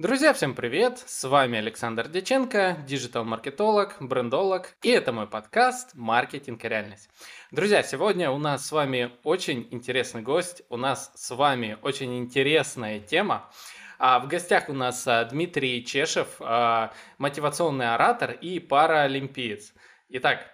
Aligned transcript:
Друзья, 0.00 0.32
всем 0.32 0.54
привет! 0.54 1.04
С 1.06 1.28
вами 1.28 1.58
Александр 1.58 2.08
Деченко, 2.08 2.78
диджитал-маркетолог, 2.88 3.98
брендолог, 4.00 4.74
и 4.80 4.88
это 4.88 5.12
мой 5.12 5.26
подкаст 5.26 5.90
«Маркетинг 5.92 6.64
и 6.64 6.68
реальность». 6.70 7.10
Друзья, 7.50 7.82
сегодня 7.82 8.30
у 8.30 8.38
нас 8.38 8.66
с 8.66 8.72
вами 8.72 9.10
очень 9.24 9.68
интересный 9.70 10.22
гость, 10.22 10.62
у 10.70 10.78
нас 10.78 11.12
с 11.16 11.36
вами 11.36 11.76
очень 11.82 12.18
интересная 12.18 12.98
тема. 12.98 13.50
А 13.98 14.20
в 14.20 14.26
гостях 14.26 14.70
у 14.70 14.72
нас 14.72 15.06
а, 15.06 15.22
Дмитрий 15.26 15.84
Чешев, 15.84 16.36
а, 16.40 16.94
мотивационный 17.18 17.92
оратор 17.92 18.30
и 18.30 18.58
паралимпиец. 18.58 19.74
Итак, 20.08 20.46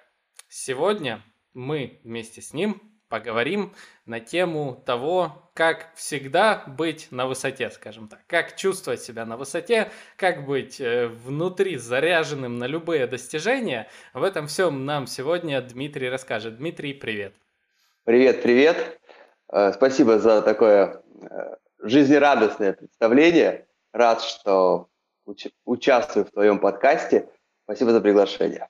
сегодня 0.48 1.22
мы 1.54 2.00
вместе 2.02 2.42
с 2.42 2.52
ним 2.52 2.82
поговорим 3.08 3.72
на 4.06 4.18
тему 4.18 4.82
того, 4.84 5.45
как 5.56 5.88
всегда 5.94 6.62
быть 6.66 7.08
на 7.10 7.26
высоте, 7.26 7.70
скажем 7.70 8.08
так, 8.08 8.20
как 8.26 8.56
чувствовать 8.56 9.00
себя 9.00 9.24
на 9.24 9.38
высоте, 9.38 9.90
как 10.16 10.44
быть 10.44 10.80
э, 10.82 11.06
внутри 11.08 11.78
заряженным 11.78 12.58
на 12.58 12.66
любые 12.66 13.06
достижения. 13.06 13.88
В 14.12 14.22
этом 14.22 14.48
всем 14.48 14.84
нам 14.84 15.06
сегодня 15.06 15.62
Дмитрий 15.62 16.10
расскажет. 16.10 16.58
Дмитрий, 16.58 16.92
привет. 16.92 17.32
Привет, 18.04 18.42
привет. 18.42 19.00
Э, 19.50 19.72
спасибо 19.72 20.18
за 20.18 20.42
такое 20.42 21.02
э, 21.22 21.56
жизнерадостное 21.78 22.74
представление. 22.74 23.66
Рад, 23.94 24.20
что 24.20 24.90
участвую 25.64 26.26
в 26.26 26.32
твоем 26.32 26.58
подкасте. 26.58 27.30
Спасибо 27.64 27.92
за 27.92 28.02
приглашение. 28.02 28.68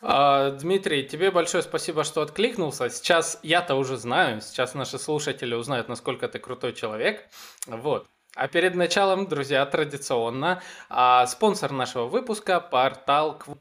А, 0.00 0.50
Дмитрий, 0.50 1.02
тебе 1.04 1.30
большое 1.30 1.62
спасибо, 1.62 2.04
что 2.04 2.22
откликнулся. 2.22 2.88
Сейчас 2.88 3.40
я-то 3.42 3.74
уже 3.74 3.96
знаю, 3.96 4.40
сейчас 4.40 4.74
наши 4.74 4.98
слушатели 4.98 5.54
узнают, 5.54 5.88
насколько 5.88 6.28
ты 6.28 6.38
крутой 6.38 6.72
человек. 6.72 7.28
Вот. 7.66 8.06
А 8.36 8.46
перед 8.46 8.76
началом, 8.76 9.26
друзья, 9.26 9.66
традиционно, 9.66 10.62
а, 10.88 11.26
спонсор 11.26 11.72
нашего 11.72 12.06
выпуска– 12.06 12.60
портал 12.70 13.38
Кв... 13.38 13.58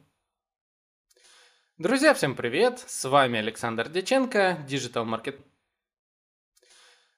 Друзья, 1.79 2.13
всем 2.13 2.35
привет! 2.35 2.83
С 2.85 3.09
вами 3.09 3.39
Александр 3.39 3.89
Деченко, 3.89 4.59
digital 4.67 5.05
маркет 5.05 5.39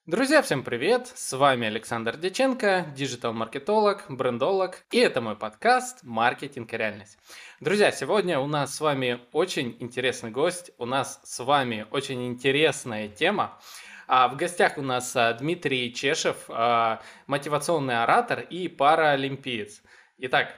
Друзья, 0.10 0.42
всем 0.42 0.64
привет! 0.64 1.06
С 1.14 1.38
вами 1.38 1.68
Александр 1.68 2.18
Деченко, 2.18 2.88
digital 2.96 3.36
-маркетолог, 3.36 4.06
брендолог, 4.10 4.84
и 4.90 4.98
это 4.98 5.22
мой 5.22 5.36
подкаст 5.36 6.00
«Маркетинг 6.02 6.74
и 6.74 6.78
реальность». 6.78 7.20
Друзья, 7.60 7.92
сегодня 7.92 8.40
у 8.40 8.48
нас 8.48 8.76
с 8.76 8.82
вами 8.82 9.20
очень 9.34 9.78
интересный 9.80 10.32
гость, 10.32 10.72
у 10.80 10.88
нас 10.88 11.22
с 11.24 11.44
вами 11.46 11.86
очень 11.92 12.26
интересная 12.26 13.08
тема. 13.08 13.60
А 14.08 14.28
в 14.30 14.36
гостях 14.36 14.80
у 14.80 14.82
нас 14.82 15.16
а, 15.16 15.32
Дмитрий 15.34 15.94
Чешев, 15.94 16.38
а, 16.48 17.04
мотивационный 17.28 18.02
оратор 18.02 18.40
и 18.40 18.68
паралимпиец. 18.68 19.84
Итак, 20.18 20.56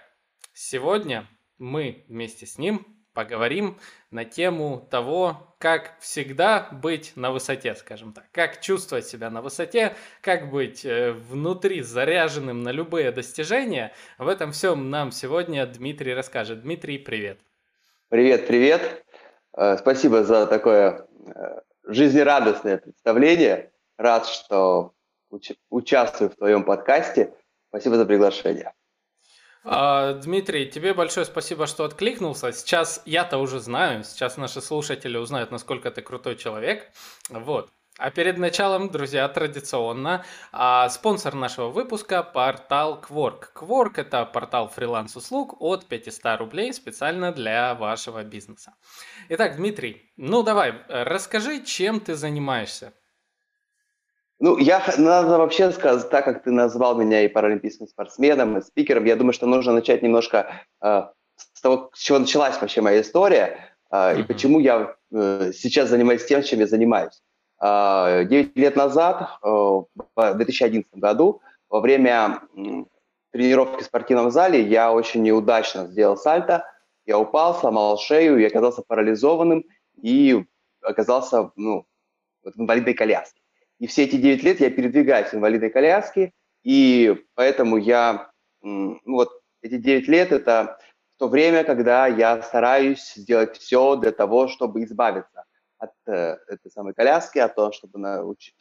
сегодня 0.54 1.28
мы 1.58 2.06
вместе 2.08 2.46
с 2.46 2.58
ним 2.58 2.86
поговорим 3.14 3.78
на 4.10 4.26
тему 4.26 4.88
того, 4.90 5.56
как 5.60 6.00
всегда 6.00 6.68
быть 6.72 7.14
на 7.16 7.32
высоте, 7.32 7.76
скажем 7.76 8.14
так, 8.14 8.26
как 8.32 8.62
чувствовать 8.62 9.06
себя 9.06 9.30
на 9.30 9.42
высоте, 9.42 9.96
как 10.22 10.50
быть 10.50 10.86
э, 10.86 11.12
внутри 11.12 11.82
заряженным 11.82 12.64
на 12.64 12.72
любые 12.72 13.12
достижения. 13.12 13.94
В 14.18 14.28
этом 14.28 14.52
всем 14.52 14.90
нам 14.90 15.12
сегодня 15.12 15.66
Дмитрий 15.66 16.14
расскажет. 16.14 16.62
Дмитрий, 16.62 16.98
привет. 16.98 17.40
Привет, 18.10 18.48
привет. 18.48 19.06
Э, 19.56 19.78
спасибо 19.78 20.24
за 20.24 20.48
такое 20.48 21.08
э, 21.26 21.60
жизнерадостное 21.84 22.78
представление. 22.78 23.72
Рад, 23.98 24.26
что 24.26 24.94
участвую 25.70 26.32
в 26.32 26.36
твоем 26.36 26.64
подкасте. 26.64 27.34
Спасибо 27.70 27.96
за 27.96 28.06
приглашение. 28.06 28.74
А, 29.64 30.14
Дмитрий, 30.14 30.66
тебе 30.66 30.94
большое 30.94 31.26
спасибо, 31.26 31.68
что 31.68 31.84
откликнулся. 31.84 32.52
Сейчас 32.52 33.02
я-то 33.06 33.38
уже 33.38 33.60
знаю, 33.60 34.04
сейчас 34.04 34.38
наши 34.38 34.62
слушатели 34.62 35.18
узнают, 35.18 35.52
насколько 35.52 35.92
ты 35.92 36.02
крутой 36.02 36.36
человек. 36.36 36.92
Вот. 37.30 37.70
А 37.98 38.10
перед 38.10 38.38
началом, 38.40 38.90
друзья, 38.90 39.28
традиционно, 39.28 40.26
а, 40.52 40.90
спонсор 40.90 41.36
нашего 41.36 41.68
выпуска– 41.70 42.24
портал 42.34 43.00
Quark. 43.08 43.50
Quark– 43.54 43.94
это 43.98 44.26
портал 44.26 44.70
фриланс-услуг 44.70 45.62
от 45.62 45.86
500 45.86 46.40
рублей 46.40 46.74
специально 46.74 47.32
для 47.32 47.76
вашего 47.76 48.24
бизнеса. 48.24 48.74
Итак, 49.30 49.58
Дмитрий, 49.58 50.12
ну 50.18 50.42
давай, 50.42 50.74
расскажи, 50.88 51.64
чем 51.64 52.00
ты 52.00 52.16
занимаешься. 52.16 52.94
Ну, 54.44 54.58
я, 54.58 54.84
надо 54.98 55.38
вообще 55.38 55.72
сказать, 55.72 56.10
так 56.10 56.26
как 56.26 56.42
ты 56.42 56.50
назвал 56.50 56.96
меня 56.96 57.24
и 57.24 57.28
паралимпийским 57.28 57.88
спортсменом, 57.88 58.58
и 58.58 58.62
спикером, 58.62 59.06
я 59.06 59.16
думаю, 59.16 59.34
что 59.34 59.46
нужно 59.46 59.72
начать 59.72 60.02
немножко 60.02 60.52
э, 60.82 61.04
с 61.36 61.62
того, 61.62 61.92
с 61.94 62.00
чего 62.00 62.18
началась 62.18 62.60
вообще 62.60 62.82
моя 62.82 63.02
история, 63.02 63.60
э, 63.92 63.96
mm-hmm. 63.96 64.20
и 64.20 64.24
почему 64.24 64.60
я 64.60 64.96
э, 65.14 65.52
сейчас 65.54 65.90
занимаюсь 65.90 66.26
тем, 66.26 66.42
чем 66.42 66.60
я 66.60 66.66
занимаюсь. 66.66 67.22
Э, 67.62 68.26
9 68.26 68.58
лет 68.58 68.76
назад, 68.76 69.30
э, 69.44 69.48
в 69.48 69.86
2011 70.16 70.92
году, 70.96 71.42
во 71.70 71.80
время 71.80 72.42
тренировки 73.32 73.84
в 73.84 73.86
спортивном 73.86 74.32
зале, 74.32 74.60
я 74.60 74.92
очень 74.92 75.22
неудачно 75.22 75.86
сделал 75.86 76.18
сальто, 76.18 76.66
я 77.06 77.20
упал, 77.20 77.54
сломал 77.54 78.00
шею, 78.00 78.40
я 78.40 78.48
оказался 78.48 78.82
парализованным 78.82 79.66
и 80.02 80.44
оказался 80.82 81.52
ну, 81.56 81.86
в 82.44 82.60
инвалидной 82.60 82.96
коляске. 82.96 83.41
И 83.82 83.88
все 83.88 84.04
эти 84.04 84.16
9 84.16 84.44
лет 84.44 84.60
я 84.62 84.70
передвигаюсь 84.70 85.30
в 85.30 85.34
инвалидной 85.34 85.72
коляске, 85.72 86.32
и 86.64 87.18
поэтому 87.34 87.78
я, 87.78 88.32
ну 88.62 89.00
вот 89.06 89.32
эти 89.62 89.78
9 89.78 90.08
лет– 90.08 90.32
это 90.32 90.78
то 91.22 91.28
время, 91.28 91.64
когда 91.64 92.08
я 92.08 92.42
стараюсь 92.42 93.14
сделать 93.14 93.56
все 93.56 93.96
для 93.96 94.12
того, 94.12 94.48
чтобы 94.48 94.84
избавиться 94.84 95.46
от 95.78 95.92
э, 96.08 96.38
этой 96.48 96.72
самой 96.72 96.96
коляски, 96.96 97.38
от 97.38 97.54
того, 97.54 97.72
чтобы, 97.72 98.00
науч... 98.00 98.56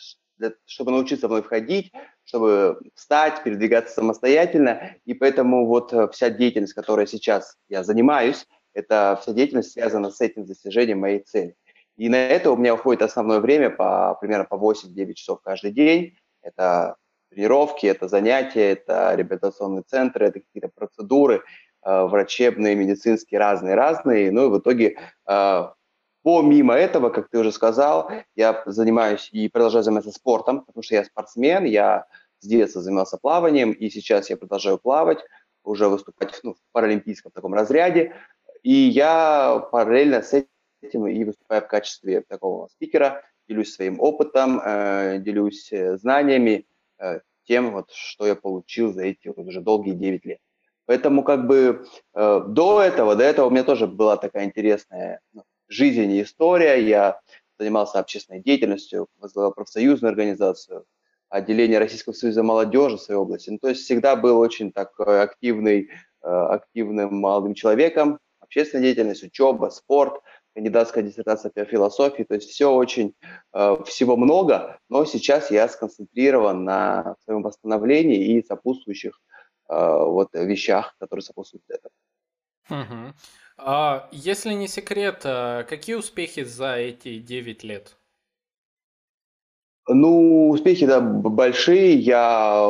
чтобы 0.67 0.91
научиться 0.91 1.27
вновь 1.27 1.47
ходить, 1.47 1.91
чтобы 2.25 2.79
встать, 2.95 3.43
передвигаться 3.43 3.95
самостоятельно. 3.95 4.95
И 5.07 5.15
поэтому 5.15 5.67
вот 5.67 5.95
э, 5.95 6.09
вся 6.13 6.29
деятельность, 6.29 6.75
которой 6.75 7.07
сейчас 7.07 7.57
я 7.71 7.83
занимаюсь, 7.83 8.47
это 8.75 9.19
вся 9.23 9.33
деятельность 9.33 9.73
связана 9.73 10.11
с 10.11 10.21
этим 10.21 10.45
достижением 10.45 11.01
моей 11.01 11.21
цели. 11.21 11.57
И 12.01 12.09
на 12.09 12.17
это 12.17 12.51
у 12.51 12.57
меня 12.57 12.73
уходит 12.73 13.03
основное 13.03 13.41
время 13.41 13.69
по 13.69 14.17
примерно 14.19 14.47
по 14.47 14.55
8-9 14.55 15.13
часов 15.13 15.43
каждый 15.43 15.71
день. 15.71 16.17
Это 16.41 16.97
тренировки, 17.31 17.85
это 17.85 18.09
занятия, 18.09 18.71
это 18.71 19.15
реабилитационные 19.15 19.83
центры, 19.83 20.29
это 20.29 20.41
какие-то 20.41 20.71
процедуры 20.75 21.43
э, 21.85 22.05
врачебные, 22.05 22.75
медицинские, 22.75 23.39
разные-разные. 23.39 24.31
Ну 24.31 24.47
и 24.47 24.49
в 24.49 24.59
итоге 24.61 24.97
э, 25.29 25.69
помимо 26.23 26.73
этого, 26.73 27.11
как 27.11 27.29
ты 27.29 27.39
уже 27.39 27.53
сказал, 27.53 28.11
я 28.35 28.63
занимаюсь 28.65 29.29
и 29.31 29.51
продолжаю 29.51 29.85
заниматься 29.85 30.11
спортом, 30.11 30.65
потому 30.65 30.83
что 30.83 30.95
я 30.95 31.05
спортсмен, 31.05 31.65
я 31.65 32.07
с 32.39 32.47
детства 32.47 32.81
занимался 32.81 33.19
плаванием, 33.19 33.73
и 33.73 33.91
сейчас 33.91 34.31
я 34.31 34.39
продолжаю 34.39 34.79
плавать, 34.79 35.19
уже 35.65 35.87
выступать 35.87 36.41
ну, 36.45 36.55
в 36.55 36.59
паралимпийском 36.73 37.31
таком 37.31 37.53
разряде. 37.53 38.15
И 38.63 38.73
я 38.73 39.69
параллельно 39.71 40.23
с 40.23 40.33
этим 40.83 41.07
и 41.07 41.25
выступаю 41.25 41.63
в 41.63 41.69
качестве 41.69 42.23
такого 42.23 42.69
спикера, 42.69 43.23
делюсь 43.49 43.75
своим 43.75 44.01
опытом, 44.01 44.61
э, 44.65 45.19
делюсь 45.19 45.73
э, 45.73 45.97
знаниями, 45.97 46.67
э, 46.99 47.21
тем, 47.45 47.73
вот, 47.73 47.91
что 47.91 48.27
я 48.27 48.37
получил 48.37 48.93
за 48.93 49.03
эти 49.03 49.29
вот 49.29 49.39
уже 49.39 49.61
долгие 49.61 49.93
9 49.93 50.25
лет. 50.25 50.39
Поэтому 50.87 51.23
как 51.23 51.47
бы 51.47 51.85
э, 52.15 52.41
до 52.47 52.83
этого, 52.83 53.17
до 53.17 53.25
этого 53.25 53.47
у 53.47 53.51
меня 53.51 53.65
тоже 53.65 53.87
была 53.87 54.17
такая 54.17 54.45
интересная 54.45 55.21
ну, 55.33 55.43
жизнь 55.69 56.11
и 56.13 56.23
история. 56.23 56.77
Я 56.77 57.21
занимался 57.59 57.99
общественной 57.99 58.41
деятельностью, 58.41 59.07
возглавлял 59.19 59.53
профсоюзную 59.53 60.11
организацию, 60.11 60.85
отделение 61.29 61.79
Российского 61.79 62.13
союза 62.13 62.43
молодежи 62.43 62.97
в 62.97 63.01
своей 63.01 63.21
области. 63.21 63.51
Ну, 63.51 63.59
то 63.59 63.69
есть 63.69 63.83
всегда 63.83 64.17
был 64.17 64.39
очень 64.39 64.73
такой 64.73 65.23
активный, 65.23 65.91
э, 66.23 66.29
активным 66.29 67.17
молодым 67.17 67.55
человеком, 67.55 68.19
общественная 68.41 68.85
деятельность, 68.85 69.23
учеба, 69.23 69.71
спорт– 69.71 70.21
кандидатская 70.55 71.03
диссертация 71.03 71.51
по 71.51 71.65
философии, 71.65 72.25
то 72.25 72.35
есть 72.35 72.51
все 72.51 72.71
очень, 72.71 73.15
э, 73.53 73.77
всего 73.87 74.17
много, 74.17 74.79
но 74.89 75.05
сейчас 75.05 75.51
я 75.51 75.69
сконцентрирован 75.69 76.65
на 76.65 77.17
своем 77.25 77.43
восстановлении 77.43 78.37
и 78.37 78.43
сопутствующих 78.43 79.21
э, 79.69 79.75
вот 79.75 80.29
вещах, 80.35 80.95
которые 80.99 81.23
сопутствуют 81.23 81.65
этому. 81.69 81.93
Угу. 82.71 83.15
А 83.59 84.09
если 84.13 84.53
не 84.55 84.69
секрет, 84.69 85.23
э, 85.25 85.65
какие 85.69 85.97
успехи 85.97 86.45
за 86.45 86.77
эти 86.77 87.19
9 87.19 87.65
лет? 87.65 87.97
Ну, 89.89 90.51
успехи, 90.51 90.87
да, 90.87 91.01
большие. 91.01 91.95
Я 91.95 92.69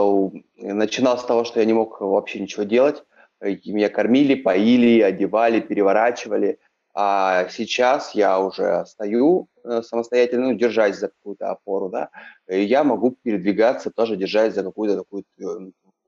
начинал 0.56 1.18
с 1.18 1.24
того, 1.24 1.44
что 1.44 1.60
я 1.60 1.66
не 1.66 1.74
мог 1.74 2.00
вообще 2.00 2.40
ничего 2.40 2.62
делать. 2.62 3.04
Меня 3.40 3.90
кормили, 3.90 4.34
поили, 4.34 5.00
одевали, 5.00 5.60
переворачивали– 5.60 6.58
а 6.94 7.48
сейчас 7.48 8.14
я 8.14 8.40
уже 8.40 8.84
стою 8.86 9.48
э, 9.64 9.82
самостоятельно, 9.82 10.48
ну, 10.48 10.54
держась 10.54 10.98
за 10.98 11.08
какую-то 11.08 11.50
опору, 11.50 11.88
да, 11.88 12.10
и 12.48 12.62
я 12.62 12.84
могу 12.84 13.12
передвигаться 13.22 13.90
тоже, 13.90 14.16
держась 14.16 14.54
за 14.54 14.62
какую-то 14.62 14.96
такую, 14.98 15.24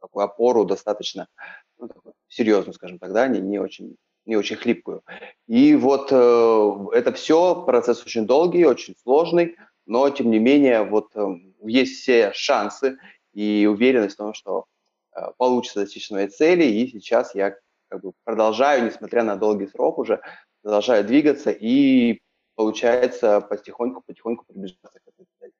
такую 0.00 0.24
опору 0.24 0.64
достаточно 0.64 1.28
ну, 1.78 1.88
серьезную, 2.28 2.74
скажем 2.74 2.98
так, 2.98 3.12
да, 3.12 3.28
не, 3.28 3.40
не 3.40 3.58
очень 3.58 3.96
не 4.24 4.36
очень 4.36 4.56
хлипкую. 4.56 5.02
И 5.48 5.74
вот 5.74 6.08
э, 6.12 6.72
это 6.92 7.12
все 7.12 7.64
процесс 7.64 8.04
очень 8.04 8.26
долгий, 8.26 8.64
очень 8.64 8.94
сложный, 9.02 9.56
но 9.86 10.08
тем 10.10 10.30
не 10.30 10.38
менее 10.38 10.84
вот 10.84 11.10
э, 11.16 11.26
есть 11.64 12.00
все 12.00 12.32
шансы 12.32 12.98
и 13.32 13.66
уверенность 13.66 14.14
в 14.14 14.18
том, 14.18 14.34
что 14.34 14.66
э, 15.16 15.20
получится 15.38 15.80
достичь 15.80 16.06
своей 16.06 16.28
цели. 16.28 16.64
И 16.64 16.86
сейчас 16.88 17.34
я 17.34 17.56
как 17.88 18.02
бы 18.02 18.12
продолжаю, 18.24 18.84
несмотря 18.84 19.22
на 19.24 19.36
долгий 19.36 19.66
срок 19.66 19.98
уже, 19.98 20.20
продолжаю 20.62 21.04
двигаться 21.04 21.50
и 21.50 22.20
получается 22.54 23.40
потихоньку-потихоньку 23.40 24.44
приближаться 24.46 25.00
к 25.00 25.08
этой 25.08 25.26
цели. 25.38 25.52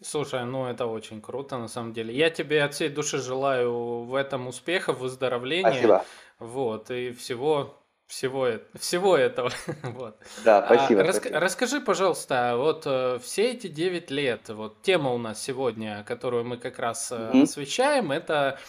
Слушай, 0.00 0.44
ну 0.44 0.66
это 0.66 0.86
очень 0.86 1.20
круто 1.20 1.58
на 1.58 1.68
самом 1.68 1.92
деле. 1.92 2.14
Я 2.14 2.30
тебе 2.30 2.62
от 2.62 2.74
всей 2.74 2.88
души 2.88 3.18
желаю 3.18 4.04
в 4.04 4.14
этом 4.14 4.48
успехов, 4.48 4.98
выздоровления. 4.98 5.70
Спасибо. 5.70 6.04
Вот, 6.38 6.90
и 6.90 7.12
всего 7.12 7.82
всего, 8.12 8.48
всего 8.78 9.16
этого. 9.16 9.50
вот. 9.82 10.18
Да, 10.44 10.58
а, 10.58 10.76
спасибо, 10.76 11.00
а, 11.00 11.12
спасибо. 11.12 11.40
Расскажи, 11.40 11.80
пожалуйста, 11.80 12.54
вот 12.56 12.82
э, 12.84 13.18
все 13.22 13.52
эти 13.52 13.68
9 13.68 14.10
лет, 14.10 14.48
вот 14.50 14.82
тема 14.82 15.12
у 15.12 15.18
нас 15.18 15.42
сегодня, 15.42 16.04
которую 16.06 16.44
мы 16.44 16.58
как 16.58 16.78
раз 16.78 17.10
mm-hmm. 17.10 17.42
освещаем, 17.42 18.12
это 18.12 18.58
э, 18.58 18.62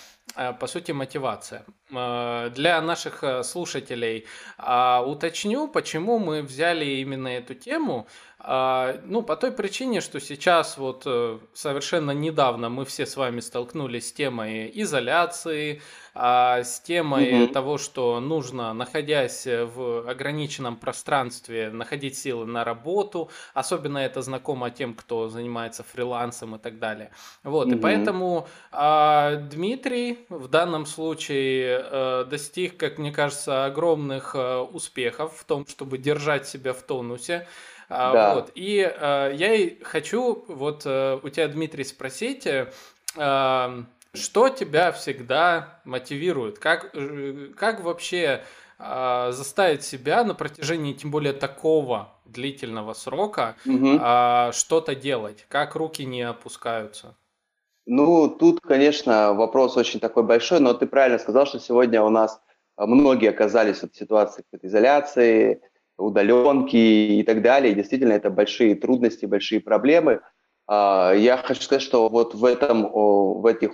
по 0.60 0.68
сути, 0.68 0.92
мотивация. 0.92 1.66
Для 1.90 2.82
наших 2.82 3.24
слушателей 3.44 4.26
а, 4.58 5.04
уточню, 5.06 5.68
почему 5.68 6.18
мы 6.18 6.42
взяли 6.42 6.86
именно 6.86 7.28
эту 7.28 7.54
тему. 7.54 8.08
Ну, 8.46 9.22
по 9.22 9.38
той 9.38 9.54
причине, 9.54 10.02
что 10.02 10.20
сейчас 10.20 10.78
вот 10.78 11.04
э, 11.06 11.40
совершенно 11.54 12.12
недавно 12.12 12.68
мы 12.68 12.84
все 12.84 13.06
с 13.06 13.16
вами 13.16 13.40
столкнулись 13.40 14.10
с 14.10 14.12
темой 14.12 14.70
изоляции, 14.74 15.82
с 16.14 16.82
темой 16.84 17.46
угу. 17.46 17.54
того, 17.54 17.78
что 17.78 18.20
нужно, 18.20 18.74
находясь 18.74 19.48
в 19.48 20.10
ограниченном 20.10 20.76
пространстве, 20.76 21.70
находить 21.70 22.18
силы 22.18 22.46
на 22.46 22.66
работу. 22.66 23.32
Особенно 23.54 23.98
это 24.00 24.22
знакомо 24.22 24.70
тем, 24.72 24.94
кто 24.94 25.30
занимается 25.30 25.84
фрилансом 25.84 26.58
и 26.58 26.60
так 26.60 26.80
далее. 26.80 27.12
Вот, 27.44 27.68
угу. 27.68 27.76
и 27.76 27.80
поэтому 27.80 28.48
Дмитрий 28.72 30.23
в 30.30 30.48
данном 30.48 30.86
случае 30.86 31.80
а, 31.82 32.24
достиг, 32.26 32.78
как 32.78 32.98
мне 32.98 33.12
кажется, 33.12 33.66
огромных 33.66 34.36
а, 34.36 34.64
успехов 34.64 35.36
в 35.38 35.44
том, 35.46 35.68
чтобы 35.68 35.98
держать 35.98 36.48
себя 36.48 36.74
в 36.74 36.82
тонусе. 36.82 37.48
А, 37.90 38.14
да. 38.14 38.36
Вот. 38.36 38.52
И 38.56 38.80
э, 38.80 39.32
я 39.36 39.54
и 39.54 39.84
хочу 39.84 40.46
вот 40.48 40.84
э, 40.86 41.20
у 41.22 41.30
тебя, 41.30 41.48
Дмитрий, 41.48 41.84
спросить, 41.84 42.48
э, 42.48 43.84
что 44.14 44.50
тебя 44.50 44.92
всегда 44.92 45.80
мотивирует? 45.86 46.60
Как, 46.60 46.90
э, 46.94 47.50
как 47.56 47.82
вообще 47.82 48.44
э, 48.80 49.32
заставить 49.32 49.84
себя 49.84 50.24
на 50.24 50.34
протяжении, 50.34 50.94
тем 50.94 51.12
более 51.12 51.34
такого 51.34 52.14
длительного 52.26 52.94
срока, 52.94 53.56
угу. 53.66 54.00
э, 54.00 54.52
что-то 54.54 54.96
делать? 54.96 55.46
Как 55.50 55.76
руки 55.76 56.06
не 56.06 56.22
опускаются? 56.22 57.16
Ну, 57.86 58.30
тут, 58.30 58.62
конечно, 58.62 59.34
вопрос 59.34 59.76
очень 59.76 60.00
такой 60.00 60.24
большой, 60.24 60.60
но 60.60 60.74
ты 60.74 60.88
правильно 60.88 61.20
сказал, 61.20 61.46
что 61.46 61.60
сегодня 61.60 62.02
у 62.02 62.10
нас 62.10 62.42
многие 62.78 63.30
оказались 63.30 63.84
в 63.84 63.96
ситуации 63.96 64.44
изоляции, 64.62 65.62
удаленки 65.98 66.76
и 66.76 67.24
так 67.24 67.42
далее. 67.42 67.74
Действительно, 67.74 68.14
это 68.14 68.30
большие 68.30 68.76
трудности, 68.76 69.26
большие 69.26 69.60
проблемы. 69.60 70.22
А, 70.68 71.14
я 71.14 71.38
хочу 71.38 71.62
сказать, 71.62 71.82
что 71.82 72.10
вот 72.10 72.34
в, 72.34 72.46
этом, 72.46 72.90
в 72.92 73.46
этих 73.46 73.74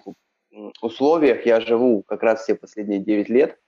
условиях 0.81 1.45
я 1.45 1.61
живу 1.61 2.03
как 2.03 2.23
раз 2.23 2.43
все 2.43 2.55
последние 2.55 2.99
9 2.99 3.29
лет, 3.29 3.59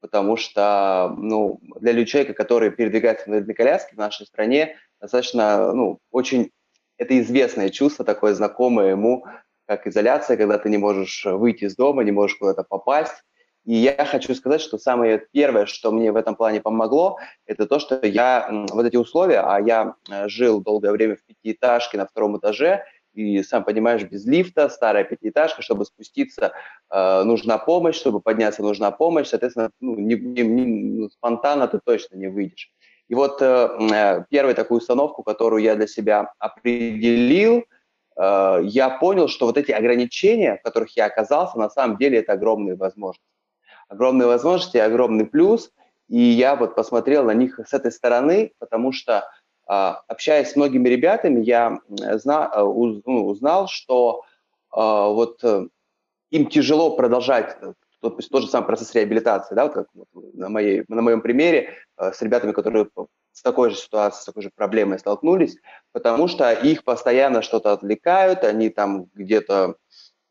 потому 0.00 0.36
что 0.36 1.14
ну, 1.18 1.60
для 1.80 2.04
человека, 2.04 2.34
который 2.34 2.70
передвигается 2.70 3.30
на 3.30 3.54
коляске 3.54 3.94
в 3.94 3.98
нашей 3.98 4.26
стране, 4.26 4.76
достаточно, 5.00 5.72
ну, 5.72 5.98
очень, 6.10 6.50
это 6.96 7.18
известное 7.20 7.68
чувство, 7.68 8.04
такое 8.04 8.34
знакомое 8.34 8.90
ему, 8.90 9.24
как 9.66 9.86
изоляция, 9.86 10.36
когда 10.36 10.58
ты 10.58 10.68
не 10.68 10.78
можешь 10.78 11.24
выйти 11.24 11.64
из 11.64 11.76
дома, 11.76 12.04
не 12.04 12.12
можешь 12.12 12.36
куда-то 12.36 12.64
попасть, 12.64 13.22
и 13.64 13.74
я 13.74 14.04
хочу 14.04 14.34
сказать, 14.34 14.60
что 14.60 14.76
самое 14.76 15.24
первое, 15.32 15.66
что 15.66 15.92
мне 15.92 16.10
в 16.10 16.16
этом 16.16 16.34
плане 16.34 16.60
помогло, 16.60 17.18
это 17.46 17.66
то, 17.66 17.78
что 17.78 18.00
я 18.04 18.48
вот 18.72 18.84
эти 18.84 18.96
условия, 18.96 19.40
а 19.40 19.60
я 19.60 19.94
э, 20.10 20.28
жил 20.28 20.60
долгое 20.60 20.90
время 20.90 21.16
в 21.16 21.24
пятиэтажке 21.24 21.96
на 21.96 22.06
втором 22.06 22.38
этаже, 22.38 22.84
и 23.14 23.42
сам 23.42 23.62
понимаешь, 23.62 24.02
без 24.02 24.26
лифта, 24.26 24.68
старая 24.68 25.04
пятиэтажка, 25.04 25.62
чтобы 25.62 25.84
спуститься 25.84 26.52
э, 26.90 27.22
нужна 27.22 27.58
помощь, 27.58 27.96
чтобы 27.96 28.20
подняться 28.20 28.62
нужна 28.62 28.90
помощь, 28.90 29.28
соответственно, 29.28 29.70
ну, 29.80 29.94
не, 29.96 30.16
не, 30.16 30.42
не, 30.42 30.64
ну, 30.64 31.10
спонтанно 31.10 31.68
ты 31.68 31.78
точно 31.78 32.16
не 32.16 32.28
выйдешь. 32.28 32.72
И 33.08 33.14
вот 33.14 33.42
э, 33.42 33.68
э 33.92 34.24
первую 34.28 34.54
такую 34.56 34.78
установку, 34.78 35.22
которую 35.22 35.62
я 35.62 35.76
для 35.76 35.86
себя 35.86 36.32
определил, 36.38 37.64
э, 38.16 38.60
я 38.64 38.90
понял, 38.90 39.28
что 39.28 39.46
вот 39.46 39.58
эти 39.58 39.72
ограничения, 39.72 40.56
в 40.56 40.62
которых 40.62 40.96
я 40.96 41.06
оказался, 41.06 41.58
на 41.58 41.70
самом 41.70 41.96
деле 41.96 42.18
это 42.18 42.32
огромные 42.32 42.76
возможности 42.76 43.32
огромные 43.92 44.26
возможности, 44.26 44.78
огромный 44.78 45.26
плюс. 45.26 45.70
И 46.08 46.18
я 46.18 46.56
вот 46.56 46.74
посмотрел 46.74 47.24
на 47.24 47.34
них 47.34 47.60
с 47.64 47.72
этой 47.72 47.92
стороны, 47.92 48.52
потому 48.58 48.92
что 48.92 49.28
а, 49.66 50.02
общаясь 50.08 50.50
с 50.50 50.56
многими 50.56 50.88
ребятами, 50.88 51.42
я 51.42 51.78
зна, 51.88 52.50
а, 52.52 52.62
ну, 52.62 53.26
узнал, 53.26 53.68
что 53.68 54.22
а, 54.70 55.08
вот 55.08 55.42
э, 55.44 55.68
им 56.30 56.46
тяжело 56.46 56.96
продолжать 56.96 57.56
тот, 58.00 58.18
тот 58.28 58.42
же 58.42 58.48
самый 58.48 58.66
процесс 58.66 58.94
реабилитации, 58.94 59.54
да, 59.54 59.64
вот 59.64 59.74
как 59.74 59.86
на, 60.34 60.48
моей, 60.48 60.84
на 60.88 61.02
моем 61.02 61.20
примере 61.20 61.74
с 61.96 62.20
ребятами, 62.20 62.52
которые 62.52 62.88
с 63.32 63.42
такой 63.42 63.70
же 63.70 63.76
ситуацией, 63.76 64.22
с 64.22 64.26
такой 64.26 64.42
же 64.42 64.50
проблемой 64.54 64.98
столкнулись, 64.98 65.56
потому 65.92 66.28
что 66.28 66.52
их 66.52 66.84
постоянно 66.84 67.42
что-то 67.42 67.72
отвлекают, 67.72 68.44
они 68.44 68.68
там 68.68 69.06
где-то 69.14 69.76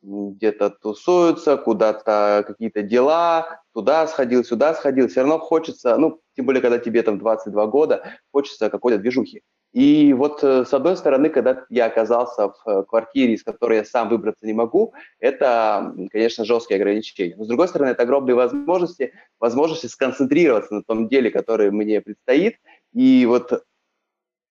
где-то 0.01 0.71
тусуются, 0.71 1.57
куда-то 1.57 2.43
какие-то 2.47 2.81
дела, 2.81 3.61
туда 3.73 4.07
сходил, 4.07 4.43
сюда 4.43 4.73
сходил, 4.73 5.07
все 5.07 5.21
равно 5.21 5.37
хочется, 5.37 5.95
ну, 5.97 6.19
тем 6.35 6.45
более, 6.47 6.61
когда 6.61 6.79
тебе 6.79 7.03
там 7.03 7.19
22 7.19 7.67
года, 7.67 8.03
хочется 8.31 8.69
какой-то 8.69 8.97
движухи. 8.97 9.43
И 9.73 10.11
вот 10.13 10.43
э, 10.43 10.65
с 10.65 10.73
одной 10.73 10.97
стороны, 10.97 11.29
когда 11.29 11.65
я 11.69 11.85
оказался 11.85 12.49
в 12.49 12.55
э, 12.67 12.83
квартире, 12.83 13.33
из 13.33 13.43
которой 13.43 13.77
я 13.77 13.85
сам 13.85 14.09
выбраться 14.09 14.45
не 14.45 14.51
могу, 14.51 14.93
это, 15.19 15.95
конечно, 16.11 16.43
жесткие 16.43 16.77
ограничения. 16.77 17.35
Но 17.37 17.45
с 17.45 17.47
другой 17.47 17.69
стороны, 17.69 17.91
это 17.91 18.03
огромные 18.03 18.35
возможности, 18.35 19.13
возможности 19.39 19.85
сконцентрироваться 19.85 20.73
на 20.73 20.83
том 20.83 21.07
деле, 21.07 21.31
которое 21.31 21.71
мне 21.71 22.01
предстоит, 22.01 22.57
и 22.93 23.25
вот 23.25 23.63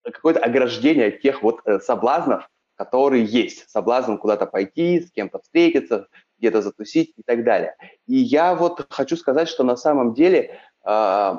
какое-то 0.02 0.40
ограждение 0.40 1.08
от 1.08 1.20
тех 1.20 1.42
вот 1.42 1.60
э, 1.64 1.80
соблазнов, 1.80 2.48
которые 2.76 3.24
есть. 3.24 3.68
Соблазн 3.68 4.16
куда-то 4.16 4.46
пойти, 4.46 5.02
с 5.02 5.10
кем-то 5.10 5.40
встретиться, 5.40 6.06
где-то 6.38 6.62
затусить 6.62 7.12
и 7.16 7.22
так 7.22 7.44
далее. 7.44 7.76
И 8.06 8.16
я 8.16 8.54
вот 8.54 8.86
хочу 8.90 9.16
сказать, 9.16 9.48
что 9.48 9.62
на 9.64 9.76
самом 9.76 10.14
деле 10.14 10.58
э, 10.84 11.34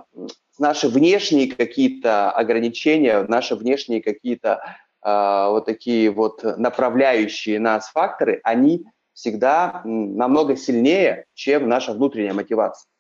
наши 0.60 0.88
внешние 0.88 1.52
какие-то 1.52 2.32
ограничения, 2.32 3.24
наши 3.24 3.56
внешние 3.56 4.02
какие-то 4.02 4.62
э, 5.04 5.48
вот 5.50 5.66
такие 5.66 6.12
вот 6.12 6.44
направляющие 6.58 7.60
нас 7.60 7.90
факторы, 7.90 8.40
они 8.44 8.86
всегда 9.14 9.82
намного 9.84 10.56
сильнее, 10.56 11.26
чем 11.34 11.68
наша 11.68 11.94
внутренняя 11.94 12.34
мотивация. 12.34 12.91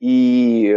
И 0.00 0.74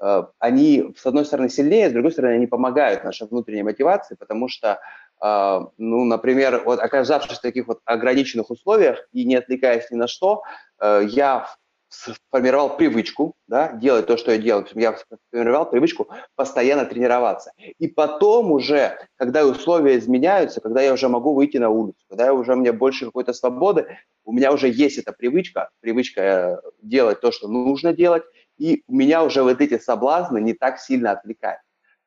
э, 0.00 0.22
они, 0.38 0.92
с 0.96 1.06
одной 1.06 1.24
стороны, 1.24 1.48
сильнее, 1.48 1.88
с 1.88 1.92
другой 1.92 2.12
стороны, 2.12 2.34
они 2.34 2.46
помогают 2.46 3.04
нашей 3.04 3.28
внутренней 3.28 3.62
мотивации, 3.62 4.16
потому 4.16 4.48
что 4.48 4.80
а, 5.18 5.68
ну, 5.78 6.04
например, 6.04 6.62
вот 6.64 6.78
оказавшись 6.80 7.38
в 7.38 7.42
таких 7.42 7.66
вот 7.68 7.80
ограниченных 7.84 8.50
условиях 8.50 9.08
и 9.12 9.24
не 9.24 9.36
отвлекаясь 9.36 9.90
ни 9.90 9.96
на 9.96 10.08
что, 10.08 10.42
э, 10.80 11.06
я 11.08 11.46
сформировал 11.88 12.76
привычку, 12.76 13.34
да, 13.46 13.72
делать 13.72 14.06
то, 14.06 14.16
что 14.16 14.32
я 14.32 14.38
делаю. 14.38 14.66
Я 14.74 14.96
сформировал 15.30 15.70
привычку 15.70 16.08
постоянно 16.34 16.84
тренироваться. 16.84 17.52
И 17.78 17.86
потом 17.86 18.52
уже, 18.52 18.98
когда 19.16 19.46
условия 19.46 19.96
изменяются, 19.98 20.60
когда 20.60 20.82
я 20.82 20.92
уже 20.92 21.08
могу 21.08 21.32
выйти 21.32 21.56
на 21.58 21.70
улицу, 21.70 21.98
когда 22.08 22.26
я 22.26 22.34
уже 22.34 22.52
у 22.52 22.56
меня 22.56 22.72
больше 22.72 23.06
какой-то 23.06 23.32
свободы, 23.32 23.86
у 24.24 24.32
меня 24.32 24.52
уже 24.52 24.68
есть 24.68 24.98
эта 24.98 25.12
привычка, 25.12 25.70
привычка 25.80 26.20
э, 26.22 26.56
делать 26.82 27.20
то, 27.20 27.30
что 27.30 27.48
нужно 27.48 27.92
делать, 27.92 28.24
и 28.58 28.82
меня 28.88 29.24
уже 29.24 29.42
вот 29.42 29.60
эти 29.60 29.78
соблазны 29.78 30.40
не 30.40 30.54
так 30.54 30.78
сильно 30.78 31.12
отвлекают. 31.12 31.60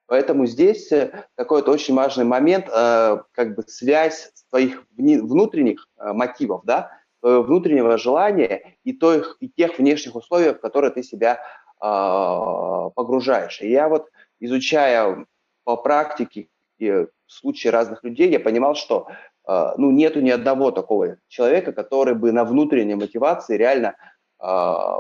Поэтому 0.09 0.47
здесь 0.47 0.91
э, 0.91 1.25
такой 1.35 1.61
вот 1.61 1.69
очень 1.69 1.93
важный 1.93 2.25
момент, 2.25 2.67
э, 2.67 3.17
как 3.31 3.55
бы 3.55 3.63
связь 3.67 4.31
своих 4.49 4.83
внутренних 4.97 5.87
э, 5.97 6.13
мотивов, 6.13 6.61
да, 6.65 6.91
внутреннего 7.21 7.97
желания 7.97 8.77
и, 8.85 8.93
той, 8.93 9.23
и 9.41 9.49
тех 9.49 9.77
внешних 9.77 10.15
условий, 10.15 10.53
в 10.53 10.61
которые 10.61 10.91
ты 10.91 11.03
себя 11.03 11.41
погружаешь. 11.77 13.61
И 13.61 13.69
я 13.69 13.89
вот, 13.89 14.07
изучая 14.39 15.25
по 15.65 15.75
практике 15.75 16.47
в 16.79 17.07
случае 17.27 17.71
разных 17.71 18.05
людей, 18.05 18.29
я 18.29 18.39
понимал, 18.39 18.75
что 18.75 19.07
ну, 19.45 19.91
нету 19.91 20.21
ни 20.21 20.29
одного 20.29 20.71
такого 20.71 21.17
человека, 21.27 21.73
который 21.73 22.15
бы 22.15 22.31
на 22.31 22.45
внутренней 22.45 22.95
мотивации 22.95 23.57
реально 23.57 23.95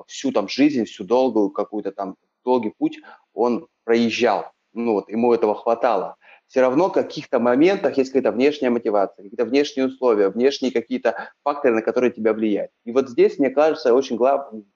всю 0.07 0.31
там 0.31 0.47
жизнь, 0.49 0.85
всю 0.85 1.03
долгую 1.03 1.49
какую-то 1.49 1.91
там 1.91 2.15
долгий 2.43 2.73
путь 2.77 2.99
он 3.33 3.67
проезжал. 3.83 4.51
Ну 4.73 4.93
вот, 4.93 5.09
ему 5.09 5.33
этого 5.33 5.55
хватало. 5.55 6.15
Все 6.47 6.61
равно 6.61 6.89
в 6.89 6.93
каких-то 6.93 7.39
моментах 7.39 7.97
есть 7.97 8.11
какая-то 8.11 8.31
внешняя 8.31 8.71
мотивация, 8.71 9.23
какие-то 9.23 9.45
внешние 9.45 9.87
условия, 9.87 10.29
внешние 10.29 10.71
какие-то 10.71 11.29
факторы, 11.43 11.75
на 11.75 11.81
которые 11.83 12.11
тебя 12.11 12.33
влияют. 12.33 12.71
И 12.85 12.91
вот 12.91 13.07
здесь, 13.07 13.37
мне 13.37 13.51
кажется, 13.51 13.93
очень 13.93 14.17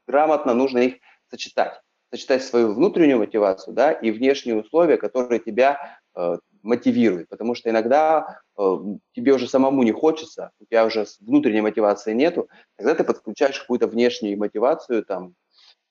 грамотно 0.08 0.54
нужно 0.54 0.80
их 0.80 0.96
сочетать. 1.32 1.82
Сочетать 2.12 2.44
свою 2.44 2.74
внутреннюю 2.74 3.18
мотивацию 3.18 3.74
да, 3.74 3.92
и 3.92 4.12
внешние 4.12 4.62
условия, 4.62 4.98
которые 4.98 5.40
тебя 5.40 6.00
э, 6.16 6.38
мотивируют. 6.64 7.30
Потому 7.30 7.56
что 7.56 7.70
иногда 7.70 8.42
э, 8.58 8.78
тебе 9.14 9.34
уже 9.34 9.48
самому 9.48 9.84
не 9.84 9.92
хочется, 9.92 10.52
у 10.60 10.66
тебя 10.66 10.86
уже 10.86 11.06
внутренней 11.20 11.62
мотивации 11.62 12.14
нету, 12.14 12.50
тогда 12.78 12.96
ты 12.96 13.04
подключаешь 13.04 13.60
какую-то 13.60 13.88
внешнюю 13.88 14.40
мотивацию, 14.40 15.04
там, 15.04 15.36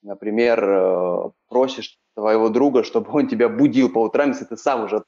например, 0.01 0.63
э, 0.63 1.29
просишь 1.47 1.97
твоего 2.15 2.49
друга, 2.49 2.83
чтобы 2.83 3.11
он 3.11 3.27
тебя 3.27 3.49
будил 3.49 3.89
по 3.89 3.99
утрам, 3.99 4.29
если 4.29 4.45
ты 4.45 4.57
сам 4.57 4.83
уже 4.83 5.03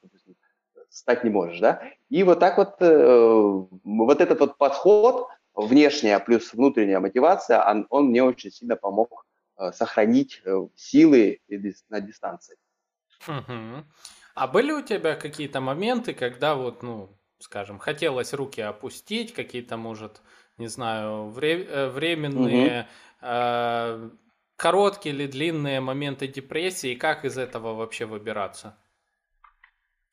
стать 0.90 1.24
не 1.24 1.30
можешь, 1.30 1.60
да? 1.60 1.82
И 2.10 2.24
вот 2.24 2.40
так 2.40 2.58
вот, 2.58 2.76
э, 2.80 3.66
вот 3.84 4.22
этот 4.22 4.40
вот 4.40 4.58
подход, 4.58 5.28
внешняя 5.54 6.20
плюс 6.20 6.54
внутренняя 6.54 7.00
мотивация, 7.00 7.64
он, 7.70 7.86
он 7.90 8.06
мне 8.08 8.24
очень 8.24 8.52
сильно 8.52 8.76
помог 8.76 9.26
э, 9.58 9.72
сохранить 9.74 10.42
э, 10.46 10.68
силы 10.76 11.40
на 11.90 12.02
дистанции. 12.02 12.56
Угу. 13.28 13.84
А 14.36 14.48
были 14.48 14.74
у 14.74 14.82
тебя 14.82 15.16
какие-то 15.16 15.62
моменты, 15.62 16.14
когда 16.14 16.56
вот, 16.56 16.84
ну, 16.84 17.18
скажем, 17.40 17.80
хотелось 17.80 18.34
руки 18.34 18.60
опустить, 18.62 19.34
какие-то, 19.34 19.78
может, 19.78 20.22
не 20.58 20.68
знаю, 20.68 21.30
вре- 21.30 21.66
э, 21.66 21.90
временные, 21.90 22.82
угу. 22.82 23.28
э- 23.28 24.10
короткие 24.58 25.16
или 25.16 25.28
длинные 25.28 25.80
моменты 25.80 26.28
депрессии, 26.28 26.92
и 26.92 26.96
как 26.96 27.26
из 27.26 27.38
этого 27.38 27.74
вообще 27.74 28.06
выбираться? 28.06 28.78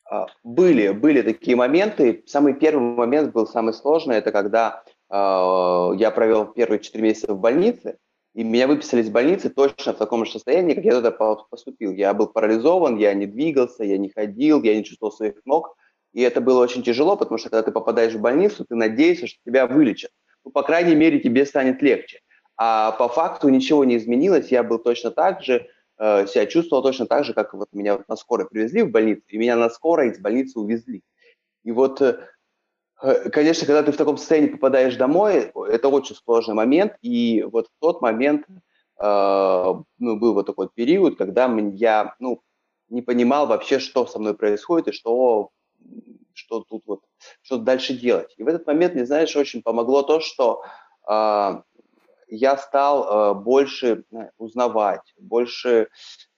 А, 0.09 0.27
были, 0.45 0.91
были 0.91 1.23
такие 1.23 1.57
моменты. 1.57 2.23
Самый 2.27 2.55
первый 2.55 2.95
момент 2.95 3.33
был 3.33 3.47
самый 3.47 3.73
сложный. 3.73 4.17
Это 4.17 4.31
когда 4.31 4.85
э, 5.11 5.15
я 5.97 6.11
провел 6.11 6.47
первые 6.47 6.81
4 6.81 7.03
месяца 7.03 7.35
в 7.35 7.41
больнице, 7.41 7.99
и 8.35 8.45
меня 8.45 8.67
выписали 8.67 9.03
из 9.03 9.11
больницы 9.11 9.51
точно 9.51 9.93
в 9.93 9.99
таком 9.99 10.25
же 10.25 10.33
состоянии, 10.33 10.75
как 10.75 10.85
я 10.85 10.93
туда 10.93 11.11
поступил. 11.11 11.93
Я 11.93 12.15
был 12.15 12.29
парализован, 12.29 12.97
я 12.97 13.13
не 13.15 13.27
двигался, 13.27 13.85
я 13.85 13.99
не 13.99 14.09
ходил, 14.09 14.63
я 14.63 14.75
не 14.75 14.85
чувствовал 14.85 15.13
своих 15.13 15.35
ног. 15.45 15.77
И 16.13 16.23
это 16.23 16.41
было 16.41 16.63
очень 16.63 16.83
тяжело, 16.83 17.17
потому 17.17 17.39
что 17.39 17.51
когда 17.51 17.63
ты 17.63 17.73
попадаешь 17.73 18.15
в 18.15 18.21
больницу, 18.21 18.65
ты 18.65 18.75
надеешься, 18.75 19.27
что 19.27 19.39
тебя 19.45 19.67
вылечат. 19.67 20.11
Ну, 20.45 20.51
по 20.51 20.63
крайней 20.63 20.95
мере, 20.95 21.21
тебе 21.21 21.47
станет 21.47 21.83
легче. 21.83 22.21
А 22.57 22.93
по 22.93 23.09
факту 23.09 23.49
ничего 23.49 23.85
не 23.85 23.97
изменилось. 23.97 24.49
Я 24.49 24.63
был 24.63 24.79
точно 24.79 25.11
так 25.11 25.43
же, 25.43 25.69
Э, 26.05 26.27
себя 26.27 26.47
чувствовал 26.47 26.83
точно 26.83 27.07
так 27.07 27.25
же, 27.25 27.33
как 27.33 27.55
вот 27.55 27.69
меня 27.73 27.97
вот 27.97 28.09
на 28.09 28.17
скорой 28.17 28.49
привезли 28.49 28.83
в 28.83 28.91
больницу, 28.91 29.23
и 29.29 29.39
меня 29.39 29.57
на 29.57 29.71
скорой 29.71 30.11
из 30.11 30.19
больницы 30.19 30.59
увезли. 30.59 31.03
И 31.63 31.71
вот, 31.71 32.03
э, 32.03 32.19
конечно, 33.33 33.67
когда 33.67 33.83
ты 33.83 33.93
в 33.93 33.97
таком 33.97 34.17
состоянии 34.17 34.49
попадаешь 34.49 34.97
домой, 34.97 35.53
это 35.69 35.89
очень 35.89 36.17
сложный 36.17 36.55
момент, 36.55 36.95
и 37.03 37.43
вот 37.43 37.67
в 37.67 37.81
тот 37.81 38.03
момент 38.03 38.47
ну, 38.99 39.85
был 39.99 40.35
вот 40.35 40.47
такой 40.47 40.69
период, 40.69 41.19
когда 41.19 41.53
я 41.73 42.15
ну, 42.21 42.41
не 42.89 43.03
понимал 43.03 43.47
вообще, 43.47 43.81
что 43.81 44.07
со 44.07 44.21
мной 44.21 44.35
происходит 44.35 44.89
и 44.89 44.93
что, 44.93 45.51
что 46.35 46.61
тут 46.61 46.83
вот, 46.87 47.01
что 47.41 47.57
дальше 47.57 47.95
делать. 47.95 48.33
И 48.37 48.45
в 48.45 48.49
этот 48.49 48.67
момент, 48.67 48.95
мне, 48.95 49.05
знаешь, 49.05 49.35
очень 49.35 49.63
помогло 49.63 50.03
то, 50.03 50.21
что 50.21 50.63
я 52.33 52.57
стал 52.57 53.05
э, 53.05 53.35
больше 53.35 54.05
э, 54.11 54.31
узнавать, 54.39 55.13
больше 55.19 55.89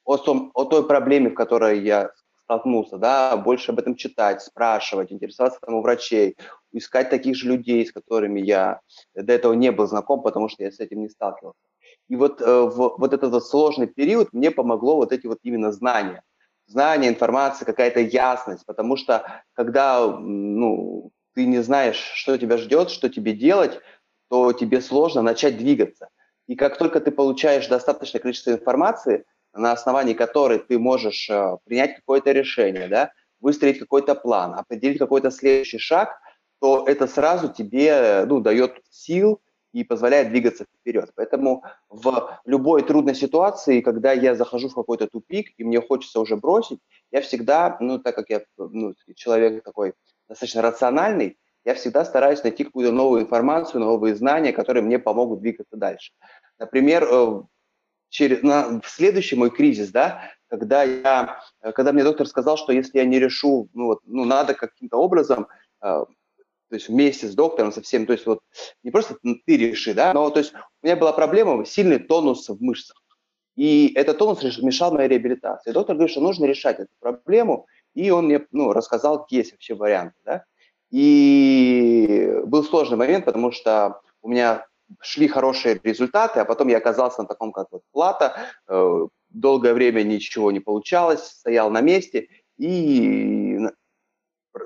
о, 0.05 0.17
том, 0.17 0.51
о 0.55 0.65
той 0.65 0.87
проблеме, 0.87 1.31
в 1.31 1.35
которой 1.35 1.83
я 1.83 2.11
столкнулся, 2.45 2.99
да, 2.99 3.37
больше 3.37 3.73
об 3.73 3.79
этом 3.79 3.97
читать, 3.97 4.43
спрашивать, 4.43 5.13
интересоваться 5.13 5.59
там 5.61 5.75
у 5.75 5.83
врачей, 5.83 6.37
искать 6.73 7.11
таких 7.11 7.37
же 7.37 7.49
людей, 7.49 7.85
с 7.87 7.93
которыми 7.93 8.41
я 8.41 8.81
до 9.15 9.33
этого 9.33 9.55
не 9.55 9.73
был 9.73 9.87
знаком, 9.87 10.23
потому 10.23 10.49
что 10.49 10.63
я 10.63 10.71
с 10.71 10.81
этим 10.81 11.01
не 11.01 11.09
сталкивался. 11.09 11.61
И 12.09 12.17
вот 12.17 12.41
э, 12.41 12.45
в 12.45 12.97
вот 12.99 13.13
этот 13.13 13.33
вот 13.33 13.47
сложный 13.47 13.87
период 13.87 14.33
мне 14.33 14.51
помогло 14.51 14.97
вот 14.97 15.13
эти 15.13 15.27
вот 15.27 15.39
именно 15.43 15.73
знания. 15.73 16.23
Знания, 16.67 17.09
информация, 17.09 17.67
какая-то 17.67 18.01
ясность, 18.01 18.65
потому 18.67 18.97
что 18.97 19.43
когда 19.55 20.07
ну, 20.07 21.11
ты 21.35 21.47
не 21.47 21.63
знаешь, 21.63 21.97
что 22.15 22.39
тебя 22.39 22.59
ждет, 22.59 22.91
что 22.91 23.09
тебе 23.09 23.33
делать, 23.33 23.81
то 24.29 24.53
тебе 24.53 24.81
сложно 24.81 25.23
начать 25.23 25.59
двигаться. 25.59 26.09
И 26.47 26.57
как 26.57 26.77
только 26.77 27.01
ты 27.01 27.11
получаешь 27.11 27.69
достаточное 27.69 28.21
количество 28.21 28.51
информации, 28.51 29.25
на 29.55 29.73
основании 29.73 30.15
которой 30.15 30.59
ты 30.59 30.79
можешь 30.79 31.29
э, 31.31 31.57
принять 31.65 31.97
какое-то 31.97 32.33
решение, 32.33 32.89
да, 32.89 33.13
выстроить 33.41 33.79
какой-то 33.79 34.15
план, 34.15 34.55
определить 34.55 34.99
какой-то 34.99 35.31
следующий 35.31 35.79
шаг, 35.79 36.19
то 36.61 36.85
это 36.87 37.07
сразу 37.07 37.53
тебе 37.53 38.25
ну, 38.27 38.41
дает 38.41 38.81
сил 38.91 39.41
и 39.73 39.85
позволяет 39.85 40.31
двигаться 40.31 40.65
вперед. 40.81 41.11
Поэтому 41.17 41.65
в 41.89 42.39
любой 42.47 42.83
трудной 42.83 43.15
ситуации, 43.15 43.81
когда 43.81 44.13
я 44.13 44.35
захожу 44.35 44.69
в 44.69 44.75
какой-то 44.75 45.09
тупик 45.09 45.53
и 45.59 45.65
мне 45.65 45.81
хочется 45.81 46.21
уже 46.21 46.37
бросить, 46.37 46.79
я 47.11 47.21
всегда, 47.21 47.77
ну 47.81 47.99
так 47.99 48.15
как 48.15 48.31
я 48.31 48.43
ну, 48.57 48.95
человек 49.17 49.65
такой 49.65 49.95
достаточно 50.29 50.63
рациональный, 50.63 51.37
я 51.65 51.75
всегда 51.75 52.05
стараюсь 52.05 52.43
найти 52.43 52.65
какую-то 52.65 52.93
новую 52.93 53.23
информацию, 53.23 53.81
новые 53.81 54.15
знания, 54.15 54.53
которые 54.53 54.83
мне 54.83 54.99
помогут 54.99 55.41
двигаться 55.41 55.77
дальше. 55.77 56.13
Например, 56.59 57.05
э, 57.11 57.43
через, 58.15 58.43
на, 58.43 58.81
следующий 58.87 59.35
мой 59.35 59.51
кризис, 59.51 59.91
да, 59.91 60.31
когда, 60.47 60.85
я, 60.85 61.41
э, 61.63 61.73
когда 61.73 61.93
мне 61.93 62.05
доктор 62.05 62.29
сказал, 62.29 62.57
что 62.57 62.73
если 62.73 62.99
я 62.99 63.05
не 63.05 63.19
решу, 63.19 63.69
ну, 63.75 63.87
вот, 63.87 64.03
ну 64.07 64.25
надо 64.25 64.55
каким-то 64.55 64.99
образом, 64.99 65.49
э, 65.83 66.05
то 66.05 66.75
есть 66.75 66.89
вместе 66.89 67.27
с 67.27 67.35
доктором, 67.35 67.73
со 67.73 67.83
всем, 67.83 68.07
то 68.07 68.13
есть 68.13 68.25
вот 68.25 68.39
не 68.85 68.93
просто 68.93 69.17
ты 69.21 69.57
реши, 69.57 69.95
да, 69.95 70.13
но 70.13 70.31
то 70.31 70.39
есть 70.39 70.53
у 70.55 70.87
меня 70.87 70.95
была 70.95 71.13
проблема, 71.13 71.65
сильный 71.67 71.99
тонус 71.99 72.49
в 72.49 72.63
мышцах. 72.63 73.03
И 73.57 73.93
этот 73.97 74.19
тонус 74.19 74.45
мешал 74.59 74.93
моей 74.93 75.09
реабилитации. 75.09 75.73
Доктор 75.73 75.97
говорит, 75.97 76.13
что 76.13 76.21
нужно 76.21 76.45
решать 76.45 76.79
эту 76.79 76.93
проблему, 77.01 77.67
и 77.95 78.11
он 78.11 78.27
мне 78.27 78.47
ну, 78.53 78.73
рассказал, 78.73 79.23
какие 79.23 79.41
есть 79.41 79.53
вообще 79.53 79.75
варианты. 79.75 80.15
Да? 80.25 80.45
И 80.91 82.33
был 82.47 82.63
сложный 82.63 82.97
момент, 82.97 83.25
потому 83.25 83.51
что 83.51 84.01
у 84.23 84.29
меня 84.29 84.67
шли 85.01 85.29
хорошие 85.29 85.81
результаты, 85.83 86.41
а 86.41 86.45
потом 86.45 86.69
я 86.69 86.79
оказался 86.79 87.23
на 87.23 87.29
таком, 87.29 87.53
как 87.53 87.69
вот 87.71 87.83
плата, 87.93 88.49
э, 88.69 89.07
долгое 89.31 89.75
время 89.75 90.03
ничего 90.03 90.53
не 90.53 90.61
получалось, 90.61 91.25
стоял 91.25 91.71
на 91.71 91.81
месте, 91.81 92.29
и 92.59 93.59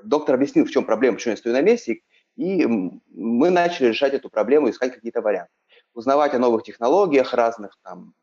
доктор 0.05 0.35
объяснил, 0.35 0.67
в 0.67 0.71
чем 0.71 0.85
проблема, 0.85 1.17
почему 1.17 1.33
я 1.33 1.37
стою 1.37 1.55
на 1.55 1.63
месте, 1.63 2.01
и 2.37 2.67
мы 2.67 3.51
начали 3.51 3.89
решать 3.89 4.15
эту 4.15 4.29
проблему, 4.29 4.71
искать 4.71 4.95
какие-то 4.95 5.23
варианты, 5.23 5.53
узнавать 5.95 6.35
о 6.35 6.39
новых 6.39 6.63
технологиях, 6.63 7.35
разных 7.35 7.77
там 7.83 8.15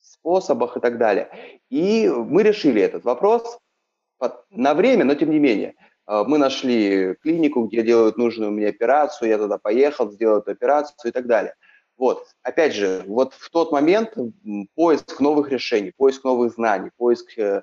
способах 0.00 0.76
и 0.76 0.80
так 0.80 0.98
далее. 0.98 1.60
И 1.70 2.08
мы 2.08 2.42
решили 2.42 2.82
этот 2.82 3.04
вопрос 3.04 3.58
на 4.50 4.74
время, 4.74 5.04
но 5.04 5.14
тем 5.14 5.30
не 5.30 5.38
менее– 5.38 5.74
мы 6.06 6.38
нашли 6.38 7.14
клинику, 7.22 7.64
где 7.64 7.82
делают 7.82 8.16
нужную 8.16 8.52
мне 8.52 8.68
операцию, 8.68 9.28
я 9.28 9.38
туда 9.38 9.58
поехал, 9.58 10.10
сделал 10.10 10.38
эту 10.38 10.52
операцию 10.52 11.10
и 11.10 11.10
так 11.10 11.26
далее. 11.26 11.54
Вот, 11.96 12.26
опять 12.42 12.74
же, 12.74 13.02
вот 13.06 13.32
в 13.34 13.50
тот 13.50 13.72
момент 13.72 14.14
поиск 14.74 15.18
новых 15.20 15.50
решений, 15.50 15.92
поиск 15.96 16.24
новых 16.24 16.52
знаний, 16.52 16.90
поиск 16.96 17.38
э, 17.38 17.62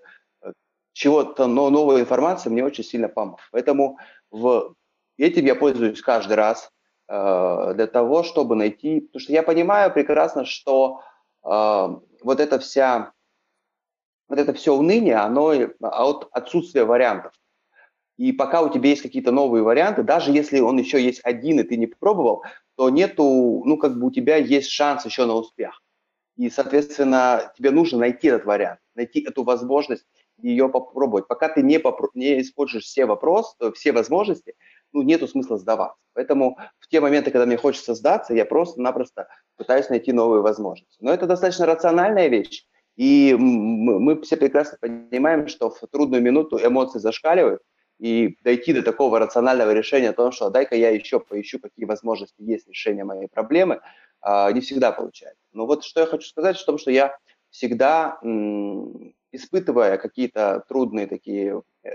чего-то, 0.94 1.46
но 1.46 1.70
новой 1.70 2.02
информации 2.02 2.50
мне 2.50 2.64
очень 2.64 2.84
сильно 2.84 3.10
помог. 3.10 3.40
Поэтому 3.52 4.00
в, 4.32 4.74
этим 5.18 5.46
я 5.46 5.54
пользуюсь 5.54 6.02
каждый 6.02 6.34
раз 6.34 6.72
э, 7.08 7.74
для 7.76 7.86
того, 7.86 8.24
чтобы 8.24 8.56
найти, 8.56 9.02
потому 9.02 9.20
что 9.20 9.34
я 9.34 9.44
понимаю 9.44 9.94
прекрасно, 9.94 10.46
что 10.46 11.04
э, 11.44 11.50
вот 12.24 12.40
эта 12.40 12.58
вся, 12.58 13.12
вот 14.28 14.40
это 14.40 14.54
все 14.54 14.74
уныние, 14.74 15.18
оно 15.18 15.54
от 15.80 16.28
отсутствия 16.32 16.86
вариантов. 16.86 17.34
И 18.18 18.32
пока 18.32 18.62
у 18.62 18.70
тебя 18.70 18.90
есть 18.90 19.02
какие-то 19.02 19.32
новые 19.32 19.64
варианты, 19.64 20.04
даже 20.04 20.32
если 20.32 20.60
он 20.60 20.78
еще 20.78 21.04
есть 21.04 21.22
один, 21.24 21.60
и 21.60 21.64
ты 21.64 21.78
не 21.78 21.88
пробовал, 21.88 22.44
то 22.76 22.90
нету, 22.90 23.64
ну, 23.66 23.78
как 23.78 24.00
бы 24.00 24.08
у 24.08 24.12
тебя 24.12 24.38
есть 24.38 24.70
шанс 24.70 25.06
еще 25.06 25.26
на 25.26 25.34
успех. 25.34 25.82
И, 26.38 26.50
соответственно, 26.50 27.54
тебе 27.58 27.72
нужно 27.72 28.00
найти 28.00 28.28
этот 28.28 28.46
вариант, 28.46 28.80
найти 28.96 29.22
эту 29.22 29.44
возможность 29.44 30.06
ее 30.42 30.68
попробовать. 30.68 31.28
Пока 31.28 31.48
ты 31.48 31.62
не, 31.62 31.78
попро- 31.78 32.10
не 32.16 32.42
используешь 32.42 32.86
все 32.86 33.06
вопросы, 33.06 33.72
все 33.74 33.92
возможности, 33.92 34.56
ну, 34.92 35.04
нету 35.04 35.28
смысла 35.28 35.58
сдаваться. 35.58 35.98
Поэтому 36.14 36.58
в 36.80 36.88
те 36.88 37.02
моменты, 37.02 37.32
когда 37.32 37.46
мне 37.46 37.58
хочется 37.58 37.94
сдаться, 37.94 38.34
я 38.34 38.46
просто-напросто 38.46 39.28
пытаюсь 39.58 39.90
найти 39.90 40.12
новые 40.12 40.42
возможности. 40.42 40.98
Но 41.02 41.14
это 41.14 41.28
достаточно 41.28 41.66
рациональная 41.66 42.28
вещь. 42.28 42.66
И 42.96 43.36
мы 43.36 44.22
все 44.22 44.38
прекрасно 44.38 44.78
понимаем, 44.80 45.48
что 45.48 45.72
в 45.72 45.80
трудную 45.92 46.22
минуту 46.22 46.60
эмоции 46.64 47.00
зашкаливают, 47.00 47.62
и 48.04 48.38
дойти 48.44 48.74
до 48.74 48.84
такого 48.84 49.18
рационального 49.18 49.72
решения 49.72 50.10
о 50.10 50.14
том, 50.14 50.34
что 50.34 50.50
дай-ка 50.50 50.76
я 50.76 50.90
еще 50.90 51.22
поищу, 51.22 51.58
какие 51.58 51.86
возможности 51.86 52.36
есть 52.42 52.68
решения 52.68 53.06
моей 53.06 53.30
проблемы, 53.30 53.80
а, 54.20 54.52
не 54.52 54.60
всегда 54.60 54.92
получается. 54.92 55.42
Но 55.54 55.66
вот 55.66 55.86
что 55.86 56.02
я 56.02 56.06
хочу 56.06 56.28
сказать, 56.28 56.58
в 56.58 56.66
том, 56.66 56.78
что 56.78 56.92
я 56.92 57.18
всегда, 57.50 58.20
испытывая 59.32 59.98
какие-то 59.98 60.66
трудные 60.68 61.08
такие 61.08 61.62
э, 61.84 61.90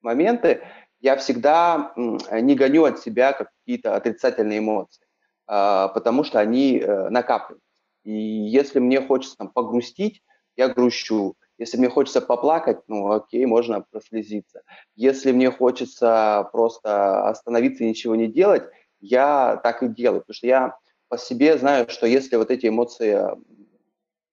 моменты, 0.00 0.62
я 0.98 1.16
всегда 1.18 1.92
не 1.96 2.54
гоню 2.54 2.84
от 2.84 3.00
себя 3.00 3.34
какие-то 3.34 3.96
отрицательные 3.96 4.60
эмоции, 4.60 5.04
а, 5.46 5.88
потому 5.88 6.24
что 6.24 6.40
они 6.40 6.78
э, 6.78 7.10
накапливаются. 7.10 7.68
И 8.04 8.12
если 8.12 8.78
мне 8.78 9.02
хочется 9.02 9.36
там, 9.36 9.48
погрустить, 9.48 10.22
я 10.56 10.68
грущу. 10.68 11.34
Если 11.60 11.76
мне 11.76 11.90
хочется 11.90 12.22
поплакать, 12.22 12.78
ну 12.88 13.12
окей, 13.12 13.44
можно 13.44 13.82
прослезиться. 13.82 14.62
Если 14.96 15.30
мне 15.30 15.50
хочется 15.50 16.48
просто 16.52 17.28
остановиться 17.28 17.84
и 17.84 17.88
ничего 17.90 18.16
не 18.16 18.28
делать, 18.28 18.62
я 19.00 19.60
так 19.62 19.82
и 19.82 19.88
делаю. 19.88 20.22
Потому 20.22 20.34
что 20.34 20.46
я 20.46 20.78
по 21.08 21.18
себе 21.18 21.58
знаю, 21.58 21.90
что 21.90 22.06
если 22.06 22.36
вот 22.36 22.50
эти 22.50 22.68
эмоции 22.68 23.28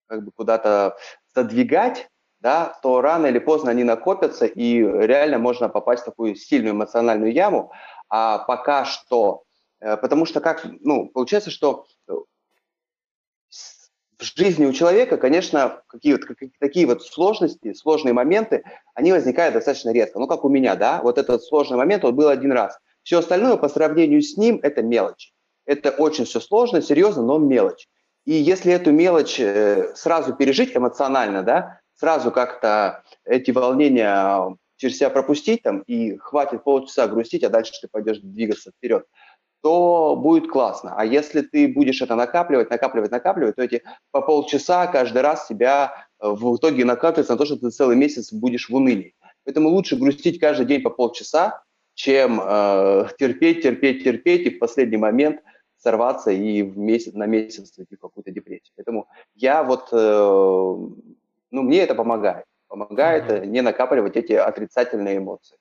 как 0.07 0.23
бы 0.23 0.31
куда-то 0.31 0.95
задвигать, 1.35 2.09
да, 2.39 2.79
то 2.81 3.01
рано 3.01 3.25
или 3.25 3.39
поздно 3.39 3.71
они 3.71 3.83
накопятся, 3.83 4.45
и 4.45 4.79
реально 4.79 5.37
можно 5.37 5.67
попасть 5.67 6.03
в 6.03 6.05
такую 6.05 6.33
сильную 6.35 6.75
эмоциональную 6.75 7.33
яму. 7.33 7.73
А 8.07 8.39
пока 8.39 8.85
что, 8.85 9.43
э, 9.81 9.97
потому 9.97 10.25
что 10.25 10.39
как, 10.39 10.65
ну, 10.79 11.09
получается, 11.09 11.51
что 11.51 11.87
в 14.19 14.23
жизни 14.37 14.65
у 14.65 14.73
человека, 14.73 15.17
конечно, 15.17 15.81
какие 15.87 16.13
вот, 16.13 16.21
такие 16.59 16.87
вот 16.87 17.03
сложности, 17.03 17.73
сложные 17.73 18.13
моменты, 18.13 18.63
они 18.95 19.11
возникают 19.11 19.53
достаточно 19.53 19.91
редко. 19.91 20.19
Ну, 20.19 20.27
как 20.27 20.43
у 20.43 20.49
меня, 20.49 20.75
да, 20.75 21.01
вот 21.03 21.17
этот 21.17 21.43
сложный 21.43 21.77
момент, 21.77 22.03
он 22.03 22.15
был 22.15 22.29
один 22.29 22.51
раз. 22.51 22.77
Все 23.03 23.19
остальное 23.19 23.57
по 23.57 23.69
сравнению 23.69 24.21
с 24.21 24.35
ним– 24.35 24.59
это 24.63 24.81
мелочь. 24.81 25.33
Это 25.65 25.91
очень 25.91 26.25
все 26.25 26.39
сложно, 26.39 26.81
серьезно, 26.81 27.21
но 27.21 27.37
мелочь. 27.37 27.87
И 28.25 28.33
если 28.33 28.73
эту 28.73 28.91
мелочь 28.91 29.39
э, 29.39 29.93
сразу 29.95 30.35
пережить 30.35 30.75
эмоционально, 30.75 31.43
да, 31.43 31.79
сразу 31.95 32.31
как-то 32.31 33.03
эти 33.23 33.51
волнения 33.51 34.57
через 34.77 34.97
себя 34.97 35.09
пропустить 35.09 35.63
там 35.63 35.79
и 35.81 36.17
хватит 36.17 36.63
полчаса 36.63 37.07
грустить, 37.07 37.43
а 37.43 37.49
дальше 37.49 37.73
ты 37.81 37.87
пойдешь 37.87 38.19
двигаться 38.19 38.71
вперед– 38.71 39.05
то 39.67 40.15
будет 40.15 40.49
классно. 40.49 40.93
А 40.95 41.03
если 41.03 41.41
ты 41.41 41.67
будешь 41.67 42.01
это 42.01 42.15
накапливать, 42.15 42.69
накапливать, 42.69 43.11
накапливать, 43.11 43.57
то 43.57 43.63
эти 43.63 43.83
по 44.11 44.21
полчаса 44.21 44.87
каждый 44.87 45.21
раз 45.21 45.45
себя 45.45 46.07
э, 46.21 46.29
в 46.29 46.55
итоге 46.55 46.85
накапливается 46.85 47.33
на 47.33 47.37
то, 47.37 47.45
что 47.45 47.57
ты 47.57 47.69
целый 47.69 47.97
месяц 47.97 48.31
будешь 48.31 48.69
в 48.69 48.75
унынии. 48.75 49.13
Поэтому 49.43 49.67
лучше 49.67 49.97
грустить 49.97 50.39
каждый 50.39 50.65
день 50.67 50.81
по 50.81 50.89
полчаса, 50.89 51.63
чем 51.95 52.39
э, 52.41 53.07
терпеть, 53.19 53.61
терпеть, 53.61 54.05
терпеть 54.05 54.47
и 54.47 54.51
в 54.51 54.59
последний 54.59 54.95
момент 54.95 55.41
сорваться 55.77 56.31
и 56.31 56.63
в 56.63 56.77
месяц, 56.77 57.13
на 57.13 57.25
месяц 57.25 57.77
уйти 57.77 57.97
в 57.97 57.99
какую-то 57.99 58.31
депрессию. 58.31 58.71
Поэтому 58.77 59.09
я 59.35 59.63
вот, 59.63 59.89
э, 59.91 59.97
ну, 61.51 61.61
мне 61.61 61.79
это 61.79 61.93
помогает. 61.93 62.45
Помогает 62.69 63.25
mm-hmm. 63.25 63.45
не 63.47 63.61
накапливать 63.61 64.15
эти 64.15 64.31
отрицательные 64.31 65.17
эмоции. 65.17 65.57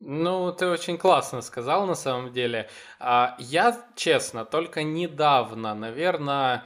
Ну, 0.00 0.50
ты 0.52 0.66
очень 0.66 0.96
классно 0.96 1.42
сказал 1.42 1.86
на 1.86 1.94
самом 1.94 2.32
деле. 2.32 2.70
А, 2.98 3.36
я, 3.38 3.86
честно, 3.96 4.46
только 4.46 4.82
недавно, 4.82 5.74
наверное, 5.74 6.64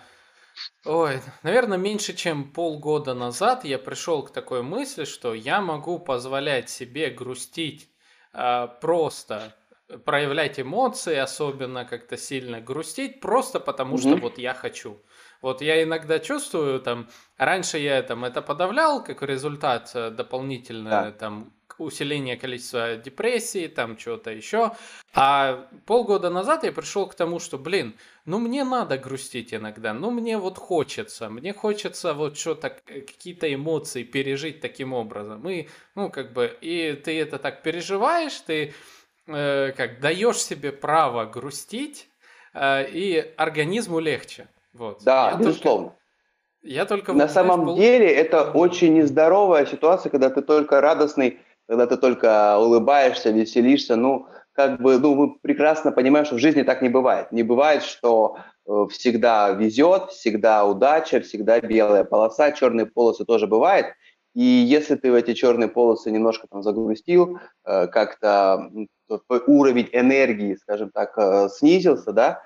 ой, 0.84 1.20
наверное, 1.42 1.76
меньше 1.76 2.14
чем 2.14 2.52
полгода 2.52 3.12
назад 3.12 3.64
я 3.64 3.78
пришел 3.80 4.22
к 4.22 4.32
такой 4.32 4.62
мысли, 4.62 5.04
что 5.04 5.34
я 5.34 5.60
могу 5.60 5.98
позволять 5.98 6.70
себе 6.70 7.10
грустить 7.10 7.88
а, 8.32 8.68
просто 8.68 9.56
проявлять 10.04 10.58
эмоции, 10.60 11.16
особенно 11.16 11.84
как-то 11.84 12.16
сильно 12.16 12.60
грустить, 12.60 13.20
просто 13.20 13.60
потому 13.60 13.98
что 13.98 14.16
вот 14.16 14.38
я 14.38 14.54
хочу. 14.54 15.02
Вот 15.42 15.60
я 15.60 15.82
иногда 15.82 16.18
чувствую, 16.18 16.80
там, 16.80 17.08
раньше 17.36 17.78
я 17.78 18.02
там 18.02 18.24
это 18.24 18.40
подавлял, 18.40 19.04
как 19.04 19.22
результат 19.22 19.90
э, 19.94 20.10
дополнительно 20.10 20.90
да. 20.90 21.12
там 21.12 21.52
усиление 21.78 22.36
количества 22.36 22.96
депрессии, 22.96 23.66
там 23.66 23.98
что-то 23.98 24.30
еще. 24.30 24.72
А 25.14 25.68
полгода 25.86 26.30
назад 26.30 26.64
я 26.64 26.72
пришел 26.72 27.06
к 27.06 27.14
тому, 27.14 27.38
что, 27.38 27.58
блин, 27.58 27.94
ну 28.24 28.38
мне 28.38 28.64
надо 28.64 28.98
грустить 28.98 29.54
иногда, 29.54 29.92
ну 29.92 30.10
мне 30.10 30.38
вот 30.38 30.58
хочется, 30.58 31.28
мне 31.28 31.52
хочется 31.52 32.14
вот 32.14 32.36
что-то, 32.38 32.70
какие-то 32.70 33.52
эмоции 33.52 34.02
пережить 34.02 34.60
таким 34.60 34.92
образом. 34.92 35.48
И, 35.48 35.68
ну, 35.94 36.10
как 36.10 36.32
бы, 36.32 36.56
и 36.60 36.92
ты 36.92 37.20
это 37.20 37.38
так 37.38 37.62
переживаешь, 37.62 38.38
ты 38.40 38.74
э, 39.26 39.72
как 39.76 40.00
даешь 40.00 40.42
себе 40.42 40.72
право 40.72 41.26
грустить, 41.26 42.08
э, 42.54 42.88
и 42.90 43.32
организму 43.36 43.98
легче. 44.00 44.48
Вот. 44.72 45.02
Да, 45.04 45.30
я 45.30 45.36
безусловно. 45.36 45.88
Только, 45.88 45.98
я 46.62 46.86
только 46.86 47.12
на 47.12 47.28
самом 47.28 47.66
пол... 47.66 47.76
деле 47.76 48.10
это 48.10 48.50
очень 48.50 48.94
нездоровая 48.94 49.66
ситуация, 49.66 50.10
когда 50.10 50.30
ты 50.30 50.42
только 50.42 50.80
радостный, 50.80 51.38
когда 51.66 51.86
ты 51.86 51.96
только 51.96 52.58
улыбаешься, 52.58 53.30
веселишься. 53.30 53.96
Ну, 53.96 54.26
как 54.52 54.80
бы, 54.80 54.98
ну, 54.98 55.14
мы 55.14 55.38
прекрасно 55.40 55.92
понимаем, 55.92 56.26
что 56.26 56.36
в 56.36 56.40
жизни 56.40 56.62
так 56.62 56.82
не 56.82 56.88
бывает. 56.88 57.32
Не 57.32 57.42
бывает, 57.42 57.82
что 57.82 58.38
э, 58.66 58.86
всегда 58.90 59.50
везет, 59.50 60.10
всегда 60.10 60.64
удача, 60.64 61.20
всегда 61.20 61.60
белая 61.60 62.04
полоса, 62.04 62.52
черные 62.52 62.86
полосы 62.86 63.24
тоже 63.24 63.46
бывает. 63.46 63.86
И 64.34 64.42
если 64.42 64.96
ты 64.96 65.12
в 65.12 65.14
эти 65.14 65.32
черные 65.32 65.68
полосы 65.68 66.10
немножко 66.10 66.46
там 66.48 66.62
загрустил, 66.62 67.38
э, 67.64 67.86
как-то 67.86 68.70
твой 69.26 69.42
уровень 69.46 69.88
энергии, 69.92 70.56
скажем 70.56 70.90
так, 70.90 71.16
э, 71.16 71.48
снизился, 71.48 72.12
да, 72.12 72.42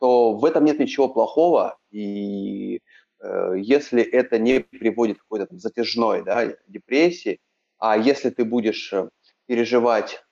то 0.00 0.34
в 0.34 0.44
этом 0.44 0.64
нет 0.64 0.78
ничего 0.78 1.08
плохого, 1.08 1.78
и 1.90 2.80
э, 3.20 3.54
если 3.56 4.02
это 4.02 4.38
не 4.38 4.60
приводит 4.60 5.18
к 5.18 5.22
какой-то 5.22 5.46
затяжной 5.56 6.22
да, 6.24 6.54
депрессии, 6.66 7.38
а 7.82 7.96
если 7.98 8.30
ты 8.30 8.44
будешь 8.44 8.92
э, 8.92 9.08
переживать 9.46 10.22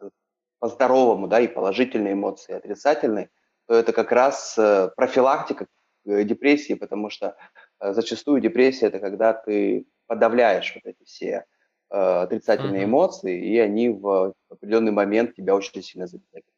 э, 0.00 0.08
по-здоровому, 0.60 1.26
да, 1.26 1.40
и 1.40 1.48
положительные 1.48 2.12
эмоции, 2.12 2.52
и 2.52 2.56
отрицательные, 2.56 3.28
то 3.66 3.74
это 3.74 3.92
как 3.92 4.12
раз 4.12 4.56
э, 4.56 4.90
профилактика 4.94 5.66
депрессии, 6.04 6.74
потому 6.74 7.10
что 7.10 7.36
зачастую 7.80 8.40
депрессия– 8.40 8.86
это 8.90 9.00
когда 9.00 9.32
ты 9.32 9.88
подавляешь 10.06 10.72
вот 10.76 10.86
эти 10.86 11.02
все 11.02 11.44
отрицательные 11.88 12.82
mm-hmm. 12.82 12.84
эмоции, 12.84 13.44
и 13.44 13.58
они 13.58 13.88
в 13.88 14.34
определенный 14.48 14.92
момент 14.92 15.34
тебя 15.34 15.56
очень 15.56 15.82
сильно 15.82 16.06
затягивают. 16.06 16.55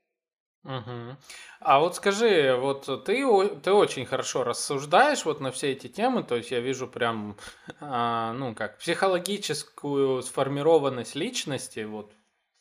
Мгм. 0.64 1.16
А 1.60 1.78
вот 1.78 1.96
скажи, 1.96 2.54
вот 2.60 2.84
ты, 3.04 3.24
ты 3.62 3.72
очень 3.72 4.04
хорошо 4.04 4.44
рассуждаешь 4.44 5.24
вот 5.24 5.40
на 5.40 5.50
все 5.52 5.72
эти 5.72 5.86
темы, 5.86 6.22
то 6.24 6.34
есть 6.36 6.50
я 6.50 6.60
вижу 6.60 6.86
прям, 6.88 7.36
а, 7.80 8.32
ну 8.34 8.54
как, 8.54 8.78
психологическую 8.78 10.20
сформированность 10.22 11.14
личности, 11.14 11.84
вот 11.84 12.12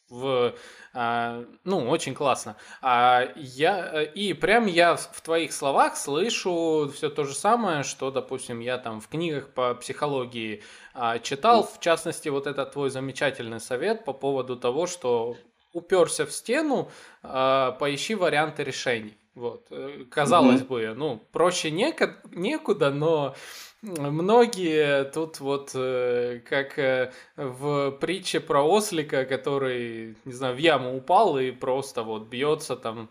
в, 0.10 0.56
а, 0.94 1.46
ну, 1.66 1.90
очень 1.90 2.16
классно. 2.16 2.58
А 2.82 3.28
я, 3.36 4.04
и 4.04 4.34
прям 4.34 4.68
я 4.68 4.96
в 4.98 5.22
твоих 5.22 5.54
словах 5.54 5.98
слышу 5.98 6.92
все 6.96 7.10
то 7.10 7.26
же 7.26 7.36
самое, 7.36 7.84
что, 7.84 8.12
допустим, 8.12 8.60
я 8.60 8.78
там 8.80 9.02
в 9.02 9.08
книгах 9.10 9.54
по 9.54 9.76
психологии 9.76 10.64
а, 10.94 11.20
читал, 11.20 11.64
в 11.66 11.80
частности, 11.82 12.30
вот 12.30 12.48
этот 12.48 12.74
твой 12.74 12.90
замечательный 12.92 13.60
совет 13.60 14.06
по 14.06 14.14
поводу 14.14 14.58
того, 14.58 14.88
что 14.88 15.38
уперся 15.78 16.26
в 16.26 16.32
стену, 16.32 16.90
э, 17.24 17.72
поищи 17.80 18.16
варианты 18.16 18.64
решений. 18.64 19.18
Вот. 19.36 19.68
Э, 19.70 20.06
казалось 20.10 20.62
mm-hmm. 20.62 20.68
бы, 20.68 20.94
ну, 20.96 21.22
проще 21.32 21.70
неко- 21.70 22.16
некуда, 22.32 22.90
но 22.90 23.36
многие 23.82 25.06
тут 25.06 25.40
вот 25.40 25.72
э, 25.76 26.42
как 26.50 26.80
э, 26.80 27.12
в 27.36 27.92
притче 27.92 28.40
про 28.40 28.64
ослика, 28.64 29.26
который, 29.26 30.16
не 30.26 30.34
знаю, 30.34 30.56
в 30.56 30.58
яму 30.58 30.98
упал 30.98 31.38
и 31.38 31.52
просто 31.52 32.04
вот 32.04 32.28
бьется 32.28 32.76
там 32.76 33.10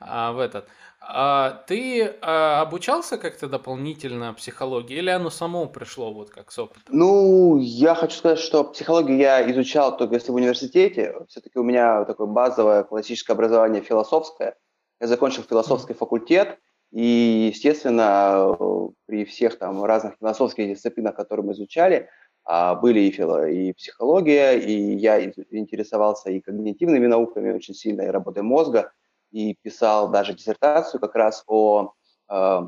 а, 0.00 0.32
в 0.32 0.38
этот. 0.38 0.68
А 1.08 1.62
ты 1.68 2.16
а, 2.20 2.62
обучался 2.62 3.16
как-то 3.16 3.48
дополнительно 3.48 4.34
психологии 4.34 4.96
или 4.96 5.10
оно 5.10 5.30
само 5.30 5.66
пришло 5.66 6.12
вот 6.12 6.30
как 6.30 6.50
с 6.50 6.58
опытом? 6.58 6.82
Ну, 6.88 7.58
я 7.58 7.94
хочу 7.94 8.16
сказать, 8.16 8.40
что 8.40 8.64
психологию 8.64 9.16
я 9.16 9.48
изучал 9.52 9.96
только 9.96 10.14
если 10.14 10.32
в 10.32 10.34
университете. 10.34 11.14
Все-таки 11.28 11.58
у 11.60 11.62
меня 11.62 12.04
такое 12.04 12.26
базовое 12.26 12.82
классическое 12.82 13.34
образование 13.34 13.82
философское. 13.82 14.56
Я 15.00 15.06
закончил 15.06 15.44
философский 15.44 15.92
mm-hmm. 15.92 15.98
факультет, 15.98 16.58
и, 16.90 17.50
естественно, 17.52 18.56
при 19.06 19.24
всех 19.24 19.58
там 19.58 19.84
разных 19.84 20.14
философских 20.18 20.66
дисциплинах, 20.66 21.14
которые 21.14 21.46
мы 21.46 21.52
изучали, 21.52 22.08
а, 22.44 22.74
были 22.74 23.00
и, 23.00 23.10
фило, 23.12 23.48
и 23.48 23.72
психология, 23.74 24.54
и 24.58 24.96
я 24.96 25.22
интересовался 25.24 26.30
и 26.30 26.40
когнитивными 26.40 27.06
науками 27.06 27.52
очень 27.52 27.74
сильно, 27.74 28.02
и 28.02 28.08
работой 28.08 28.42
мозга– 28.42 28.92
и 29.36 29.54
писал 29.60 30.08
даже 30.08 30.32
диссертацию 30.32 30.98
как 30.98 31.14
раз 31.14 31.44
о 31.46 31.92
э, 32.30 32.60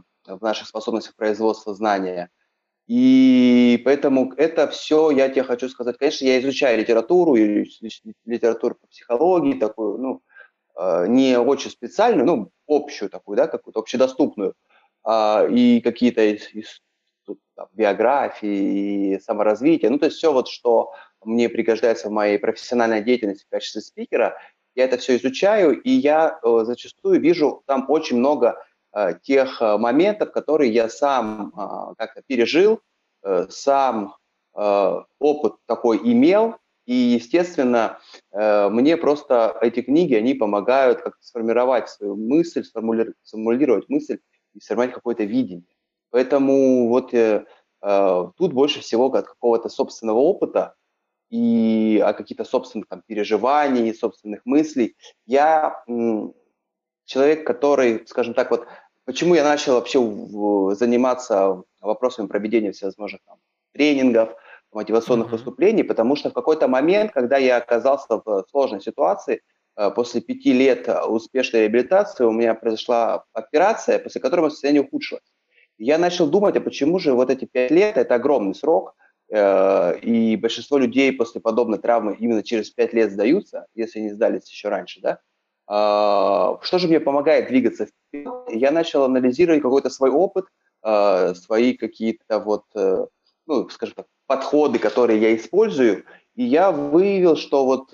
наших 0.43 0.69
способностях 0.69 1.17
производства 1.17 1.75
знания. 1.75 2.29
И 2.87 3.81
поэтому 3.87 4.35
это 4.37 4.69
все, 4.69 5.11
я 5.11 5.31
тебе 5.31 5.45
хочу 5.45 5.71
сказать, 5.71 5.97
конечно, 5.97 6.27
я 6.27 6.39
изучаю 6.41 6.79
литературу, 6.79 7.37
литературу 7.37 8.75
по 8.75 8.87
психологии, 8.87 9.59
такую, 9.59 9.97
ну, 9.99 10.23
э, 10.79 11.07
не 11.09 11.39
очень 11.39 11.71
специальную, 11.71 12.27
ну, 12.27 12.51
общую 12.67 13.09
такую, 13.09 13.39
да, 13.39 13.47
какую-то 13.47 13.81
общедоступную, 13.81 14.55
а, 15.05 15.47
и 15.51 15.81
какие-то 15.81 16.21
биографии 17.73 19.15
и 19.15 19.21
саморазвития, 19.21 19.89
ну, 19.89 19.99
то 19.99 20.07
есть 20.07 20.19
все 20.19 20.35
вот, 20.35 20.49
что 20.49 20.93
мне 21.25 21.49
пригождается 21.49 22.09
в 22.09 22.13
моей 22.13 22.39
профессиональной 22.39 23.03
деятельности 23.03 23.47
в 23.47 23.51
качестве 23.51 23.81
спикера, 23.81 24.37
я 24.79 24.85
это 24.85 24.97
все 24.97 25.17
изучаю, 25.17 25.83
и 25.83 25.91
я 25.91 26.39
э, 26.41 26.61
зачастую 26.65 27.21
вижу 27.21 27.63
там 27.67 27.87
очень 27.89 28.19
много 28.19 28.65
э, 28.95 29.15
тех 29.23 29.61
э, 29.61 29.77
моментов, 29.77 30.31
которые 30.31 30.73
я 30.73 30.89
сам 30.89 31.49
э, 31.49 31.95
как-то 31.99 32.23
пережил, 32.25 32.81
э, 33.25 33.47
сам 33.51 34.15
э, 34.57 35.01
опыт 35.19 35.55
такой 35.67 35.99
имел, 35.99 36.55
и, 36.87 36.95
естественно, 36.95 37.99
э, 38.31 38.69
мне 38.69 38.97
просто 38.97 39.59
эти 39.61 39.83
книги, 39.83 40.15
они 40.15 40.35
помогают 40.35 41.01
как-то 41.01 41.23
сформировать 41.23 41.89
свою 41.89 42.15
мысль, 42.15 42.63
сформулировать, 42.63 43.17
сформулировать 43.25 43.89
мысль 43.89 44.21
и 44.55 44.61
сформировать 44.61 44.95
какое-то 44.95 45.25
видение. 45.25 45.75
Поэтому 46.11 46.89
вот 46.89 47.13
э, 47.15 47.47
э, 47.83 48.25
тут 48.37 48.53
больше 48.53 48.81
всего 48.81 49.13
от 49.13 49.27
какого-то 49.27 49.69
собственного 49.69 50.19
опыта 50.19 50.77
и 51.31 52.03
о 52.05 52.13
каких-то 52.13 52.45
собственных 52.45 52.89
там, 52.89 53.03
переживаний, 53.07 53.95
собственных 53.95 54.43
мыслей. 54.45 54.97
Я 55.27 55.85
человек, 57.05 57.47
который, 57.47 58.07
скажем 58.07 58.35
так, 58.35 58.51
вот 58.51 58.67
почему 59.05 59.35
я 59.35 59.45
начал 59.45 59.75
вообще 59.75 59.99
в, 59.99 60.75
заниматься 60.75 61.63
вопросами 61.81 62.27
проведения 62.27 62.73
всевозможных 62.73 63.23
там, 63.27 63.39
тренингов, 63.73 64.35
мотивационных 64.73 65.29
mm-hmm. 65.29 65.33
выступлений, 65.33 65.83
потому 65.83 66.17
что 66.17 66.31
в 66.31 66.35
какой-то 66.35 66.69
момент, 66.69 67.13
когда 67.13 67.39
я 67.39 67.57
оказался 67.57 68.21
в 68.23 68.45
сложной 68.51 68.83
ситуации, 68.83 69.41
э, 69.77 69.91
после 69.91 70.21
пяти 70.21 70.53
лет 70.53 70.89
успешной 71.09 71.63
реабилитации 71.63 72.25
у 72.25 72.33
меня 72.33 72.55
произошла 72.55 73.25
операция, 73.33 73.99
после 73.99 74.21
которой 74.21 74.41
мое 74.41 74.51
состояние 74.51 74.83
ухудшилось. 74.83 75.25
Я 75.79 75.97
начал 75.97 76.29
думать, 76.29 76.57
а 76.57 76.61
почему 76.61 76.99
же 76.99 77.15
вот 77.15 77.31
эти 77.31 77.45
пять 77.47 77.71
лет– 77.71 77.97
это 77.97 78.17
огромный 78.17 78.55
срок, 78.55 78.95
и 79.31 80.39
большинство 80.41 80.79
людей 80.79 81.13
после 81.13 81.41
подобной 81.41 81.79
травмы 81.79 82.17
именно 82.19 82.43
через 82.43 82.71
пять 82.71 82.95
лет 82.95 83.13
сдаются, 83.13 83.67
если 83.75 84.01
не 84.01 84.11
сдались 84.11 84.49
еще 84.49 84.69
раньше, 84.69 85.01
да? 85.03 85.21
А, 85.67 86.59
что 86.63 86.79
же 86.79 86.89
мне 86.89 86.99
помогает 86.99 87.49
двигаться 87.49 87.87
вперед? 87.87 88.33
Я 88.49 88.71
начал 88.71 89.05
анализировать 89.05 89.61
какой-то 89.61 89.91
свой 89.91 90.11
опыт, 90.11 90.47
э, 90.83 91.35
свои 91.35 91.75
какие-то 91.75 92.39
вот, 92.39 92.65
э, 92.75 93.07
ну, 93.47 93.69
скажем 93.69 93.97
так, 93.97 94.07
подходы, 94.27 94.79
которые 94.79 95.21
я 95.21 95.37
использую, 95.37 96.05
и 96.35 96.45
я 96.45 96.71
выявил, 96.71 97.37
что 97.37 97.67
вот 97.67 97.93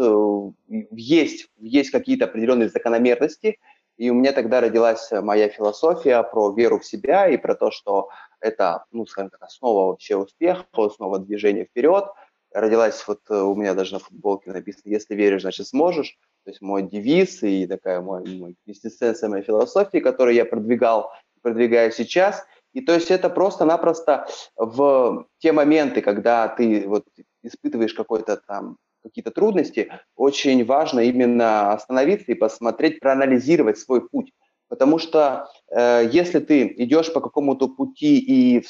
есть, 0.91 1.49
есть 1.59 1.91
какие-то 1.91 2.27
определенные 2.27 2.69
закономерности– 2.69 3.59
и 3.97 4.11
у 4.11 4.15
меня 4.15 4.33
тогда 4.33 4.61
родилась 4.61 5.11
моя 5.13 5.49
философия 5.49 6.23
про 6.23 6.53
веру 6.53 6.79
в 6.79 6.85
себя 6.85 7.29
и 7.29 7.37
про 7.37 7.55
то, 7.55 7.71
что 7.71 8.09
это, 8.41 8.85
ну, 8.91 9.07
скажем 9.07 9.31
так, 9.31 9.43
основа 9.43 9.89
вообще 9.89 10.17
успеха, 10.17 10.65
основа 10.73 11.19
движения 11.19 11.65
вперед. 11.65 12.05
Родилась 12.53 13.03
вот 13.07 13.21
э, 13.31 13.35
у 13.35 13.55
меня 13.55 13.75
даже 13.75 13.95
на 13.95 13.99
футболке 13.99 14.53
написано 14.53 14.93
«Если 14.93 15.15
веришь, 15.15 15.43
значит 15.43 15.67
сможешь». 15.67 16.17
То 16.45 16.51
есть 16.51 16.61
мой 16.61 16.83
девиз 16.83 17.43
и 17.43 17.67
такая 17.67 18.01
мой, 18.01 18.23
мой 18.39 18.57
квинтэссенция 18.65 19.29
моей 19.29 19.43
философии, 19.43 19.99
которую 19.99 20.35
я 20.35 20.45
продвигал, 20.45 21.11
продвигаю 21.43 21.91
сейчас. 21.91 22.45
И 22.73 22.81
то 22.81 22.93
есть 22.93 23.11
это 23.11 23.31
просто-напросто 23.31 24.27
в 24.57 25.27
те 25.39 25.53
моменты, 25.53 26.01
когда 26.01 26.49
ты 26.49 26.87
вот 26.87 27.07
испытываешь 27.43 27.95
какой-то 27.95 28.37
там 28.37 28.77
какие-то 29.05 29.31
трудности, 29.31 29.91
очень 30.17 30.65
важно 30.65 31.01
именно 31.01 31.73
остановиться 31.73 32.33
и 32.33 32.35
посмотреть, 32.35 33.01
проанализировать 33.01 33.79
свой 33.79 34.09
путь. 34.09 34.33
Потому 34.69 34.99
что 34.99 35.49
э, 35.71 36.09
если 36.11 36.41
ты 36.41 36.75
идешь 36.79 37.13
по 37.13 37.21
какому-то 37.21 37.69
пути 37.69 38.19
и 38.19 38.65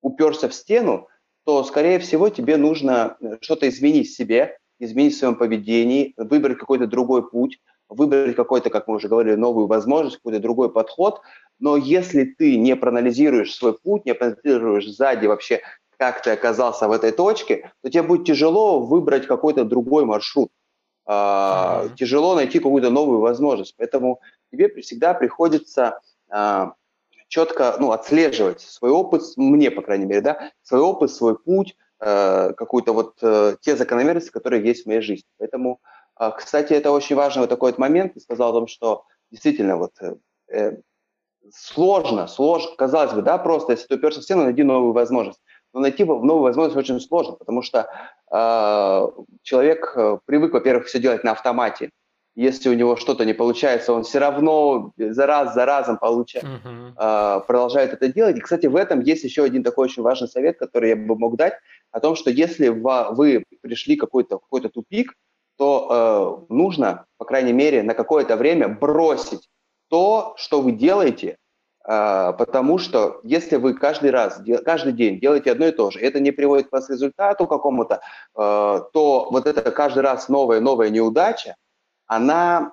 уперся 0.00 0.48
в 0.48 0.54
стену, 0.54 1.08
то, 1.44 1.64
скорее 1.64 1.98
всего, 1.98 2.28
тебе 2.28 2.56
нужно 2.56 3.16
э, 3.20 3.38
что-то 3.40 3.68
изменить 3.68 4.08
в 4.08 4.16
себе, 4.16 4.58
изменить 4.78 5.14
в 5.14 5.18
своем 5.18 5.34
поведении, 5.34 6.14
выбрать 6.16 6.58
какой-то 6.58 6.86
другой 6.86 7.28
путь, 7.28 7.58
выбрать 7.88 8.36
какой-то, 8.36 8.70
как 8.70 8.88
мы 8.88 8.96
уже 8.96 9.08
говорили, 9.08 9.34
новую 9.34 9.66
возможность, 9.66 10.16
какой-то 10.16 10.40
другой 10.40 10.72
подход. 10.72 11.20
Но 11.58 11.76
если 11.76 12.24
ты 12.24 12.56
не 12.56 12.76
проанализируешь 12.76 13.54
свой 13.54 13.78
путь, 13.78 14.04
не 14.04 14.14
проанализируешь 14.14 14.88
сзади 14.88 15.26
вообще, 15.26 15.60
как 16.02 16.20
ты 16.20 16.32
оказался 16.32 16.88
в 16.88 16.90
этой 16.90 17.12
точке, 17.12 17.70
то 17.80 17.88
тебе 17.88 18.02
будет 18.02 18.26
тяжело 18.26 18.80
выбрать 18.80 19.28
какой-то 19.28 19.62
другой 19.64 20.04
маршрут. 20.04 20.50
А, 21.06 21.84
mm-hmm. 21.84 21.94
Тяжело 21.94 22.34
найти 22.34 22.58
какую-то 22.58 22.90
новую 22.90 23.20
возможность. 23.20 23.76
Поэтому 23.78 24.20
тебе 24.50 24.68
всегда 24.82 25.14
приходится 25.14 26.00
а, 26.28 26.72
четко 27.28 27.76
ну, 27.78 27.92
отслеживать 27.92 28.62
свой 28.62 28.90
опыт, 28.90 29.22
мне, 29.36 29.70
по 29.70 29.80
крайней 29.80 30.06
мере, 30.06 30.22
да, 30.22 30.50
свой 30.62 30.80
опыт, 30.80 31.12
свой 31.12 31.38
путь, 31.38 31.76
а, 32.00 32.52
какую-то 32.54 32.92
вот 32.94 33.18
а, 33.22 33.54
те 33.60 33.76
закономерности, 33.76 34.32
которые 34.32 34.64
есть 34.64 34.82
в 34.82 34.86
моей 34.86 35.02
жизни. 35.02 35.28
Поэтому, 35.38 35.80
а, 36.16 36.32
кстати, 36.32 36.72
это 36.72 36.90
очень 36.90 37.14
важный 37.14 37.42
вот 37.42 37.50
такой 37.50 37.70
вот 37.70 37.78
момент. 37.78 38.14
Ты 38.14 38.20
сказал 38.20 38.50
о 38.50 38.54
том, 38.54 38.66
что 38.66 39.04
действительно 39.30 39.76
вот 39.76 39.92
э, 40.00 40.16
э 40.48 40.72
сложно, 41.52 42.26
сложно, 42.26 42.74
казалось 42.76 43.12
бы, 43.12 43.22
да, 43.22 43.38
просто 43.38 43.72
если 43.72 43.86
ты 43.86 43.94
уперся 43.96 44.20
в 44.20 44.24
стену, 44.24 44.44
найди 44.44 44.62
новую 44.62 44.92
возможность 44.92 45.40
но 45.72 45.80
найти 45.80 46.04
новую 46.04 46.40
возможность 46.40 46.76
очень 46.76 47.00
сложно, 47.00 47.34
потому 47.34 47.62
что 47.62 47.88
э, 48.30 49.22
человек 49.42 49.96
привык, 50.26 50.52
во-первых, 50.52 50.86
все 50.86 50.98
делать 50.98 51.24
на 51.24 51.32
автомате. 51.32 51.90
Если 52.34 52.70
у 52.70 52.74
него 52.74 52.96
что-то 52.96 53.26
не 53.26 53.34
получается, 53.34 53.92
он 53.92 54.04
все 54.04 54.18
равно 54.18 54.92
за 54.96 55.26
раз 55.26 55.54
за 55.54 55.66
разом 55.66 55.98
получает, 55.98 56.46
uh-huh. 56.46 56.92
э, 56.96 57.40
продолжает 57.46 57.92
это 57.92 58.08
делать. 58.08 58.38
И, 58.38 58.40
кстати, 58.40 58.66
в 58.66 58.76
этом 58.76 59.00
есть 59.00 59.24
еще 59.24 59.44
один 59.44 59.62
такой 59.62 59.84
очень 59.84 60.02
важный 60.02 60.28
совет, 60.28 60.58
который 60.58 60.90
я 60.90 60.96
бы 60.96 61.14
мог 61.14 61.36
дать, 61.36 61.54
о 61.90 62.00
том, 62.00 62.16
что 62.16 62.30
если 62.30 62.68
вы 62.68 63.44
пришли 63.60 63.96
какой-то 63.96 64.38
какой-то 64.38 64.70
тупик, 64.70 65.14
то 65.58 66.46
э, 66.48 66.52
нужно, 66.52 67.04
по 67.18 67.26
крайней 67.26 67.52
мере, 67.52 67.82
на 67.82 67.94
какое-то 67.94 68.36
время 68.36 68.68
бросить 68.68 69.48
то, 69.88 70.34
что 70.38 70.62
вы 70.62 70.72
делаете, 70.72 71.36
а, 71.36 71.41
потому 71.84 72.78
что 72.78 73.20
если 73.24 73.56
вы 73.56 73.74
каждый 73.74 74.10
раз, 74.10 74.40
каждый 74.64 74.92
день 74.92 75.18
делаете 75.18 75.50
одно 75.50 75.66
и 75.66 75.72
то 75.72 75.90
же, 75.90 75.98
это 75.98 76.20
не 76.20 76.30
приводит 76.30 76.70
вас 76.70 76.86
к 76.86 76.90
результату 76.90 77.46
какому-то, 77.46 78.00
а, 78.34 78.80
то 78.92 79.28
вот 79.30 79.46
это 79.46 79.70
каждый 79.72 80.02
раз 80.04 80.28
новая, 80.28 80.60
новая 80.60 80.90
неудача, 80.90 81.56
она 82.06 82.72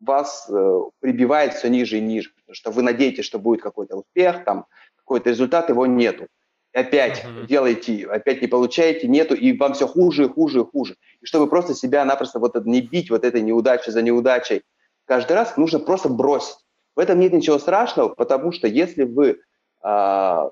вас 0.00 0.48
э, 0.48 0.80
прибивает 1.00 1.54
все 1.54 1.68
ниже 1.68 1.98
и 1.98 2.00
ниже, 2.00 2.30
потому 2.34 2.54
что 2.54 2.70
вы 2.70 2.82
надеетесь, 2.82 3.24
что 3.24 3.38
будет 3.38 3.62
какой-то 3.62 3.96
успех, 3.96 4.44
там 4.44 4.66
какой-то 4.96 5.30
результат, 5.30 5.68
его 5.68 5.86
нету. 5.86 6.26
И 6.74 6.78
опять 6.78 7.24
uh-huh. 7.24 7.46
делаете, 7.46 8.06
опять 8.06 8.40
не 8.40 8.48
получаете, 8.48 9.06
нету, 9.06 9.34
и 9.34 9.56
вам 9.56 9.74
все 9.74 9.86
хуже 9.86 10.24
и 10.24 10.28
хуже 10.28 10.60
и 10.60 10.64
хуже. 10.64 10.96
И 11.20 11.26
чтобы 11.26 11.48
просто 11.48 11.74
себя 11.74 12.04
напросто 12.04 12.38
вот 12.38 12.54
не 12.64 12.80
бить 12.80 13.10
вот 13.10 13.24
этой 13.24 13.42
неудачей 13.42 13.92
за 13.92 14.02
неудачей 14.02 14.62
каждый 15.04 15.34
раз, 15.34 15.56
нужно 15.56 15.78
просто 15.78 16.08
бросить 16.08 16.56
в 16.94 17.00
этом 17.00 17.18
нет 17.18 17.32
ничего 17.32 17.58
страшного, 17.58 18.08
потому 18.08 18.52
что 18.52 18.66
если 18.66 19.04
вы 19.04 19.40
а, 19.82 20.50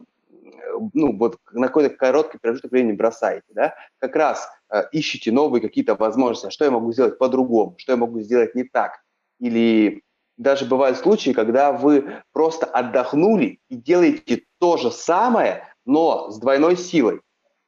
ну, 0.92 1.16
вот 1.16 1.38
на 1.52 1.66
какой-то 1.68 1.94
короткий 1.94 2.38
промежуток 2.38 2.72
времени 2.72 2.96
бросаете, 2.96 3.46
да, 3.50 3.74
как 3.98 4.16
раз 4.16 4.48
а, 4.68 4.82
ищете 4.92 5.32
новые 5.32 5.60
какие-то 5.60 5.94
возможности, 5.94 6.46
а 6.46 6.50
что 6.50 6.64
я 6.64 6.70
могу 6.70 6.92
сделать 6.92 7.18
по-другому, 7.18 7.74
что 7.78 7.92
я 7.92 7.96
могу 7.96 8.20
сделать 8.20 8.54
не 8.54 8.64
так. 8.64 9.02
Или 9.38 10.02
даже 10.36 10.64
бывают 10.64 10.98
случаи, 10.98 11.30
когда 11.32 11.72
вы 11.72 12.22
просто 12.32 12.66
отдохнули 12.66 13.60
и 13.68 13.76
делаете 13.76 14.44
то 14.58 14.76
же 14.76 14.90
самое, 14.90 15.64
но 15.84 16.30
с 16.30 16.38
двойной 16.38 16.76
силой, 16.76 17.20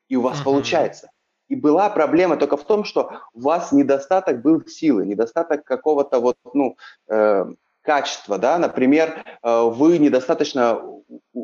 и 0.08 0.16
у 0.16 0.22
вас 0.22 0.40
uh-huh. 0.40 0.44
получается. 0.44 1.10
И 1.48 1.54
была 1.54 1.90
проблема 1.90 2.38
только 2.38 2.56
в 2.56 2.64
том, 2.64 2.84
что 2.84 3.20
у 3.34 3.40
вас 3.40 3.72
недостаток 3.72 4.40
был 4.40 4.64
силы, 4.66 5.04
недостаток 5.06 5.64
какого-то 5.64 6.18
вот, 6.18 6.36
ну, 6.54 6.76
э, 7.08 7.44
качества, 7.82 8.38
да, 8.38 8.58
например, 8.58 9.24
э, 9.42 9.62
вы 9.62 9.98
недостаточно 9.98 10.80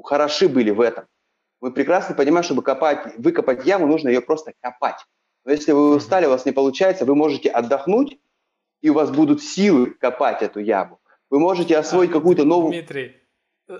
хороши 0.04 0.48
были 0.48 0.70
в 0.70 0.80
этом. 0.80 1.06
Вы 1.60 1.72
прекрасно 1.72 2.14
понимаете, 2.14 2.46
чтобы 2.46 2.62
копать, 2.62 3.14
выкопать 3.18 3.66
яму, 3.66 3.86
нужно 3.86 4.08
ее 4.08 4.20
просто 4.20 4.52
копать. 4.60 5.04
Но 5.44 5.52
если 5.52 5.72
вы 5.72 5.96
устали, 5.96 6.26
у 6.26 6.30
вас 6.30 6.46
не 6.46 6.52
получается, 6.52 7.04
вы 7.04 7.14
можете 7.14 7.48
отдохнуть, 7.50 8.18
и 8.80 8.90
у 8.90 8.94
вас 8.94 9.10
будут 9.10 9.42
силы 9.42 9.90
копать 9.90 10.42
эту 10.42 10.60
яму. 10.60 11.00
Вы 11.30 11.40
можете 11.40 11.76
освоить 11.76 12.12
какую-то 12.12 12.44
новую... 12.44 12.72
Дмитрий, 12.72 13.16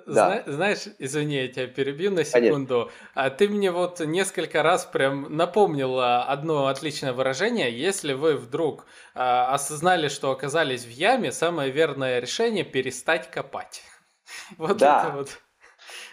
да. 0.07 0.43
знаешь, 0.47 0.85
извини, 0.99 1.37
я 1.37 1.49
тебя 1.49 1.67
перебью 1.67 2.11
на 2.11 2.25
секунду. 2.25 2.91
А 3.15 3.31
ты 3.31 3.49
мне 3.49 3.71
вот 3.71 4.01
несколько 4.01 4.63
раз 4.63 4.85
прям 4.85 5.35
напомнила 5.35 6.25
одно 6.25 6.67
отличное 6.67 7.13
выражение. 7.13 7.77
Если 7.77 8.13
вы 8.13 8.37
вдруг 8.37 8.87
а, 9.15 9.55
осознали, 9.55 10.09
что 10.09 10.31
оказались 10.31 10.85
в 10.85 10.91
яме, 10.91 11.33
самое 11.33 11.71
верное 11.71 12.21
решение 12.21 12.65
перестать 12.65 13.31
копать. 13.31 13.83
Вот 14.59 14.77
да. 14.77 15.05
это 15.07 15.17
вот. 15.17 15.29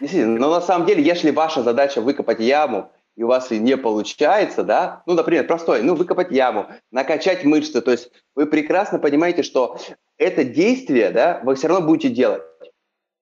Действительно, 0.00 0.38
но 0.38 0.50
на 0.50 0.60
самом 0.60 0.86
деле, 0.86 1.02
если 1.02 1.30
ваша 1.30 1.62
задача 1.62 2.00
выкопать 2.00 2.40
яму, 2.40 2.90
и 3.14 3.22
у 3.22 3.28
вас 3.28 3.50
и 3.50 3.58
не 3.58 3.76
получается, 3.76 4.62
да, 4.62 5.02
ну, 5.06 5.14
например, 5.14 5.46
простой, 5.46 5.82
ну, 5.82 5.94
выкопать 5.94 6.30
яму, 6.30 6.68
накачать 6.90 7.44
мышцы, 7.44 7.80
то 7.80 7.90
есть 7.90 8.10
вы 8.34 8.46
прекрасно 8.46 8.98
понимаете, 8.98 9.42
что 9.42 9.78
это 10.18 10.44
действие, 10.44 11.10
да, 11.10 11.40
вы 11.44 11.54
все 11.54 11.68
равно 11.68 11.86
будете 11.86 12.08
делать. 12.08 12.42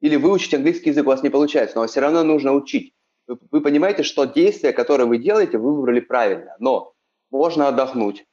Или 0.05 0.17
выучить 0.17 0.53
английский 0.53 0.91
язык 0.91 1.07
у 1.07 1.09
вас 1.09 1.23
не 1.23 1.31
получается, 1.31 1.79
но 1.79 1.87
все 1.87 2.01
равно 2.01 2.23
нужно 2.25 2.53
учить. 2.53 2.93
Вы, 3.27 3.39
вы 3.51 3.63
понимаете, 3.63 4.03
что 4.03 4.27
действие, 4.27 4.75
которое 4.75 5.07
вы 5.07 5.17
делаете, 5.17 5.57
вы 5.57 5.75
выбрали 5.75 6.01
правильно, 6.01 6.55
но 6.59 6.93
можно 7.31 7.69
отдохнуть, 7.69 8.27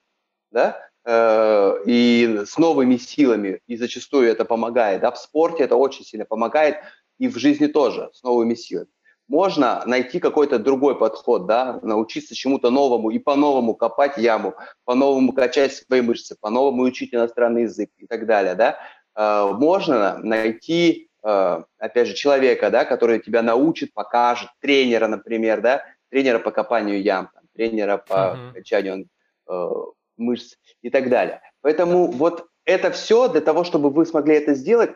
да, 0.51 0.77
э, 1.05 1.83
и 1.85 2.41
с 2.45 2.57
новыми 2.57 2.97
силами, 2.97 3.61
и 3.67 3.77
зачастую 3.77 4.27
это 4.27 4.43
помогает, 4.43 4.99
да, 4.99 5.11
в 5.11 5.17
спорте 5.17 5.63
это 5.63 5.77
очень 5.77 6.03
сильно 6.03 6.25
помогает, 6.25 6.75
и 7.19 7.29
в 7.29 7.37
жизни 7.37 7.67
тоже, 7.67 8.09
с 8.11 8.21
новыми 8.21 8.55
силами 8.55 8.89
можно 9.29 9.81
найти 9.85 10.19
какой-то 10.19 10.59
другой 10.59 10.99
подход, 10.99 11.45
да, 11.45 11.79
научиться 11.83 12.35
чему-то 12.35 12.69
новому 12.69 13.11
и 13.11 13.17
по-новому 13.17 13.75
копать 13.75 14.17
яму, 14.17 14.55
по-новому 14.83 15.31
качать 15.31 15.73
свои 15.73 16.01
мышцы, 16.01 16.35
по-новому 16.37 16.83
учить 16.83 17.13
иностранный 17.13 17.61
язык 17.61 17.91
и 17.97 18.07
так 18.07 18.25
далее, 18.25 18.55
да. 18.55 18.77
Э, 19.15 19.53
можно 19.53 20.17
найти, 20.17 21.07
опять 21.21 22.07
же, 22.07 22.13
человека, 22.15 22.69
да, 22.69 22.85
который 22.85 23.19
тебя 23.19 23.41
научит, 23.41 23.93
покажет, 23.93 24.49
тренера, 24.59 25.07
например, 25.07 25.61
да, 25.61 25.83
тренера 26.09 26.39
по 26.39 26.51
копанию 26.51 27.01
ям, 27.01 27.29
там, 27.33 27.43
тренера 27.55 27.97
по 27.97 28.13
uh-huh. 28.13 28.53
качанию 28.53 29.07
э, 29.49 29.69
мышц 30.17 30.55
и 30.81 30.89
так 30.89 31.09
далее. 31.09 31.41
Поэтому 31.61 32.07
вот 32.07 32.47
это 32.65 32.91
все 32.91 33.27
для 33.27 33.41
того, 33.41 33.63
чтобы 33.63 33.89
вы 33.89 34.05
смогли 34.05 34.35
это 34.35 34.53
сделать, 34.53 34.91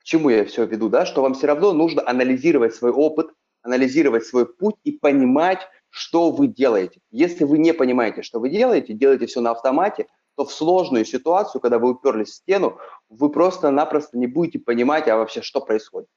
к 0.00 0.04
чему 0.04 0.30
я 0.30 0.44
все 0.44 0.64
веду, 0.64 0.88
да, 0.88 1.06
что 1.06 1.22
вам 1.22 1.34
все 1.34 1.46
равно 1.46 1.72
нужно 1.72 2.02
анализировать 2.06 2.74
свой 2.74 2.90
опыт, 2.90 3.28
анализировать 3.62 4.24
свой 4.24 4.46
путь 4.46 4.76
и 4.84 4.92
понимать, 4.92 5.60
что 5.90 6.30
вы 6.30 6.48
делаете. 6.48 7.00
Если 7.10 7.44
вы 7.44 7.58
не 7.58 7.72
понимаете, 7.72 8.22
что 8.22 8.40
вы 8.40 8.50
делаете, 8.50 8.92
делаете 8.92 9.26
все 9.26 9.40
на 9.40 9.50
автомате, 9.50 10.06
то 10.38 10.44
в 10.44 10.52
сложную 10.52 11.04
ситуацию, 11.04 11.60
когда 11.60 11.80
вы 11.80 11.90
уперлись 11.90 12.28
в 12.28 12.34
стену, 12.34 12.78
вы 13.08 13.28
просто-напросто 13.28 14.16
не 14.16 14.28
будете 14.28 14.60
понимать, 14.60 15.08
а 15.08 15.16
вообще 15.16 15.42
что 15.42 15.60
происходит. 15.60 16.08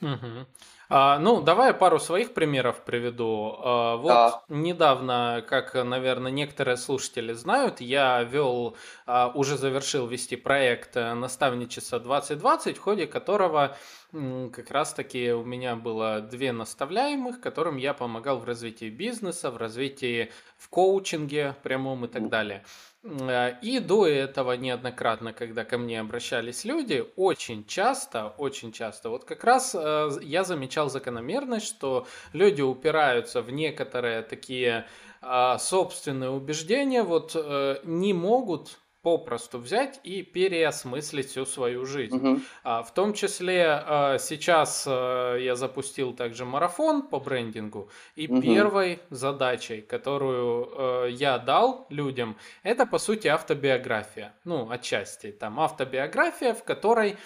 Угу. 0.00 0.46
А, 0.90 1.18
ну, 1.18 1.40
давай 1.42 1.74
пару 1.74 1.98
своих 1.98 2.34
примеров 2.34 2.84
приведу. 2.84 3.56
А, 3.58 3.96
вот 3.96 4.08
да. 4.08 4.42
недавно, 4.48 5.44
как, 5.48 5.74
наверное, 5.74 6.30
некоторые 6.30 6.76
слушатели 6.76 7.32
знают, 7.32 7.80
я 7.80 8.22
вел, 8.22 8.76
а, 9.06 9.32
уже 9.34 9.58
завершил 9.58 10.06
вести 10.06 10.36
проект 10.36 10.94
«Наставничество 10.94 11.98
2020», 11.98 12.74
в 12.74 12.78
ходе 12.80 13.08
которого 13.08 13.76
как 14.12 14.70
раз-таки 14.70 15.32
у 15.32 15.44
меня 15.44 15.74
было 15.74 16.20
две 16.20 16.52
наставляемых, 16.52 17.40
которым 17.40 17.76
я 17.76 17.92
помогал 17.92 18.38
в 18.38 18.44
развитии 18.44 18.88
бизнеса, 18.88 19.50
в 19.50 19.56
развитии 19.56 20.30
в 20.58 20.68
коучинге 20.68 21.56
прямом 21.64 22.04
и 22.04 22.08
так 22.08 22.28
далее. 22.28 22.64
Э, 23.04 23.56
и 23.60 23.80
до 23.80 24.06
этого 24.06 24.52
неоднократно, 24.52 25.32
когда 25.32 25.64
ко 25.64 25.76
мне 25.78 26.00
обращались 26.00 26.64
люди, 26.64 27.04
очень 27.16 27.66
часто, 27.66 28.28
очень 28.38 28.72
часто, 28.72 29.10
вот 29.10 29.24
как 29.24 29.44
раз 29.44 29.74
э, 29.78 30.10
я 30.22 30.44
замечал 30.44 30.88
закономерность, 30.88 31.66
что 31.66 32.06
люди 32.32 32.62
упираются 32.62 33.42
в 33.42 33.50
некоторые 33.50 34.22
такие 34.22 34.86
а, 35.20 35.58
собственные 35.58 36.30
убеждения, 36.30 37.02
вот 37.02 37.32
э, 37.34 37.78
не 37.84 38.12
могут 38.12 38.78
попросту 39.04 39.58
взять 39.58 40.00
и 40.02 40.22
переосмыслить 40.22 41.28
всю 41.28 41.44
свою 41.44 41.84
жизнь. 41.84 42.16
Угу. 42.16 42.40
А, 42.64 42.82
в 42.82 42.92
том 42.94 43.12
числе 43.12 43.66
а, 43.66 44.18
сейчас 44.18 44.86
а, 44.88 45.36
я 45.36 45.54
запустил 45.56 46.14
также 46.14 46.44
марафон 46.44 47.02
по 47.02 47.20
брендингу, 47.20 47.90
и 48.16 48.26
угу. 48.26 48.40
первой 48.40 48.98
задачей, 49.10 49.82
которую 49.82 50.68
а, 50.72 51.06
я 51.06 51.38
дал 51.38 51.86
людям, 51.90 52.36
это 52.62 52.86
по 52.86 52.98
сути 52.98 53.28
автобиография. 53.28 54.34
Ну, 54.44 54.70
отчасти 54.70 55.30
там 55.32 55.60
автобиография, 55.60 56.54
в 56.54 56.64
которой 56.64 57.16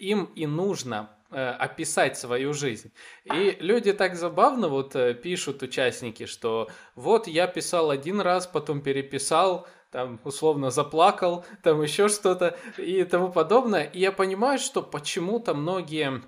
им 0.00 0.24
и 0.34 0.46
нужно 0.46 1.10
э, 1.30 1.50
описать 1.50 2.16
свою 2.16 2.54
жизнь. 2.54 2.90
И 3.24 3.56
люди 3.60 3.92
так 3.92 4.16
забавно 4.16 4.68
вот 4.68 4.96
э, 4.96 5.14
пишут 5.14 5.62
участники, 5.62 6.26
что 6.26 6.68
вот 6.94 7.26
я 7.26 7.46
писал 7.46 7.90
один 7.90 8.20
раз, 8.20 8.46
потом 8.46 8.80
переписал, 8.80 9.68
там 9.90 10.20
условно 10.24 10.70
заплакал, 10.70 11.44
там 11.62 11.82
еще 11.82 12.08
что-то 12.08 12.56
и 12.78 13.04
тому 13.04 13.30
подобное. 13.30 13.84
И 13.84 13.98
я 14.00 14.12
понимаю, 14.12 14.58
что 14.58 14.82
почему-то 14.82 15.54
многие, 15.54 16.22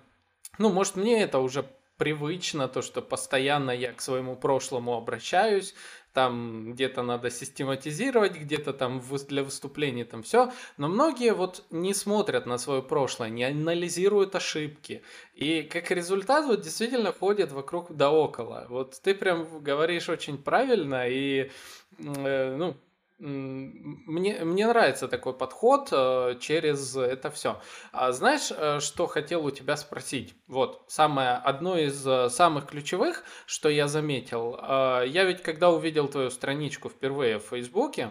ну, 0.59 0.71
может, 0.71 0.97
мне 0.97 1.23
это 1.23 1.39
уже 1.39 1.65
привычно, 1.97 2.69
то, 2.69 2.83
что 2.83 3.01
постоянно 3.01 3.71
я 3.71 3.93
к 3.93 4.01
своему 4.01 4.35
прошлому 4.35 4.97
обращаюсь, 4.97 5.75
там 6.13 6.73
где-то 6.73 7.03
надо 7.03 7.31
систематизировать, 7.31 8.37
где-то 8.37 8.73
там 8.73 9.01
для 9.29 9.45
выступлений 9.45 10.05
там 10.05 10.23
все, 10.23 10.53
но 10.77 10.89
многие 10.89 11.33
вот 11.33 11.65
не 11.71 11.95
смотрят 11.95 12.45
на 12.45 12.59
свое 12.59 12.83
прошлое, 12.83 13.31
не 13.31 13.45
анализируют 13.45 14.35
ошибки, 14.35 15.03
и 15.35 15.63
как 15.63 15.91
результат 15.91 16.47
вот 16.47 16.61
действительно 16.63 17.13
ходят 17.13 17.53
вокруг 17.53 17.93
да 17.95 18.11
около. 18.11 18.67
Вот 18.69 19.01
ты 19.01 19.15
прям 19.15 19.61
говоришь 19.61 20.09
очень 20.09 20.39
правильно, 20.39 21.09
и 21.09 21.51
э, 21.99 22.57
ну, 22.57 22.77
мне, 23.23 24.45
мне 24.45 24.67
нравится 24.67 25.07
такой 25.07 25.33
подход 25.33 25.89
э, 25.93 26.35
через 26.41 26.97
это 26.97 27.31
все. 27.31 27.61
А 27.93 28.11
знаешь, 28.11 28.51
э, 28.51 28.81
что 28.81 29.07
хотел 29.07 29.47
у 29.47 29.51
тебя 29.53 29.77
спросить? 29.77 30.35
Вот, 30.49 30.83
самое, 30.89 31.35
одно 31.35 31.79
из 31.79 32.05
э, 32.05 32.29
самых 32.31 32.67
ключевых, 32.67 33.23
что 33.47 33.69
я 33.69 33.87
заметил. 33.87 34.59
Я 34.61 35.25
ведь, 35.25 35.43
когда 35.43 35.71
увидел 35.71 36.09
твою 36.09 36.31
страничку 36.31 36.89
впервые 36.89 37.39
в 37.39 37.45
Фейсбуке, 37.45 38.11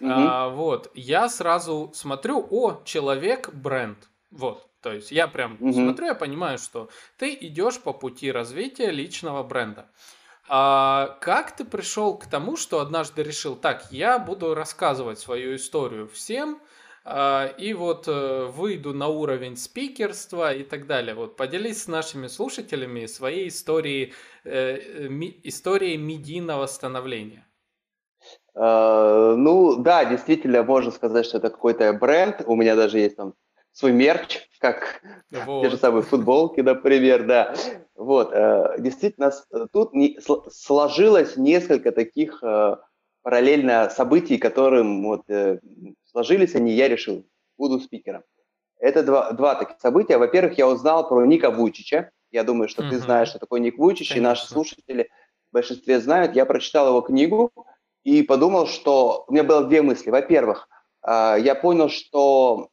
угу. 0.00 0.50
вот, 0.50 0.90
я 0.94 1.28
сразу 1.28 1.92
смотрю, 1.94 2.44
о, 2.50 2.82
человек 2.84 3.54
бренд. 3.54 4.08
Вот, 4.30 4.66
то 4.82 4.92
есть 4.92 5.12
я 5.12 5.28
прям 5.28 5.56
угу. 5.60 5.72
смотрю, 5.72 6.06
я 6.06 6.14
понимаю, 6.14 6.58
что 6.58 6.88
ты 7.16 7.36
идешь 7.40 7.78
по 7.80 7.92
пути 7.92 8.32
развития 8.32 8.90
личного 8.90 9.42
бренда. 9.44 9.88
А 10.48 11.18
как 11.20 11.54
ты 11.54 11.64
пришел 11.64 12.16
к 12.16 12.26
тому, 12.26 12.56
что 12.56 12.80
однажды 12.80 13.22
решил, 13.22 13.54
так, 13.54 13.90
я 13.90 14.18
буду 14.18 14.54
рассказывать 14.54 15.18
свою 15.18 15.56
историю 15.56 16.08
всем, 16.08 16.60
а, 17.04 17.46
и 17.46 17.72
вот 17.72 18.06
э, 18.06 18.46
выйду 18.46 18.92
на 18.92 19.08
уровень 19.08 19.56
спикерства 19.56 20.52
и 20.52 20.62
так 20.62 20.86
далее. 20.86 21.14
Вот 21.14 21.36
поделись 21.36 21.84
с 21.84 21.88
нашими 21.88 22.26
слушателями 22.26 23.06
своей 23.06 23.48
историей, 23.48 24.12
э, 24.44 24.78
историей 25.44 25.96
медийного 25.96 26.66
становления. 26.66 27.46
Uh, 28.54 29.36
ну 29.36 29.76
да, 29.76 30.04
действительно, 30.04 30.64
можно 30.64 30.90
сказать, 30.90 31.24
что 31.24 31.38
это 31.38 31.48
какой-то 31.48 31.92
бренд. 31.92 32.42
У 32.44 32.56
меня 32.56 32.74
даже 32.74 32.98
есть 32.98 33.16
там 33.16 33.34
свой 33.72 33.92
мерч, 33.92 34.48
как 34.58 35.00
вот. 35.30 35.62
те 35.62 35.70
же 35.70 35.76
самые 35.76 36.02
футболки, 36.02 36.60
например, 36.60 37.24
да. 37.24 37.54
Вот, 37.98 38.30
э, 38.32 38.76
действительно, 38.78 39.32
тут 39.72 39.92
сложилось 40.52 41.36
несколько 41.36 41.90
таких 41.90 42.38
э, 42.44 42.76
параллельно 43.22 43.90
событий, 43.90 44.38
которым 44.38 45.02
вот 45.02 45.28
э, 45.28 45.58
сложились 46.04 46.54
они, 46.54 46.74
я 46.74 46.86
решил, 46.86 47.26
буду 47.56 47.80
спикером. 47.80 48.22
Это 48.78 49.02
два, 49.02 49.32
два 49.32 49.56
таких 49.56 49.80
события. 49.80 50.16
Во-первых, 50.16 50.56
я 50.56 50.68
узнал 50.68 51.08
про 51.08 51.24
Ника 51.26 51.50
Вучича. 51.50 52.12
Я 52.30 52.44
думаю, 52.44 52.68
что 52.68 52.82
угу. 52.82 52.90
ты 52.90 52.98
знаешь, 53.00 53.30
что 53.30 53.40
такое 53.40 53.58
Ник 53.58 53.76
Вучич, 53.78 54.10
Конечно. 54.10 54.18
и 54.20 54.30
наши 54.30 54.46
слушатели 54.46 55.10
в 55.50 55.54
большинстве 55.54 55.98
знают. 55.98 56.36
Я 56.36 56.46
прочитал 56.46 56.86
его 56.86 57.00
книгу 57.00 57.50
и 58.04 58.22
подумал, 58.22 58.68
что 58.68 59.24
у 59.26 59.32
меня 59.32 59.42
было 59.42 59.64
две 59.64 59.82
мысли. 59.82 60.10
Во-первых, 60.10 60.68
я 61.04 61.58
понял, 61.60 61.88
что 61.88 62.68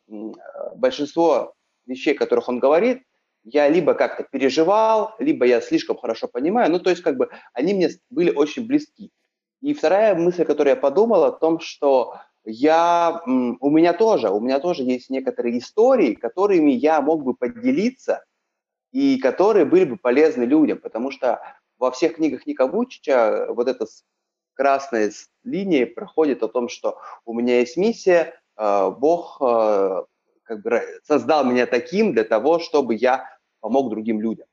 большинство 0.75 1.55
вещей, 1.87 2.13
о 2.13 2.17
которых 2.17 2.47
он 2.47 2.59
говорит, 2.59 3.01
я 3.45 3.69
либо 3.69 3.93
как-то 3.93 4.23
переживал, 4.23 5.15
либо 5.19 5.45
я 5.45 5.61
слишком 5.61 5.97
хорошо 5.97 6.27
понимаю. 6.27 6.71
Ну, 6.71 6.79
то 6.79 6.89
есть, 6.89 7.03
как 7.03 7.15
бы, 7.15 7.29
они 7.53 7.73
мне 7.73 7.89
были 8.09 8.31
очень 8.31 8.67
близки. 8.67 9.11
И 9.61 9.73
вторая 9.73 10.15
мысль, 10.15 10.43
которую 10.45 10.75
я 10.75 10.81
подумал, 10.81 11.23
о 11.23 11.31
том, 11.31 11.59
что 11.59 12.15
я, 12.43 13.21
у 13.25 13.69
меня 13.69 13.93
тоже, 13.93 14.29
у 14.29 14.39
меня 14.39 14.59
тоже 14.59 14.83
есть 14.83 15.09
некоторые 15.09 15.59
истории, 15.59 16.15
которыми 16.15 16.71
я 16.71 17.01
мог 17.01 17.23
бы 17.23 17.35
поделиться, 17.35 18.23
и 18.91 19.19
которые 19.19 19.65
были 19.65 19.85
бы 19.85 19.97
полезны 19.97 20.43
людям, 20.43 20.79
потому 20.79 21.11
что 21.11 21.41
во 21.77 21.91
всех 21.91 22.15
книгах 22.15 22.45
Ника 22.45 22.65
Вучича 22.65 23.47
вот 23.49 23.67
эта 23.67 23.85
красная 24.53 25.11
линия 25.43 25.85
проходит 25.85 26.41
о 26.43 26.47
том, 26.47 26.69
что 26.69 26.97
у 27.25 27.33
меня 27.33 27.59
есть 27.59 27.77
миссия, 27.77 28.33
э, 28.57 28.91
Бог 28.97 29.37
э, 29.41 30.03
как 30.43 30.61
бы 30.61 30.81
создал 31.03 31.43
меня 31.43 31.65
таким 31.65 32.13
для 32.13 32.23
того, 32.23 32.59
чтобы 32.59 32.95
я 32.95 33.34
помог 33.65 33.89
другим 33.89 34.21
людям. 34.21 34.45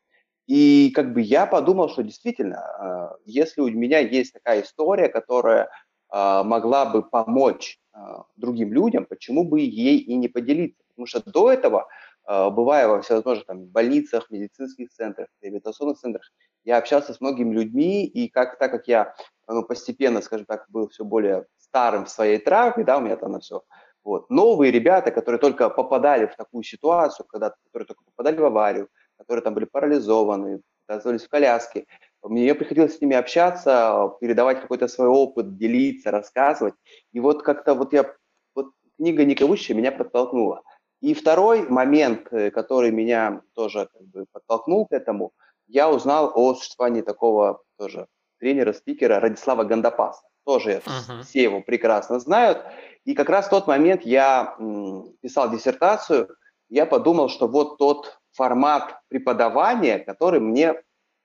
И 0.47 0.91
как 0.95 1.13
бы 1.13 1.21
я 1.21 1.45
подумал, 1.45 1.91
что 1.91 2.03
действительно, 2.03 2.57
а, 2.57 3.17
если 3.27 3.61
у 3.61 3.69
меня 3.69 3.99
есть 3.99 4.33
такая 4.33 4.63
история, 4.63 5.11
которая 5.11 5.69
а, 6.09 6.43
могла 6.43 6.87
бы 6.87 7.03
помочь 7.03 7.79
а, 7.93 8.25
другим 8.37 8.73
людям, 8.73 9.05
почему 9.05 9.45
бы 9.45 9.61
ей 9.61 9.99
и 9.99 10.15
не 10.15 10.29
поделиться? 10.29 10.83
Потому 10.89 11.07
что 11.07 11.23
до 11.31 11.53
этого 11.53 11.89
бывая 12.25 12.87
во 12.87 13.03
всевозможных 13.03 13.47
там, 13.47 13.65
больницах, 13.65 14.31
медицинских 14.31 14.91
центрах, 14.91 15.27
реабилитационных 15.43 15.99
центрах, 15.99 16.23
я 16.65 16.79
общался 16.79 17.13
с 17.13 17.21
многими 17.21 17.53
людьми, 17.53 18.07
и 18.07 18.29
как, 18.29 18.59
так 18.59 18.71
как 18.71 18.87
я 18.87 19.15
ну, 19.49 19.65
постепенно, 19.65 20.23
скажем 20.23 20.47
так, 20.47 20.67
был 20.69 20.89
все 20.89 21.05
более 21.05 21.47
старым 21.59 22.05
в 22.05 22.11
своей 22.11 22.39
травме, 22.39 22.85
да, 22.85 22.99
у 22.99 23.01
меня 23.01 23.17
там 23.17 23.33
на 23.33 23.41
все, 23.41 23.63
вот, 24.05 24.31
новые 24.31 24.73
ребята, 24.73 25.11
которые 25.13 25.39
только 25.39 25.71
попадали 25.71 26.27
в 26.27 26.37
такую 26.37 26.65
ситуацию, 26.65 27.27
когда, 27.27 27.55
которые 27.67 27.87
только 27.87 28.05
попадали 28.05 28.37
в 28.37 28.45
аварию, 28.45 28.89
которые 29.23 29.43
там 29.43 29.55
были 29.55 29.65
парализованы, 29.65 30.61
оказывались 30.87 31.25
в 31.25 31.29
коляске, 31.29 31.87
мне 32.23 32.55
приходилось 32.55 32.97
с 32.97 33.01
ними 33.01 33.17
общаться, 33.17 34.13
передавать 34.21 34.61
какой-то 34.61 34.89
свой 34.89 35.09
опыт, 35.09 35.57
делиться, 35.57 36.11
рассказывать. 36.11 36.75
И 37.13 37.21
вот 37.21 37.43
как-то 37.43 37.75
вот 37.75 37.93
я, 37.93 38.15
вот 38.55 38.67
книга 38.97 39.25
Никовущая 39.25 39.77
меня 39.77 39.91
подтолкнула. 39.91 40.63
И 41.01 41.15
второй 41.15 41.69
момент, 41.69 42.33
э, 42.33 42.51
который 42.53 42.93
меня 42.93 43.43
тоже 43.55 43.89
как 43.93 44.03
бы 44.03 44.27
подтолкнул 44.31 44.87
к 44.87 44.93
этому, 44.93 45.33
я 45.67 45.91
узнал 45.91 46.31
о 46.35 46.55
существовании 46.55 47.03
такого 47.03 47.63
тоже 47.77 48.07
тренера-спикера 48.39 49.19
Радислава 49.19 49.65
Гандапаса. 49.65 50.23
Тоже 50.45 50.83
uh-huh. 50.85 51.23
все 51.23 51.43
его 51.45 51.61
прекрасно 51.61 52.21
знают. 52.21 52.65
И 53.05 53.15
как 53.15 53.29
раз 53.29 53.47
в 53.47 53.51
тот 53.51 53.67
момент 53.67 54.03
я 54.03 54.55
м, 54.59 55.13
писал 55.21 55.51
диссертацию, 55.51 56.29
я 56.69 56.87
подумал, 56.87 57.29
что 57.29 57.49
вот 57.49 57.79
тот 57.79 58.19
формат 58.33 59.01
преподавания, 59.09 59.99
который 59.99 60.41
мне 60.41 60.83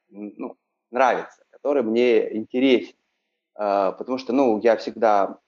ну, 0.10 0.58
нравится, 0.92 1.44
который 1.52 1.84
мне 1.84 2.36
интересен. 2.36 2.96
Э, 3.58 3.94
потому 3.98 4.18
что, 4.18 4.34
ну, 4.34 4.60
я 4.60 4.78
всегда 4.78 5.40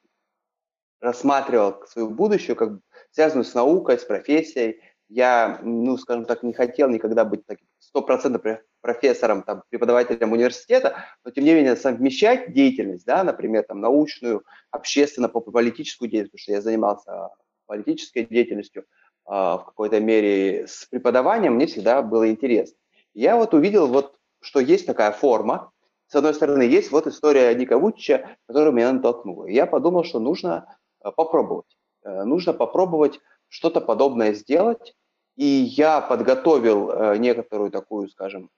рассматривал 0.99 1.85
свою 1.87 2.09
будущую 2.09 2.55
как 2.55 2.79
связанную 3.11 3.45
с 3.45 3.53
наукой, 3.53 3.97
с 3.97 4.03
профессией. 4.03 4.81
Я, 5.07 5.59
ну, 5.63 5.97
скажем 5.97 6.25
так, 6.25 6.43
не 6.43 6.53
хотел 6.53 6.89
никогда 6.89 7.25
быть 7.25 7.45
таким 7.45 7.67
стопроцентно 7.79 8.61
профессором, 8.81 9.41
там, 9.43 9.63
преподавателем 9.69 10.31
университета, 10.31 11.05
но 11.23 11.31
тем 11.31 11.45
не 11.45 11.53
менее 11.55 11.75
совмещать 11.75 12.53
деятельность, 12.53 13.05
да, 13.05 13.23
например, 13.23 13.63
там, 13.63 13.81
научную, 13.81 14.45
общественно-политическую 14.69 16.09
деятельность, 16.09 16.31
потому 16.31 16.41
что 16.41 16.51
я 16.51 16.61
занимался 16.61 17.29
политической 17.65 18.25
деятельностью 18.25 18.85
в 19.29 19.63
какой-то 19.65 19.99
мере 19.99 20.65
с 20.67 20.85
преподаванием, 20.85 21.53
мне 21.53 21.67
всегда 21.67 22.01
было 22.01 22.31
интересно. 22.31 22.75
Я 23.13 23.35
вот 23.35 23.53
увидел 23.53 23.87
вот 23.87 24.15
что 24.41 24.59
есть 24.59 24.85
такая 24.85 25.11
форма. 25.11 25.71
С 26.07 26.15
одной 26.15 26.33
стороны, 26.33 26.63
есть 26.63 26.91
вот 26.91 27.07
история 27.07 27.53
Ника 27.53 27.77
Вучича, 27.77 28.37
которая 28.47 28.71
меня 28.71 28.91
натолкнула. 28.91 29.45
я 29.47 29.65
подумал, 29.65 30.03
что 30.03 30.19
нужно 30.19 30.77
э, 31.03 31.11
попробовать. 31.11 31.77
Э, 32.03 32.23
нужно 32.23 32.53
попробовать 32.53 33.19
что-то 33.47 33.81
подобное 33.81 34.33
сделать. 34.33 34.95
И 35.35 35.45
я 35.45 36.01
подготовил 36.01 36.89
э, 36.89 37.17
некоторую 37.17 37.71
такую, 37.71 38.09
скажем, 38.09 38.49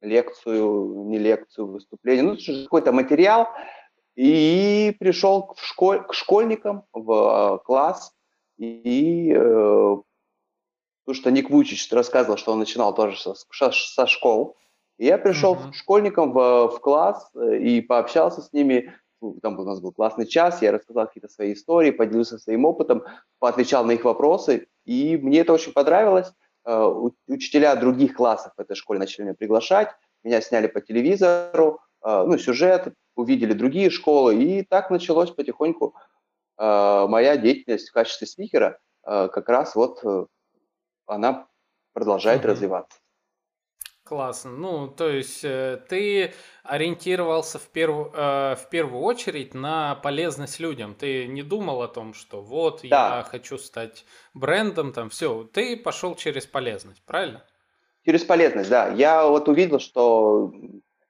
лекцию, 0.00 1.04
не 1.06 1.18
лекцию, 1.18 1.66
выступление, 1.66 2.24
ну, 2.24 2.64
какой-то 2.64 2.92
материал, 2.92 3.48
и 4.16 4.94
пришел 4.98 5.54
в 5.56 5.64
школь, 5.64 6.04
к 6.06 6.12
школьникам 6.12 6.84
в 6.92 7.62
класс, 7.64 8.12
и 8.58 9.32
э, 9.34 9.96
потому 11.04 11.20
что 11.20 11.30
Ник 11.30 11.50
Вучич 11.50 11.90
рассказывал, 11.92 12.36
что 12.36 12.52
он 12.52 12.58
начинал 12.58 12.94
тоже 12.94 13.16
со, 13.18 13.34
со 13.34 14.06
школ, 14.06 14.56
я 14.98 15.18
пришел 15.18 15.56
mm-hmm. 15.56 15.72
школьникам 15.72 16.32
в, 16.32 16.68
в 16.68 16.80
класс 16.80 17.28
э, 17.34 17.58
и 17.58 17.80
пообщался 17.80 18.42
с 18.42 18.52
ними. 18.52 18.92
Ну, 19.20 19.38
там 19.42 19.58
у 19.58 19.64
нас 19.64 19.80
был 19.80 19.92
классный 19.92 20.26
час, 20.26 20.62
я 20.62 20.72
рассказал 20.72 21.06
какие-то 21.06 21.28
свои 21.28 21.54
истории, 21.54 21.90
поделился 21.90 22.38
своим 22.38 22.64
опытом, 22.64 23.02
поотвечал 23.38 23.84
на 23.84 23.92
их 23.92 24.04
вопросы, 24.04 24.68
и 24.84 25.16
мне 25.16 25.40
это 25.40 25.52
очень 25.52 25.72
понравилось. 25.72 26.32
Э, 26.64 26.84
учителя 27.26 27.74
других 27.74 28.14
классов 28.14 28.52
в 28.56 28.60
этой 28.60 28.76
школе 28.76 29.00
начали 29.00 29.24
меня 29.24 29.34
приглашать, 29.34 29.90
меня 30.22 30.40
сняли 30.40 30.68
по 30.68 30.80
телевизору, 30.80 31.80
э, 32.04 32.24
ну, 32.26 32.38
сюжет, 32.38 32.94
увидели 33.16 33.52
другие 33.52 33.90
школы, 33.90 34.36
и 34.36 34.62
так 34.62 34.90
началось 34.90 35.30
потихоньку 35.30 35.94
моя 36.56 37.36
деятельность 37.36 37.88
в 37.88 37.92
качестве 37.92 38.26
спикера, 38.26 38.78
как 39.02 39.48
раз 39.48 39.74
вот 39.74 40.02
она 41.06 41.48
продолжает 41.92 42.42
mm-hmm. 42.42 42.48
развиваться. 42.48 42.98
Классно. 44.04 44.50
Ну, 44.50 44.88
то 44.88 45.08
есть 45.08 45.42
э, 45.44 45.80
ты 45.88 46.34
ориентировался 46.62 47.58
в, 47.58 47.68
перв, 47.68 48.10
э, 48.12 48.54
в 48.54 48.68
первую 48.68 49.02
очередь 49.02 49.54
на 49.54 49.94
полезность 49.94 50.60
людям. 50.60 50.94
Ты 50.94 51.26
не 51.26 51.42
думал 51.42 51.80
о 51.80 51.88
том, 51.88 52.12
что 52.12 52.42
вот 52.42 52.82
да. 52.82 53.16
я 53.16 53.22
хочу 53.22 53.56
стать 53.56 54.04
брендом, 54.34 54.92
там 54.92 55.08
все. 55.08 55.44
Ты 55.44 55.78
пошел 55.78 56.16
через 56.16 56.44
полезность, 56.46 57.02
правильно? 57.06 57.46
Через 58.04 58.24
полезность, 58.24 58.68
да. 58.68 58.88
Я 58.88 59.26
вот 59.26 59.48
увидел, 59.48 59.80
что 59.80 60.52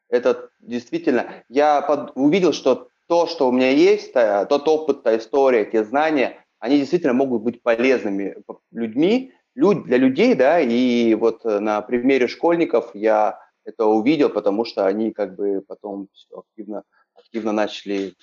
это 0.09 0.51
действительно... 0.61 1.43
Я 1.49 1.83
под, 1.83 2.13
увидел, 2.15 2.53
что 2.53 2.91
то, 3.07 3.27
что 3.27 3.49
у 3.49 3.53
меня 3.53 3.71
есть, 3.71 4.13
тот 4.13 4.69
опыт, 4.69 5.03
та 5.03 5.17
история, 5.17 5.65
те 5.65 5.85
знания, 5.85 6.45
они 6.59 6.79
действительно 6.79 7.13
могут 7.13 7.43
быть 7.43 7.63
полезными 7.63 8.37
людьми, 8.73 9.33
люд, 9.55 9.85
для 9.85 9.99
людей, 9.99 10.35
да, 10.35 10.61
и 10.61 11.15
вот 11.15 11.45
э, 11.45 11.61
на 11.61 11.81
примере 11.83 12.27
школьников 12.27 12.91
я 12.95 13.41
это 13.65 13.87
увидел, 13.87 14.31
потому 14.31 14.65
что 14.65 14.87
они 14.87 15.13
как 15.13 15.37
бы 15.37 15.63
потом 15.67 16.09
все 16.13 16.39
активно, 16.39 16.83
активно 17.15 17.53
начали 17.53 18.15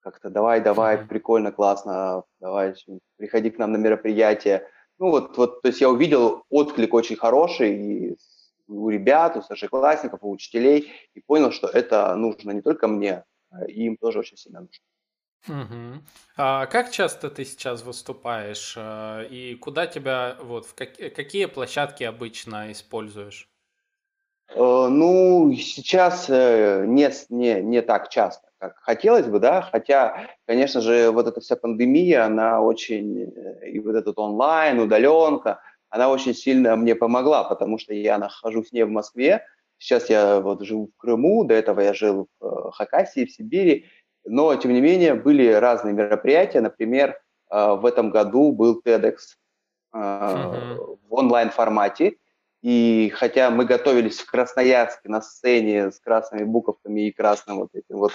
как-то 0.00 0.28
давай, 0.28 0.60
давай, 0.60 0.98
прикольно, 0.98 1.52
классно, 1.52 2.24
давай, 2.40 2.74
приходи 3.16 3.50
к 3.50 3.58
нам 3.58 3.72
на 3.72 3.78
мероприятие. 3.78 4.68
Ну 4.98 5.10
вот, 5.10 5.36
вот, 5.38 5.62
то 5.62 5.68
есть 5.68 5.80
я 5.80 5.88
увидел 5.88 6.44
отклик 6.50 6.92
очень 6.92 7.16
хороший 7.16 7.74
и 7.74 8.16
у 8.68 8.90
ребят, 8.90 9.36
у 9.36 9.42
старшеклассников, 9.42 10.20
у 10.22 10.30
учителей, 10.30 10.92
и 11.14 11.20
понял, 11.20 11.52
что 11.52 11.66
это 11.66 12.14
нужно 12.16 12.50
не 12.52 12.62
только 12.62 12.88
мне, 12.88 13.24
а 13.54 13.64
им 13.66 13.96
тоже 13.96 14.20
очень 14.20 14.36
сильно 14.36 14.60
нужно. 14.60 14.84
Угу. 15.46 16.02
А 16.38 16.66
как 16.66 16.90
часто 16.90 17.28
ты 17.28 17.44
сейчас 17.44 17.82
выступаешь 17.82 18.74
э, 18.76 19.26
и 19.28 19.54
куда 19.56 19.86
тебя 19.86 20.36
вот 20.40 20.64
в 20.64 20.74
как, 20.74 20.96
какие 21.14 21.46
площадки 21.46 22.02
обычно 22.02 22.72
используешь? 22.72 23.48
Э, 24.48 24.88
ну, 24.88 25.52
сейчас 25.54 26.30
э, 26.30 26.84
не, 26.86 27.10
не, 27.28 27.60
не 27.60 27.82
так 27.82 28.08
часто, 28.08 28.48
как 28.58 28.78
хотелось 28.78 29.26
бы, 29.26 29.38
да, 29.38 29.60
хотя, 29.60 30.30
конечно 30.46 30.80
же, 30.80 31.10
вот 31.10 31.26
эта 31.26 31.42
вся 31.42 31.56
пандемия, 31.56 32.24
она 32.24 32.62
очень, 32.62 33.30
и 33.66 33.78
вот 33.80 33.96
этот 33.96 34.18
онлайн, 34.18 34.78
удаленка, 34.78 35.60
она 35.90 36.08
очень 36.10 36.34
сильно 36.34 36.74
мне 36.74 36.94
помогла, 36.94 37.44
потому 37.44 37.78
что 37.78 37.92
я 37.92 38.16
нахожусь 38.16 38.72
не 38.72 38.84
в 38.86 38.90
Москве, 38.90 39.46
сейчас 39.78 40.10
я 40.10 40.40
вот 40.40 40.62
живу 40.62 40.88
в 40.88 40.96
Крыму, 41.00 41.44
до 41.44 41.54
этого 41.54 41.80
я 41.80 41.94
жил 41.94 42.28
в 42.40 42.70
Хакасии, 42.72 43.24
в 43.24 43.32
Сибири, 43.32 43.86
но, 44.24 44.54
тем 44.56 44.72
не 44.72 44.80
менее, 44.80 45.14
были 45.14 45.48
разные 45.48 45.94
мероприятия. 45.94 46.60
Например, 46.60 47.18
э, 47.50 47.74
в 47.74 47.84
этом 47.84 48.10
году 48.10 48.52
был 48.52 48.80
TEDx 48.84 49.16
uh-huh. 49.94 50.98
в 51.08 51.14
онлайн-формате. 51.14 52.16
И 52.62 53.12
хотя 53.14 53.50
мы 53.50 53.66
готовились 53.66 54.20
в 54.20 54.30
Красноярске 54.30 55.10
на 55.10 55.20
сцене 55.20 55.90
с 55.90 56.00
красными 56.00 56.44
буковками 56.44 57.08
и 57.08 57.12
красным 57.12 57.58
вот 57.58 57.68
этим 57.74 57.98
вот 57.98 58.12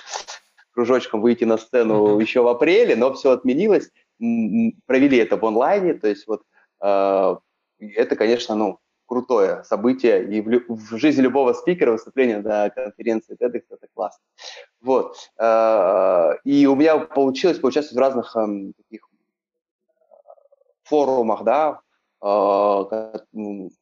кружочком 0.71 1.21
выйти 1.21 1.43
на 1.43 1.57
сцену 1.57 2.19
еще 2.19 2.41
в 2.41 2.47
апреле, 2.47 2.95
но 2.95 3.13
все 3.13 3.31
отменилось. 3.31 3.91
Провели 4.17 5.17
это 5.17 5.37
в 5.37 5.45
онлайне, 5.45 5.93
то 5.93 6.07
есть 6.07 6.25
вот 6.25 6.41
э, 6.81 7.35
это, 7.79 8.15
конечно, 8.15 8.55
ну, 8.55 8.79
крутое 9.09 9.63
событие, 9.63 10.23
и 10.23 10.39
в, 10.39 10.69
в 10.69 10.97
жизни 10.97 11.21
любого 11.21 11.53
спикера 11.53 11.91
выступление 11.91 12.41
на 12.41 12.69
конференции 12.69 13.35
TEDx– 13.35 13.63
это 13.69 13.87
классно. 13.93 14.23
Вот. 14.81 15.17
Э, 15.39 16.35
и 16.45 16.67
у 16.67 16.75
меня 16.75 16.99
получилось 16.99 17.57
поучаствовать 17.57 17.97
в 17.97 17.99
разных 17.99 18.35
эм, 18.35 18.73
таких 18.73 19.01
форумах, 20.83 21.43
да, 21.43 21.79
э, 22.23 23.17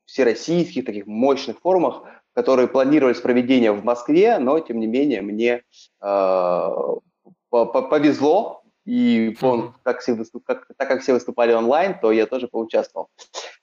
всероссийских 0.06 0.86
таких 0.86 1.08
мощных 1.08 1.60
форумах, 1.60 2.04
которые 2.34 2.70
планировались 2.70 3.20
проведение 3.20 3.74
в 3.74 3.84
Москве, 3.84 4.40
но, 4.40 4.60
тем 4.62 4.80
не 4.80 4.88
менее, 4.88 5.22
мне 5.22 5.64
э, 6.02 6.70
повезло, 7.50 8.64
и 8.86 9.36
он, 9.42 9.74
как 9.84 10.00
все 10.00 10.16
как, 10.46 10.68
так 10.78 10.88
как 10.88 11.02
все 11.02 11.14
выступали 11.14 11.52
онлайн, 11.52 12.00
то 12.00 12.14
я 12.14 12.26
тоже 12.26 12.48
поучаствовал. 12.48 13.10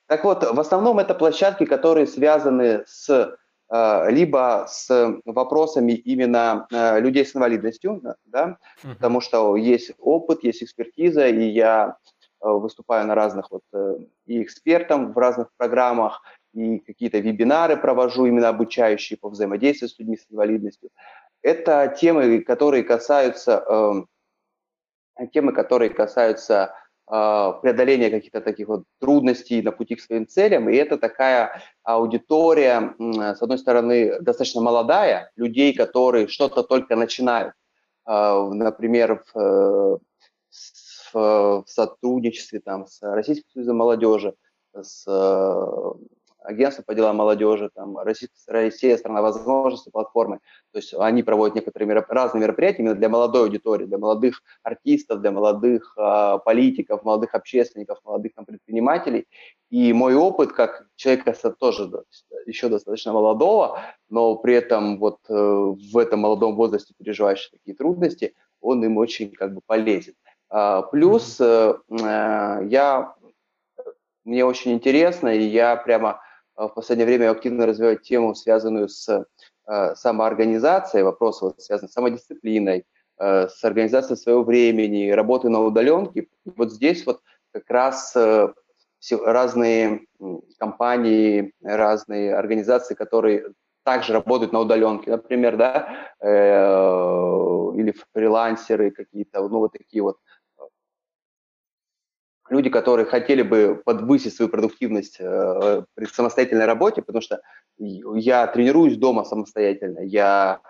Так 0.07 0.25
вот, 0.25 0.45
в 0.45 0.61
основном 0.61 0.99
это 0.99 1.15
площадки, 1.15 1.65
которые 1.65 2.07
связаны 2.07 2.85
с 2.87 3.37
э, 3.73 4.11
либо 4.11 4.67
с 4.69 5.21
вопросами 5.25 5.93
именно 5.93 6.67
э, 6.71 7.01
людей 7.01 7.25
с 7.25 7.35
инвалидностью, 7.35 8.03
да, 8.27 8.59
uh-huh. 8.83 8.95
потому 8.95 9.21
что 9.23 9.57
есть 9.57 9.93
опыт, 9.99 10.45
есть 10.45 10.63
экспертиза, 10.63 11.27
и 11.29 11.49
я 11.49 11.97
э, 12.43 12.49
выступаю 12.49 13.07
на 13.07 13.15
разных 13.15 13.51
вот 13.51 13.63
и 14.27 14.43
экспертом 14.43 15.13
в 15.13 15.19
разных 15.19 15.49
программах, 15.57 16.23
и 16.53 16.81
какие-то 16.81 17.19
вебинары 17.19 17.77
провожу, 17.77 18.27
именно 18.27 18.49
обучающие 18.51 19.19
по 19.19 19.31
взаимодействию 19.31 19.89
с 19.89 19.99
людьми 19.99 20.19
с 20.19 20.27
инвалидностью. 20.31 20.91
Это 21.43 21.95
темы, 21.99 22.41
которые 22.41 22.85
касаются, 22.85 24.07
темы, 25.33 25.53
которые 25.53 25.91
касаются 25.91 26.75
преодоления 27.07 28.11
каких-то 28.11 28.41
таких 28.41 28.69
вот 28.69 28.85
трудностей 28.99 29.61
на 29.63 29.73
пути 29.73 29.95
к 29.95 30.01
своим 30.01 30.27
целям. 30.27 30.69
И 30.69 30.77
это 30.77 30.97
такая 30.97 31.61
аудитория, 31.83 32.95
с 32.99 33.43
одной 33.43 33.59
стороны, 33.59 34.21
достаточно 34.21 34.63
молодая, 34.63 35.31
людей, 35.37 35.75
которые 35.75 36.29
что-то 36.29 36.63
только 36.63 36.97
начинают. 36.97 37.53
Например, 38.07 39.23
в, 39.35 40.01
в 41.13 41.65
сотрудничестве 41.67 42.61
там, 42.61 42.87
с 42.87 43.03
Российским 43.03 43.51
союзом 43.53 43.77
молодежи, 43.77 44.35
с 44.75 45.05
агентство 46.45 46.83
по 46.83 46.95
делам 46.95 47.17
молодежи, 47.17 47.71
там, 47.75 47.99
Россия, 47.99 48.29
Россия 48.47 48.97
страна 48.97 49.23
возможностей, 49.23 49.91
платформы. 49.91 50.41
То 50.73 50.79
есть 50.79 50.95
они 50.95 51.23
проводят 51.23 51.57
некоторые 51.57 51.89
мероп... 51.89 52.11
разные 52.11 52.43
мероприятия 52.43 52.83
именно 52.83 52.95
для 52.95 53.09
молодой 53.09 53.45
аудитории, 53.45 53.87
для 53.87 53.99
молодых 53.99 54.43
артистов, 54.63 55.21
для 55.21 55.31
молодых 55.31 55.95
э, 55.97 56.39
политиков, 56.45 57.05
молодых 57.05 57.35
общественников, 57.35 57.99
молодых 58.05 58.35
там, 58.35 58.45
предпринимателей. 58.45 59.27
И 59.71 59.93
мой 59.93 60.15
опыт, 60.15 60.53
как 60.53 60.87
человека 60.97 61.35
тоже 61.59 61.91
еще 62.47 62.69
достаточно 62.69 63.13
молодого, 63.13 63.81
но 64.09 64.37
при 64.37 64.55
этом 64.55 64.99
вот 64.99 65.19
э, 65.29 65.35
в 65.35 65.99
этом 65.99 66.21
молодом 66.21 66.57
возрасте 66.57 66.95
переживающий 66.99 67.51
такие 67.51 67.75
трудности, 67.75 68.35
он 68.61 68.85
им 68.85 68.99
очень 68.99 69.31
как 69.33 69.55
бы 69.55 69.61
полезен. 69.67 70.15
А, 70.49 70.83
плюс 70.83 71.41
э, 71.41 71.75
э, 71.91 72.61
я 72.69 73.15
мне 74.25 74.45
очень 74.45 74.73
интересно, 74.73 75.29
и 75.29 75.43
я 75.43 75.77
прямо 75.77 76.21
в 76.57 76.69
последнее 76.69 77.07
время 77.07 77.31
активно 77.31 77.67
развивать 77.67 78.03
тему, 78.03 78.35
связанную 78.35 78.89
с 78.89 79.09
э, 79.67 79.95
самоорганизацией, 79.95 81.05
вопросы 81.05 81.47
вот, 81.47 81.61
связанные 81.61 81.91
с 81.91 81.93
самодисциплиной, 81.93 82.85
э, 83.19 83.49
с 83.49 83.65
организацией 83.65 84.17
своего 84.17 84.45
времени, 84.45 85.11
работы 85.11 85.49
на 85.49 85.61
удаленке. 85.61 86.29
Вот 86.45 86.73
здесь 86.73 87.05
вот 87.07 87.21
как 87.53 87.69
раз 87.71 88.15
э, 88.17 88.53
разные 89.11 90.07
компании, 90.59 91.53
разные 91.63 92.35
организации, 92.35 92.95
которые 92.95 93.53
также 93.85 94.15
работают 94.15 94.53
на 94.53 94.61
удаленке, 94.61 95.11
например, 95.11 95.59
да, 95.59 96.15
или 96.23 97.95
фрилансеры 98.15 98.91
какие-то, 98.91 99.47
ну 99.47 99.59
вот 99.59 99.73
такие 99.73 100.03
вот 100.03 100.17
люди, 102.51 102.71
которые 102.71 103.07
хотели 103.07 103.43
бы 103.43 103.81
подвысить 103.85 104.35
свою 104.35 104.51
продуктивность 104.51 105.17
э, 105.19 105.83
при 105.95 106.05
самостоятельной 106.05 106.67
работе, 106.67 107.03
потому 107.03 107.23
что 107.23 107.41
я 107.79 108.47
тренируюсь 108.47 108.97
дома 108.97 109.25
самостоятельно, 109.25 110.01
я 110.01 110.61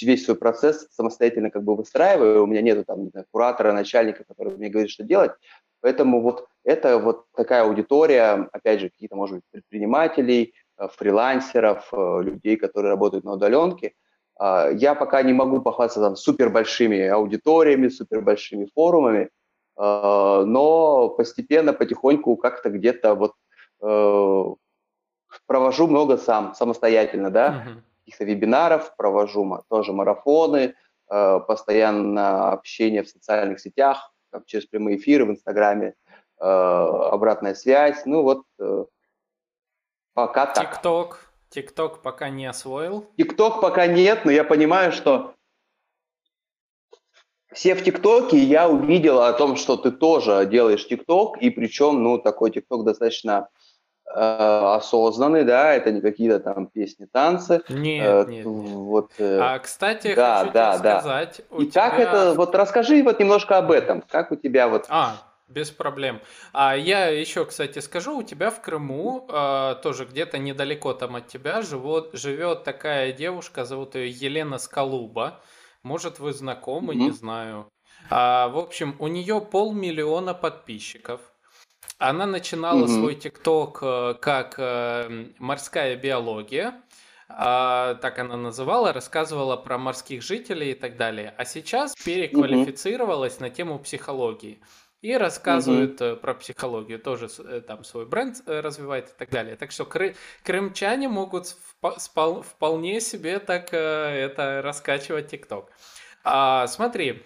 весь 0.00 0.24
свой 0.24 0.36
процесс 0.36 0.86
самостоятельно 0.90 1.50
как 1.50 1.64
бы 1.64 1.76
выстраиваю, 1.76 2.44
у 2.44 2.46
меня 2.46 2.62
нету 2.62 2.84
там 2.84 3.10
куратора, 3.30 3.72
начальника, 3.72 4.24
который 4.24 4.56
мне 4.56 4.68
говорит, 4.68 4.90
что 4.90 5.04
делать, 5.04 5.32
поэтому 5.80 6.20
вот 6.20 6.46
это 6.64 6.98
вот 6.98 7.26
такая 7.36 7.64
аудитория, 7.64 8.48
опять 8.52 8.80
же, 8.80 8.90
какие-то, 8.90 9.16
может 9.16 9.36
быть, 9.36 9.44
предпринимателей, 9.50 10.54
э, 10.78 10.88
фрилансеров, 10.96 11.88
э, 11.92 12.20
людей, 12.22 12.56
которые 12.56 12.90
работают 12.90 13.24
на 13.24 13.32
удаленке. 13.32 13.94
А, 14.38 14.70
я 14.70 14.94
пока 14.94 15.22
не 15.22 15.32
могу 15.32 15.60
похвастаться 15.60 16.00
там 16.00 16.16
супер 16.16 16.50
большими 16.50 17.06
аудиториями, 17.06 17.88
супер 17.88 18.22
большими 18.22 18.68
форумами, 18.74 19.28
но 19.82 21.08
постепенно, 21.08 21.72
потихоньку 21.72 22.36
как-то 22.36 22.70
где-то 22.70 23.16
вот 23.16 23.34
э, 23.82 24.44
провожу 25.46 25.88
много 25.88 26.18
сам, 26.18 26.54
самостоятельно, 26.54 27.30
да, 27.30 27.64
uh-huh. 27.66 27.82
каких-то 27.98 28.24
вебинаров, 28.24 28.94
провожу 28.96 29.60
тоже 29.68 29.92
марафоны, 29.92 30.76
э, 31.10 31.40
постоянно 31.40 32.52
общение 32.52 33.02
в 33.02 33.08
социальных 33.08 33.58
сетях, 33.58 34.12
там, 34.30 34.44
через 34.46 34.66
прямые 34.66 34.98
эфиры 34.98 35.24
в 35.24 35.30
Инстаграме, 35.30 35.88
э, 35.88 36.44
обратная 36.44 37.54
связь, 37.54 38.06
ну 38.06 38.22
вот 38.22 38.44
пока 40.14 40.46
так. 40.46 40.76
ТикТок, 40.76 41.32
ТикТок 41.48 42.02
пока 42.02 42.28
не 42.28 42.46
освоил? 42.46 43.10
ТикТок 43.16 43.60
пока 43.60 43.88
нет, 43.88 44.24
но 44.24 44.30
я 44.30 44.44
понимаю, 44.44 44.92
что 44.92 45.34
все 47.54 47.74
в 47.74 47.82
ТикТоке, 47.82 48.38
я 48.38 48.68
увидел 48.68 49.20
о 49.20 49.32
том, 49.32 49.56
что 49.56 49.76
ты 49.76 49.90
тоже 49.90 50.46
делаешь 50.46 50.86
ТикТок, 50.86 51.38
и 51.38 51.50
причем, 51.50 52.02
ну, 52.02 52.18
такой 52.18 52.50
ТикТок 52.50 52.84
достаточно 52.84 53.48
э, 54.06 54.18
осознанный, 54.18 55.44
да, 55.44 55.74
это 55.74 55.90
не 55.90 56.00
какие-то 56.00 56.40
там 56.40 56.66
песни, 56.66 57.06
танцы. 57.10 57.62
Нет, 57.68 58.28
э, 58.28 58.30
нет, 58.30 58.44
Вот, 58.46 59.12
э, 59.18 59.38
а, 59.40 59.58
кстати, 59.58 60.14
да, 60.14 60.40
хочу 60.40 60.52
да, 60.52 60.72
тебе 60.74 60.82
да. 60.82 61.00
сказать... 61.00 61.40
И 61.58 61.66
тебя... 61.66 61.90
как 61.90 61.98
это, 61.98 62.34
вот 62.34 62.54
расскажи 62.54 63.02
вот 63.02 63.18
немножко 63.20 63.58
об 63.58 63.70
этом, 63.70 64.02
как 64.02 64.32
у 64.32 64.36
тебя 64.36 64.68
вот... 64.68 64.86
А, 64.88 65.16
без 65.48 65.70
проблем. 65.70 66.20
А 66.52 66.74
я 66.76 67.08
еще, 67.08 67.44
кстати, 67.44 67.78
скажу, 67.80 68.18
у 68.18 68.22
тебя 68.22 68.50
в 68.50 68.60
Крыму, 68.60 69.26
э, 69.28 69.76
тоже 69.82 70.06
где-то 70.06 70.38
недалеко 70.38 70.94
там 70.94 71.16
от 71.16 71.28
тебя, 71.28 71.62
живет, 71.62 72.10
живет 72.14 72.64
такая 72.64 73.12
девушка, 73.12 73.64
зовут 73.64 73.94
ее 73.94 74.10
Елена 74.10 74.58
Скалуба. 74.58 75.40
Может, 75.82 76.18
вы 76.18 76.32
знакомы, 76.32 76.94
mm-hmm. 76.94 76.96
не 76.96 77.10
знаю. 77.10 77.68
А, 78.10 78.48
в 78.48 78.58
общем, 78.58 78.96
у 78.98 79.08
нее 79.08 79.40
полмиллиона 79.40 80.34
подписчиков. 80.34 81.20
Она 81.98 82.26
начинала 82.26 82.84
mm-hmm. 82.84 82.98
свой 82.98 83.14
ТикТок 83.14 83.78
э, 83.82 84.14
как 84.20 84.54
э, 84.58 85.26
морская 85.38 85.96
биология. 85.96 86.80
А, 87.28 87.94
так 87.96 88.18
она 88.18 88.36
называла, 88.36 88.92
рассказывала 88.92 89.56
про 89.56 89.78
морских 89.78 90.22
жителей 90.22 90.72
и 90.72 90.74
так 90.74 90.96
далее. 90.96 91.34
А 91.36 91.44
сейчас 91.44 91.94
переквалифицировалась 91.94 93.36
mm-hmm. 93.36 93.42
на 93.42 93.50
тему 93.50 93.78
психологии 93.78 94.60
и 95.02 95.14
рассказывает 95.14 96.00
mm-hmm. 96.00 96.16
про 96.16 96.34
психологию, 96.34 96.98
тоже 96.98 97.28
там 97.60 97.84
свой 97.84 98.06
бренд 98.06 98.42
развивает 98.46 99.10
и 99.10 99.12
так 99.18 99.28
далее. 99.30 99.56
Так 99.56 99.70
что 99.70 99.84
кры- 99.84 100.16
крымчане 100.42 101.08
могут 101.08 101.54
вполне 101.80 103.00
себе 103.00 103.38
так 103.38 103.74
это 103.74 104.62
раскачивать 104.64 105.28
ТикТок. 105.28 105.70
А, 106.24 106.66
смотри, 106.68 107.22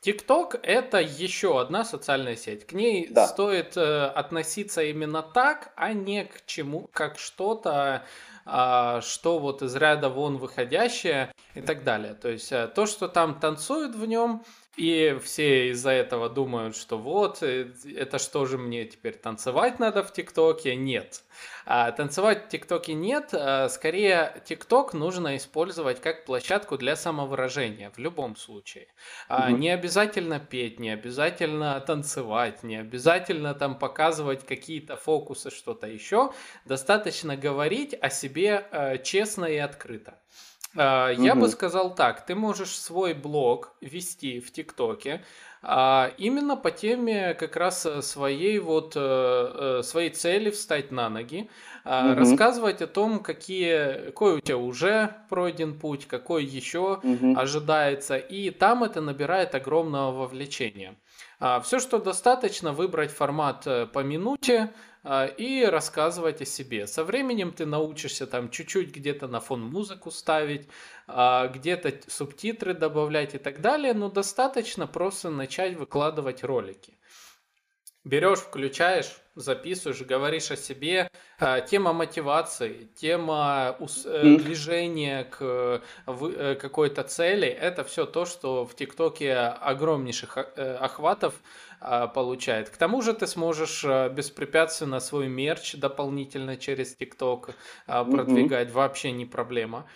ТикТок 0.00 0.58
это 0.62 0.98
еще 0.98 1.60
одна 1.60 1.84
социальная 1.84 2.36
сеть. 2.36 2.66
К 2.66 2.72
ней 2.72 3.08
да. 3.10 3.26
стоит 3.26 3.76
э, 3.76 4.06
относиться 4.06 4.82
именно 4.82 5.22
так, 5.22 5.72
а 5.76 5.92
не 5.92 6.24
к 6.24 6.46
чему, 6.46 6.88
как 6.92 7.18
что-то, 7.18 8.04
э, 8.46 9.00
что 9.02 9.38
вот 9.38 9.62
из 9.62 9.76
ряда 9.76 10.08
вон 10.08 10.38
выходящее 10.38 11.32
и 11.54 11.60
так 11.60 11.84
далее. 11.84 12.14
То 12.14 12.28
есть 12.28 12.50
э, 12.50 12.68
то, 12.68 12.86
что 12.86 13.08
там 13.08 13.38
танцуют 13.38 13.94
в 13.94 14.06
нем, 14.06 14.42
и 14.76 15.18
все 15.22 15.70
из-за 15.70 15.90
этого 15.90 16.28
думают, 16.28 16.76
что 16.76 16.96
вот, 16.96 17.42
э, 17.42 17.72
это 17.96 18.18
что 18.18 18.46
же 18.46 18.56
мне 18.56 18.84
теперь 18.84 19.16
танцевать 19.16 19.78
надо 19.78 20.02
в 20.02 20.12
ТикТоке? 20.12 20.76
Нет. 20.76 21.22
А, 21.66 21.90
танцевать 21.92 22.46
в 22.46 22.48
ТикТоке 22.48 22.94
нет. 22.94 23.30
А, 23.32 23.68
скорее, 23.68 24.42
ТикТок 24.44 24.94
нужно 24.94 25.36
использовать 25.36 26.00
как 26.00 26.24
площадку 26.24 26.78
для 26.78 26.96
самовыражения 26.96 27.90
в 27.90 27.98
любом 27.98 28.36
случае. 28.36 28.86
А, 29.28 29.50
Не 29.50 29.70
обязательно 29.70 30.38
петь, 30.40 30.78
не 30.78 30.90
обязательно 30.90 31.80
танцевать, 31.80 32.62
не 32.62 32.76
обязательно 32.76 33.54
там 33.54 33.78
показывать 33.78 34.46
какие-то 34.46 34.96
фокусы, 34.96 35.50
что-то 35.50 35.86
еще. 35.88 36.32
Достаточно 36.64 37.36
говорить 37.36 37.94
о 38.00 38.08
себе 38.08 38.66
а, 38.70 38.98
честно 38.98 39.44
и 39.46 39.56
открыто. 39.56 40.20
Угу. 40.74 40.82
Я 40.82 41.34
бы 41.34 41.48
сказал 41.48 41.94
так, 41.94 42.24
ты 42.24 42.34
можешь 42.34 42.78
свой 42.78 43.12
блог 43.12 43.74
вести 43.80 44.38
в 44.40 44.52
ТикТоке, 44.52 45.24
а 45.62 46.12
именно 46.16 46.56
по 46.56 46.70
теме 46.70 47.34
как 47.34 47.56
раз 47.56 47.86
своей 48.02 48.58
вот 48.60 48.92
э, 48.96 49.00
э, 49.00 49.82
своей 49.82 50.10
цели 50.10 50.50
встать 50.50 50.92
на 50.92 51.08
ноги, 51.10 51.50
угу. 51.84 52.14
рассказывать 52.14 52.82
о 52.82 52.86
том, 52.86 53.18
какие, 53.18 54.06
какой 54.06 54.36
у 54.36 54.40
тебя 54.40 54.56
уже 54.58 55.16
пройден 55.28 55.78
путь, 55.78 56.06
какой 56.06 56.44
еще 56.44 57.00
угу. 57.02 57.36
ожидается, 57.36 58.16
и 58.16 58.50
там 58.50 58.84
это 58.84 59.00
набирает 59.00 59.54
огромного 59.54 60.12
вовлечения. 60.12 60.94
А, 61.40 61.60
Все, 61.60 61.80
что 61.80 61.98
достаточно, 61.98 62.72
выбрать 62.72 63.10
формат 63.10 63.66
э, 63.66 63.86
по 63.86 64.00
минуте, 64.00 64.60
а, 64.64 64.70
и 65.38 65.64
рассказывать 65.64 66.42
о 66.42 66.44
себе. 66.44 66.86
Со 66.86 67.04
временем 67.04 67.52
ты 67.52 67.64
научишься 67.64 68.26
там 68.26 68.50
чуть-чуть 68.50 68.94
где-то 68.94 69.28
на 69.28 69.40
фон 69.40 69.62
музыку 69.62 70.10
ставить, 70.10 70.68
а, 71.06 71.48
где-то 71.48 71.94
субтитры 72.08 72.74
добавлять 72.74 73.34
и 73.34 73.38
так 73.38 73.60
далее, 73.60 73.94
но 73.94 74.10
достаточно 74.10 74.86
просто 74.86 75.30
начать 75.30 75.76
выкладывать 75.76 76.44
ролики. 76.44 76.99
Берешь, 78.04 78.38
включаешь, 78.38 79.20
записываешь, 79.34 80.00
говоришь 80.00 80.50
о 80.50 80.56
себе. 80.56 81.10
А, 81.38 81.60
тема 81.60 81.92
мотивации, 81.92 82.88
тема 82.96 83.76
э, 83.78 84.36
движения 84.38 85.24
к 85.24 85.82
э, 86.06 86.54
какой-то 86.54 87.02
цели– 87.02 87.46
это 87.48 87.84
все 87.84 88.06
то, 88.06 88.24
что 88.24 88.64
в 88.64 88.74
ТикТоке 88.74 89.36
огромнейших 89.36 90.38
э, 90.38 90.76
охватов 90.76 91.34
а, 91.78 92.06
получает. 92.06 92.70
К 92.70 92.76
тому 92.78 93.02
же 93.02 93.12
ты 93.12 93.26
сможешь 93.26 93.84
беспрепятственно 93.84 94.98
свой 95.00 95.28
мерч 95.28 95.74
дополнительно 95.74 96.56
через 96.56 96.94
ТикТок 96.94 97.50
а, 97.86 98.04
продвигать, 98.04 98.70
вообще 98.72 99.12
не 99.12 99.26
проблема. 99.26 99.86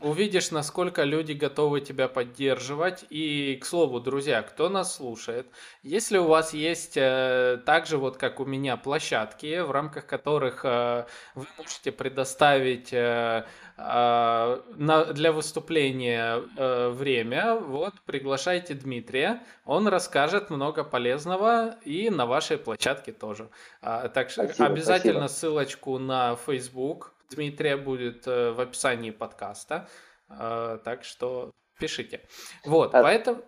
Увидишь, 0.00 0.50
насколько 0.50 1.04
люди 1.04 1.32
готовы 1.32 1.80
тебя 1.80 2.08
поддерживать. 2.08 3.04
И, 3.10 3.58
к 3.60 3.64
слову, 3.64 4.00
друзья, 4.00 4.42
кто 4.42 4.68
нас 4.68 4.96
слушает, 4.96 5.46
если 5.82 6.18
у 6.18 6.26
вас 6.26 6.52
есть 6.52 6.96
э, 6.96 7.58
также 7.64 7.96
вот 7.96 8.16
как 8.16 8.40
у 8.40 8.44
меня 8.44 8.76
площадки, 8.76 9.60
в 9.60 9.70
рамках 9.70 10.06
которых 10.06 10.64
э, 10.64 11.06
вы 11.34 11.46
можете 11.56 11.92
предоставить 11.92 12.92
э, 12.92 13.44
э, 13.76 14.60
на, 14.76 15.04
для 15.06 15.32
выступления 15.32 16.42
э, 16.56 16.88
время, 16.90 17.54
вот 17.54 17.94
приглашайте 18.04 18.74
Дмитрия, 18.74 19.42
он 19.64 19.88
расскажет 19.88 20.50
много 20.50 20.84
полезного 20.84 21.76
и 21.84 22.10
на 22.10 22.26
вашей 22.26 22.58
площадке 22.58 23.12
тоже. 23.12 23.48
А, 23.80 24.08
так 24.08 24.30
что 24.30 24.44
Спасибо, 24.44 24.66
обязательно 24.66 25.28
спасибо. 25.28 25.36
ссылочку 25.38 25.98
на 25.98 26.36
Facebook 26.36 27.15
Дмитрия 27.30 27.76
будет 27.76 28.26
э, 28.26 28.52
в 28.52 28.60
описании 28.60 29.10
подкаста. 29.10 29.88
Э, 30.28 30.78
Так 30.84 31.04
что 31.04 31.52
пишите. 31.78 32.20
Вот, 32.64 32.94
А, 32.94 33.02
поэтому... 33.02 33.42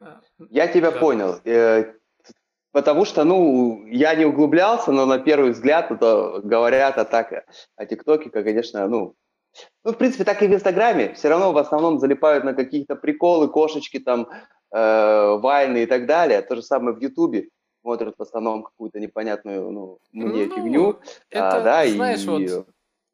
э, 0.00 0.06
Я 0.50 0.68
тебя 0.68 0.90
Да. 0.90 0.98
понял. 0.98 1.40
Потому 2.70 3.04
что, 3.06 3.24
ну, 3.24 3.86
я 3.86 4.14
не 4.14 4.26
углублялся, 4.26 4.92
но 4.92 5.06
на 5.06 5.18
первый 5.18 5.50
взгляд 5.52 5.90
это 5.90 6.40
говорят 6.44 6.98
а 6.98 7.04
так 7.04 7.44
о 7.76 7.86
ТикТоке, 7.86 8.30
как, 8.30 8.44
конечно, 8.44 8.86
ну, 8.88 9.14
ну, 9.84 9.92
в 9.92 9.96
принципе, 9.96 10.24
так 10.24 10.42
и 10.42 10.46
в 10.46 10.52
Инстаграме. 10.54 11.14
Все 11.14 11.28
равно 11.30 11.52
в 11.52 11.58
основном 11.58 11.98
залипают 11.98 12.44
на 12.44 12.52
какие-то 12.54 12.94
приколы, 12.94 13.48
кошечки 13.48 13.98
там, 13.98 14.28
э, 14.70 15.36
вайны 15.38 15.84
и 15.84 15.86
так 15.86 16.06
далее. 16.06 16.42
То 16.42 16.56
же 16.56 16.62
самое 16.62 16.94
в 16.94 17.00
Ютубе. 17.00 17.48
Смотрят 17.80 18.14
в 18.18 18.22
основном 18.22 18.62
какую-то 18.64 19.00
непонятную, 19.00 19.70
ну, 19.70 19.98
мне 20.12 20.46
Ну, 20.46 20.54
фигню. 20.54 21.00
это, 21.30 21.48
а, 21.48 21.60
да, 21.62 21.86
знаешь, 21.88 22.22
и... 22.24 22.28
вот 22.28 22.66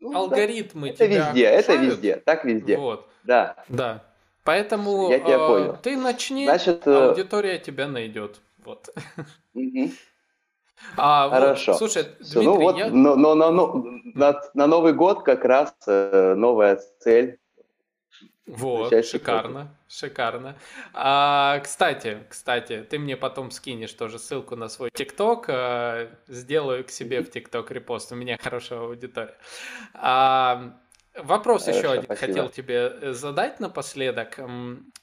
ну, 0.04 0.12
да, 0.12 0.18
алгоритмы 0.20 0.88
это 0.90 1.06
тебя 1.06 1.28
везде, 1.28 1.44
это 1.44 1.72
окружают. 1.72 1.92
везде, 1.92 2.16
так 2.16 2.44
везде. 2.44 2.76
Вот, 2.78 3.08
Да. 3.24 3.56
да. 3.68 4.02
Поэтому 4.44 5.10
Я 5.10 5.18
тебя 5.20 5.34
э, 5.36 5.48
понял. 5.48 5.78
ты 5.82 5.96
начни, 5.96 6.44
Значит, 6.44 6.86
э, 6.86 7.08
аудитория 7.08 7.58
тебя 7.58 7.88
найдет. 7.88 8.40
Вот. 8.64 8.88
А, 10.96 11.28
вот, 11.28 11.34
Хорошо. 11.38 11.74
слушай, 11.74 12.04
Всё, 12.20 12.40
Дмитрий, 12.42 12.44
ну 12.44 12.60
вот, 12.60 12.76
я... 12.76 12.90
но, 12.90 13.16
но- 13.16 13.34
но- 13.34 13.50
но- 13.50 13.84
на, 14.14 14.40
на 14.54 14.66
Новый 14.66 14.92
год 14.92 15.22
как 15.22 15.44
раз 15.44 15.74
э, 15.86 16.34
новая 16.36 16.78
цель. 17.00 17.38
Вот, 18.46 18.92
шикарно, 19.06 19.74
шикарно. 19.88 20.56
А, 20.92 21.60
кстати, 21.60 22.18
кстати, 22.28 22.86
ты 22.88 22.98
мне 22.98 23.16
потом 23.16 23.50
скинешь 23.50 23.92
тоже 23.92 24.18
ссылку 24.18 24.54
на 24.54 24.68
свой 24.68 24.90
ТикТок, 24.90 25.46
а, 25.48 26.10
сделаю 26.26 26.84
к 26.84 26.90
себе 26.90 27.22
в 27.22 27.30
ТикТок 27.30 27.70
репост, 27.70 28.12
у 28.12 28.16
меня 28.16 28.36
хорошая 28.36 28.80
аудитория. 28.80 29.34
А, 29.94 30.74
вопрос 31.14 31.68
еще 31.68 31.78
Хорошо, 31.78 31.92
один 31.92 32.04
спасибо. 32.04 32.26
хотел 32.26 32.48
тебе 32.50 32.92
э, 33.00 33.12
задать 33.14 33.60
напоследок. 33.60 34.38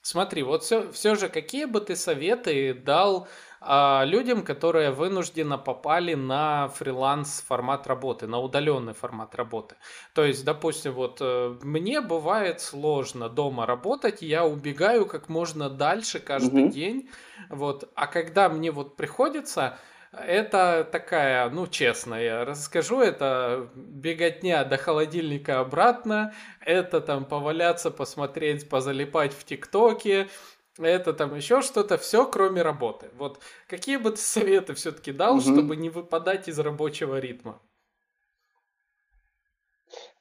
Смотри, 0.04 0.44
вот 0.44 0.64
все, 0.64 0.92
все 0.92 1.16
же, 1.16 1.28
какие 1.28 1.66
бы 1.66 1.82
ты 1.82 1.96
советы 1.96 2.76
дал 2.76 3.28
людям, 3.62 4.44
которые 4.44 4.92
вынужденно 4.92 5.58
попали 5.58 6.16
на 6.16 6.68
фриланс 6.70 7.42
формат 7.48 7.86
работы, 7.88 8.26
на 8.28 8.40
удаленный 8.40 8.94
формат 8.94 9.36
работы? 9.36 9.76
То 10.14 10.24
есть, 10.26 10.44
допустим, 10.46 10.94
вот 10.94 11.18
э, 11.22 11.58
мне 11.62 12.02
бывает 12.02 12.60
сложно 12.62 13.30
дома 13.30 13.66
работать, 13.66 14.22
я 14.22 14.46
убегаю 14.46 15.06
как 15.06 15.30
можно 15.30 15.70
дальше 15.70 16.20
каждый 16.20 16.64
Мгм. 16.64 16.66
день, 16.66 17.10
вот, 17.50 17.92
а 17.96 18.08
когда 18.08 18.50
мне 18.50 18.72
вот 18.72 18.96
приходится, 18.98 19.78
это 20.12 20.88
такая, 20.92 21.50
ну, 21.50 21.68
честно, 21.68 22.16
я 22.16 22.44
расскажу, 22.44 23.00
это 23.02 23.70
беготня 23.76 24.66
до 24.66 24.78
холодильника 24.78 25.60
обратно, 25.60 26.34
это 26.60 27.00
там 27.00 27.26
поваляться, 27.26 27.92
посмотреть, 27.92 28.68
позалипать 28.68 29.34
в 29.34 29.46
ТикТоке, 29.46 30.30
это 30.78 31.14
там 31.14 31.36
еще 31.36 31.62
что-то, 31.62 31.98
все 31.98 32.26
кроме 32.26 32.62
работы. 32.62 33.10
Вот 33.18 33.40
какие 33.68 33.98
бы 33.98 34.12
ты 34.12 34.18
советы 34.18 34.74
все-таки 34.74 35.12
дал, 35.12 35.36
Мгм. 35.36 35.42
чтобы 35.44 35.76
не 35.76 35.90
выпадать 35.90 36.48
из 36.48 36.60
рабочего 36.60 37.20
ритма? 37.20 37.60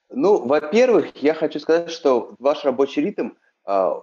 Ну, 0.09 0.44
во-первых, 0.44 1.16
я 1.22 1.34
хочу 1.34 1.61
сказать, 1.61 1.90
что 1.90 2.34
ваш 2.40 2.64
рабочий 2.64 3.01
ритм, 3.01 3.30
а, 3.64 4.03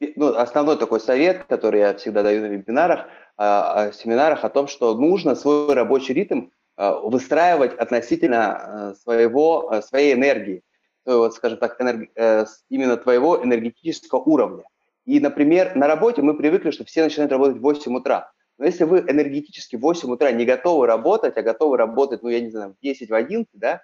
ну, 0.00 0.34
основной 0.36 0.76
такой 0.76 1.00
совет, 1.00 1.44
который 1.44 1.80
я 1.80 1.94
всегда 1.94 2.24
даю 2.24 2.42
на 2.42 2.46
вебинарах, 2.46 3.06
а, 3.36 3.84
а, 3.84 3.92
семинарах, 3.92 4.44
о 4.44 4.48
том, 4.50 4.66
что 4.66 4.94
нужно 4.94 5.36
свой 5.36 5.74
рабочий 5.74 6.14
ритм 6.14 6.48
выстраивать 6.76 7.74
относительно 7.74 8.94
своего, 9.02 9.80
своей 9.82 10.14
энергии, 10.14 10.62
то, 11.04 11.18
вот, 11.18 11.34
скажем 11.34 11.58
так, 11.58 11.80
энерг- 11.80 12.10
э, 12.14 12.46
именно 12.68 12.96
твоего 12.96 13.42
энергетического 13.42 14.20
уровня. 14.20 14.64
И, 15.08 15.20
например, 15.20 15.74
на 15.74 15.86
работе 15.86 16.20
мы 16.20 16.36
привыкли, 16.36 16.70
что 16.70 16.84
все 16.84 17.02
начинают 17.02 17.32
работать 17.32 17.56
в 17.56 17.62
8 17.62 17.96
утра. 17.96 18.30
Но 18.58 18.66
если 18.66 18.84
вы 18.84 18.98
энергетически 18.98 19.76
в 19.76 19.80
8 19.80 20.10
утра 20.10 20.30
не 20.32 20.44
готовы 20.44 20.86
работать, 20.86 21.34
а 21.38 21.42
готовы 21.42 21.78
работать, 21.78 22.22
ну, 22.22 22.28
я 22.28 22.42
не 22.42 22.50
знаю, 22.50 22.74
в 22.74 22.82
10, 22.82 23.08
в 23.08 23.14
11, 23.14 23.48
да, 23.54 23.82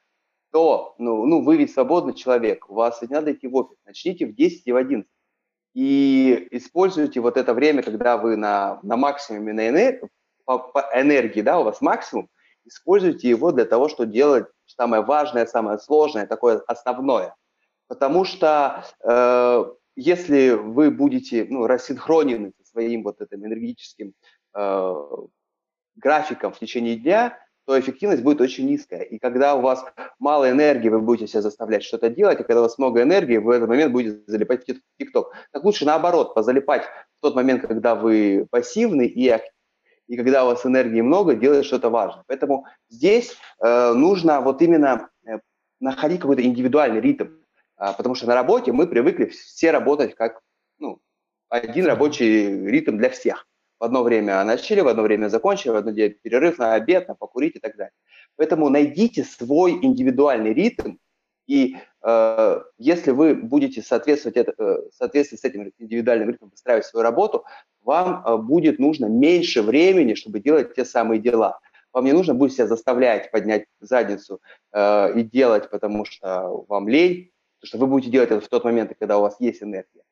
то, 0.52 0.94
ну, 0.98 1.24
ну, 1.24 1.42
вы 1.42 1.56
ведь 1.56 1.72
свободный 1.72 2.12
человек, 2.12 2.68
у 2.68 2.74
вас 2.74 3.00
не 3.00 3.08
надо 3.08 3.32
идти 3.32 3.48
в 3.48 3.54
офис, 3.54 3.78
начните 3.86 4.26
в 4.26 4.34
10 4.34 4.66
и 4.66 4.72
в 4.72 4.76
11. 4.76 5.10
И 5.72 6.46
используйте 6.50 7.20
вот 7.20 7.38
это 7.38 7.54
время, 7.54 7.82
когда 7.82 8.18
вы 8.18 8.36
на, 8.36 8.78
на 8.82 8.98
максимуме 8.98 9.54
на 9.54 9.70
энер- 9.70 10.06
по, 10.44 10.58
по 10.58 10.90
энергии, 10.94 11.40
да, 11.40 11.58
у 11.58 11.64
вас 11.64 11.80
максимум, 11.80 12.28
используйте 12.66 13.30
его 13.30 13.50
для 13.50 13.64
того, 13.64 13.88
чтобы 13.88 14.12
делать 14.12 14.44
самое 14.66 15.02
важное, 15.02 15.46
самое 15.46 15.78
сложное, 15.78 16.26
такое 16.26 16.58
основное. 16.66 17.34
Потому 17.88 18.26
что 18.26 18.84
э, 19.02 19.64
если 19.96 20.50
вы 20.50 20.90
будете 20.90 21.46
ну, 21.48 21.66
рассинхронены 21.66 22.52
со 22.58 22.70
своим 22.70 23.02
вот 23.02 23.20
этим 23.20 23.44
энергетическим 23.44 24.12
э, 24.54 24.94
графиком 25.96 26.52
в 26.52 26.58
течение 26.58 26.96
дня, 26.96 27.38
то 27.66 27.78
эффективность 27.78 28.22
будет 28.22 28.40
очень 28.40 28.66
низкая. 28.66 29.02
И 29.02 29.18
когда 29.18 29.54
у 29.54 29.62
вас 29.62 29.84
мало 30.18 30.50
энергии, 30.50 30.88
вы 30.90 31.00
будете 31.00 31.26
себя 31.26 31.42
заставлять 31.42 31.82
что-то 31.82 32.10
делать, 32.10 32.40
а 32.40 32.44
когда 32.44 32.60
у 32.60 32.64
вас 32.64 32.78
много 32.78 33.02
энергии, 33.02 33.38
вы 33.38 33.44
в 33.44 33.50
этот 33.50 33.68
момент 33.68 33.92
будете 33.92 34.22
залипать 34.26 34.68
в 34.68 34.74
ТикТок. 34.98 35.32
Так 35.50 35.64
лучше 35.64 35.86
наоборот, 35.86 36.34
позалипать 36.34 36.84
в 36.84 37.22
тот 37.22 37.34
момент, 37.34 37.62
когда 37.62 37.94
вы 37.94 38.46
пассивны 38.50 39.06
и, 39.06 39.28
ак- 39.28 39.50
и 40.08 40.16
когда 40.16 40.44
у 40.44 40.48
вас 40.48 40.66
энергии 40.66 41.00
много, 41.00 41.34
делать 41.34 41.64
что-то 41.64 41.88
важное. 41.88 42.24
Поэтому 42.26 42.66
здесь 42.90 43.36
э, 43.62 43.92
нужно 43.94 44.42
вот 44.42 44.60
именно 44.60 45.08
э, 45.26 45.38
находить 45.80 46.20
какой-то 46.20 46.42
индивидуальный 46.42 47.00
ритм, 47.00 47.28
потому 47.76 48.14
что 48.14 48.26
на 48.26 48.34
работе 48.34 48.72
мы 48.72 48.86
привыкли 48.86 49.26
все 49.26 49.70
работать 49.70 50.14
как 50.14 50.40
ну, 50.78 51.00
один 51.48 51.86
рабочий 51.86 52.66
ритм 52.66 52.96
для 52.98 53.10
всех. 53.10 53.46
В 53.78 53.84
одно 53.84 54.02
время 54.02 54.42
начали, 54.44 54.80
в 54.80 54.88
одно 54.88 55.02
время 55.02 55.28
закончили, 55.28 55.72
в 55.72 55.76
одно 55.76 55.92
время 55.92 56.14
перерыв 56.22 56.58
на 56.58 56.74
обед, 56.74 57.08
на 57.08 57.14
покурить 57.14 57.56
и 57.56 57.58
так 57.58 57.76
далее. 57.76 57.92
Поэтому 58.36 58.68
найдите 58.68 59.24
свой 59.24 59.72
индивидуальный 59.72 60.54
ритм, 60.54 60.96
и 61.46 61.76
э, 62.02 62.60
если 62.78 63.10
вы 63.10 63.34
будете 63.34 63.82
соответствовать, 63.82 64.36
это, 64.36 64.54
э, 64.56 64.78
соответствовать 64.92 65.42
с 65.42 65.44
этим 65.44 65.72
индивидуальным 65.78 66.30
ритмом, 66.30 66.50
выстраивать 66.50 66.86
свою 66.86 67.02
работу, 67.02 67.44
вам 67.82 68.24
э, 68.24 68.36
будет 68.38 68.78
нужно 68.78 69.06
меньше 69.06 69.60
времени, 69.62 70.14
чтобы 70.14 70.40
делать 70.40 70.74
те 70.74 70.84
самые 70.84 71.20
дела. 71.20 71.60
Вам 71.92 72.06
не 72.06 72.12
нужно 72.12 72.34
будет 72.34 72.54
себя 72.54 72.66
заставлять 72.66 73.30
поднять 73.30 73.66
задницу 73.80 74.40
э, 74.72 75.20
и 75.20 75.22
делать, 75.22 75.68
потому 75.70 76.06
что 76.06 76.64
вам 76.68 76.88
лень, 76.88 77.30
потому 77.64 77.68
что 77.68 77.78
вы 77.78 77.86
будете 77.86 78.10
делать 78.10 78.30
это 78.30 78.40
в 78.40 78.48
тот 78.48 78.64
момент, 78.64 78.92
когда 78.98 79.18
у 79.18 79.22
вас 79.22 79.36
есть 79.40 79.62
энергия. 79.62 80.02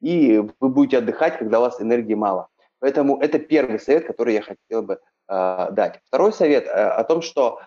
И 0.00 0.38
вы 0.60 0.68
будете 0.68 0.98
отдыхать, 0.98 1.38
когда 1.38 1.58
у 1.58 1.62
вас 1.62 1.80
энергии 1.80 2.14
мало. 2.14 2.48
Поэтому 2.78 3.20
это 3.20 3.38
первый 3.38 3.78
совет, 3.78 4.06
который 4.06 4.34
я 4.34 4.42
хотел 4.42 4.82
бы 4.82 5.00
э, 5.28 5.68
дать. 5.72 6.00
Второй 6.06 6.32
совет 6.32 6.66
э, 6.66 6.70
о 6.70 7.04
том, 7.04 7.20
что 7.20 7.60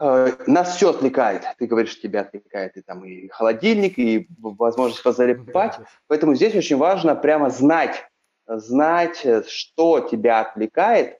э, 0.00 0.32
нас 0.46 0.76
все 0.76 0.90
отвлекает. 0.90 1.44
Ты 1.58 1.66
говоришь, 1.66 1.98
тебя 2.00 2.22
отвлекает 2.22 2.76
и 2.76 2.82
там 2.82 3.04
и 3.04 3.28
холодильник, 3.28 3.98
и 3.98 4.26
возможность 4.38 5.02
позалипать. 5.02 5.78
Поэтому 6.08 6.34
здесь 6.34 6.54
очень 6.54 6.76
важно 6.76 7.14
прямо 7.14 7.48
знать, 7.48 8.06
знать, 8.46 9.24
э, 9.24 9.44
что 9.46 10.00
тебя 10.00 10.40
отвлекает, 10.40 11.18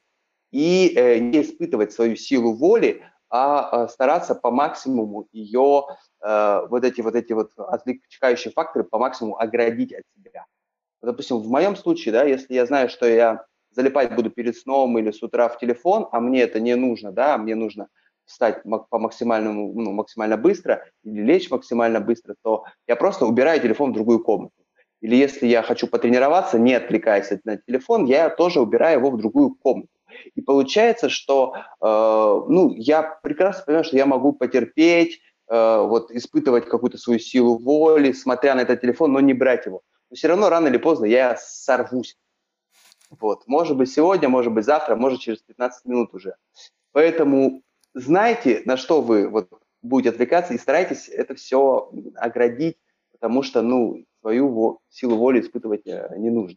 и 0.50 0.92
э, 0.94 1.18
не 1.18 1.42
испытывать 1.42 1.92
свою 1.92 2.16
силу 2.16 2.52
воли, 2.52 3.02
а 3.36 3.86
э, 3.86 3.88
стараться 3.88 4.36
по 4.36 4.52
максимуму 4.52 5.26
ее, 5.32 5.86
э, 6.24 6.66
вот 6.70 6.84
эти 6.84 7.00
вот 7.00 7.16
эти 7.16 7.32
вот 7.32 7.50
отвлекающие 7.56 8.52
факторы 8.52 8.84
по 8.84 8.98
максимуму 8.98 9.36
оградить 9.40 9.92
от 9.92 10.04
себя. 10.16 10.46
Допустим, 11.02 11.38
в 11.38 11.48
моем 11.48 11.76
случае, 11.76 12.12
да, 12.12 12.24
если 12.24 12.54
я 12.54 12.66
знаю, 12.66 12.88
что 12.88 13.06
я 13.06 13.44
залипать 13.72 14.14
буду 14.14 14.30
перед 14.30 14.56
сном 14.56 14.98
или 14.98 15.10
с 15.10 15.20
утра 15.22 15.48
в 15.48 15.58
телефон, 15.58 16.08
а 16.12 16.20
мне 16.20 16.42
это 16.42 16.60
не 16.60 16.76
нужно, 16.76 17.10
да, 17.10 17.36
мне 17.36 17.56
нужно 17.56 17.88
встать 18.24 18.62
по 18.62 18.98
максимальному, 19.00 19.72
ну, 19.74 19.90
максимально 19.92 20.36
быстро 20.36 20.84
или 21.02 21.22
лечь 21.22 21.50
максимально 21.50 22.00
быстро, 22.00 22.36
то 22.42 22.64
я 22.86 22.94
просто 22.94 23.26
убираю 23.26 23.60
телефон 23.60 23.90
в 23.90 23.94
другую 23.94 24.22
комнату. 24.22 24.54
Или 25.00 25.16
если 25.16 25.48
я 25.48 25.62
хочу 25.62 25.88
потренироваться, 25.88 26.58
не 26.60 26.74
отвлекаясь 26.74 27.32
от- 27.32 27.44
на 27.44 27.56
телефон, 27.56 28.04
я 28.04 28.30
тоже 28.30 28.60
убираю 28.60 29.00
его 29.00 29.10
в 29.10 29.18
другую 29.18 29.56
комнату. 29.56 29.88
И 30.34 30.40
получается, 30.40 31.08
что 31.08 31.54
э, 31.56 31.62
ну, 31.80 32.74
я 32.76 33.02
прекрасно 33.22 33.64
понимаю, 33.64 33.84
что 33.84 33.96
я 33.96 34.06
могу 34.06 34.32
потерпеть, 34.32 35.20
э, 35.48 35.86
вот 35.86 36.10
испытывать 36.10 36.66
какую-то 36.66 36.98
свою 36.98 37.18
силу 37.18 37.58
воли, 37.58 38.12
смотря 38.12 38.54
на 38.54 38.60
этот 38.60 38.80
телефон, 38.80 39.12
но 39.12 39.20
не 39.20 39.34
брать 39.34 39.66
его. 39.66 39.82
Но 40.10 40.16
все 40.16 40.28
равно 40.28 40.48
рано 40.48 40.68
или 40.68 40.76
поздно 40.78 41.06
я 41.06 41.36
сорвусь. 41.36 42.16
Вот. 43.20 43.46
Может 43.46 43.76
быть 43.76 43.92
сегодня, 43.92 44.28
может 44.28 44.52
быть 44.52 44.64
завтра, 44.64 44.96
может 44.96 45.20
через 45.20 45.38
15 45.42 45.84
минут 45.84 46.14
уже. 46.14 46.36
Поэтому 46.92 47.62
знайте, 47.94 48.62
на 48.64 48.76
что 48.76 49.00
вы 49.00 49.28
вот 49.28 49.48
будете 49.82 50.10
отвлекаться 50.10 50.54
и 50.54 50.58
старайтесь 50.58 51.08
это 51.08 51.34
все 51.34 51.90
оградить, 52.16 52.78
потому 53.12 53.42
что, 53.42 53.62
ну, 53.62 54.04
свою 54.20 54.80
силу 54.88 55.16
воли 55.16 55.40
испытывать 55.40 55.86
э, 55.86 56.14
не 56.16 56.30
нужно. 56.30 56.56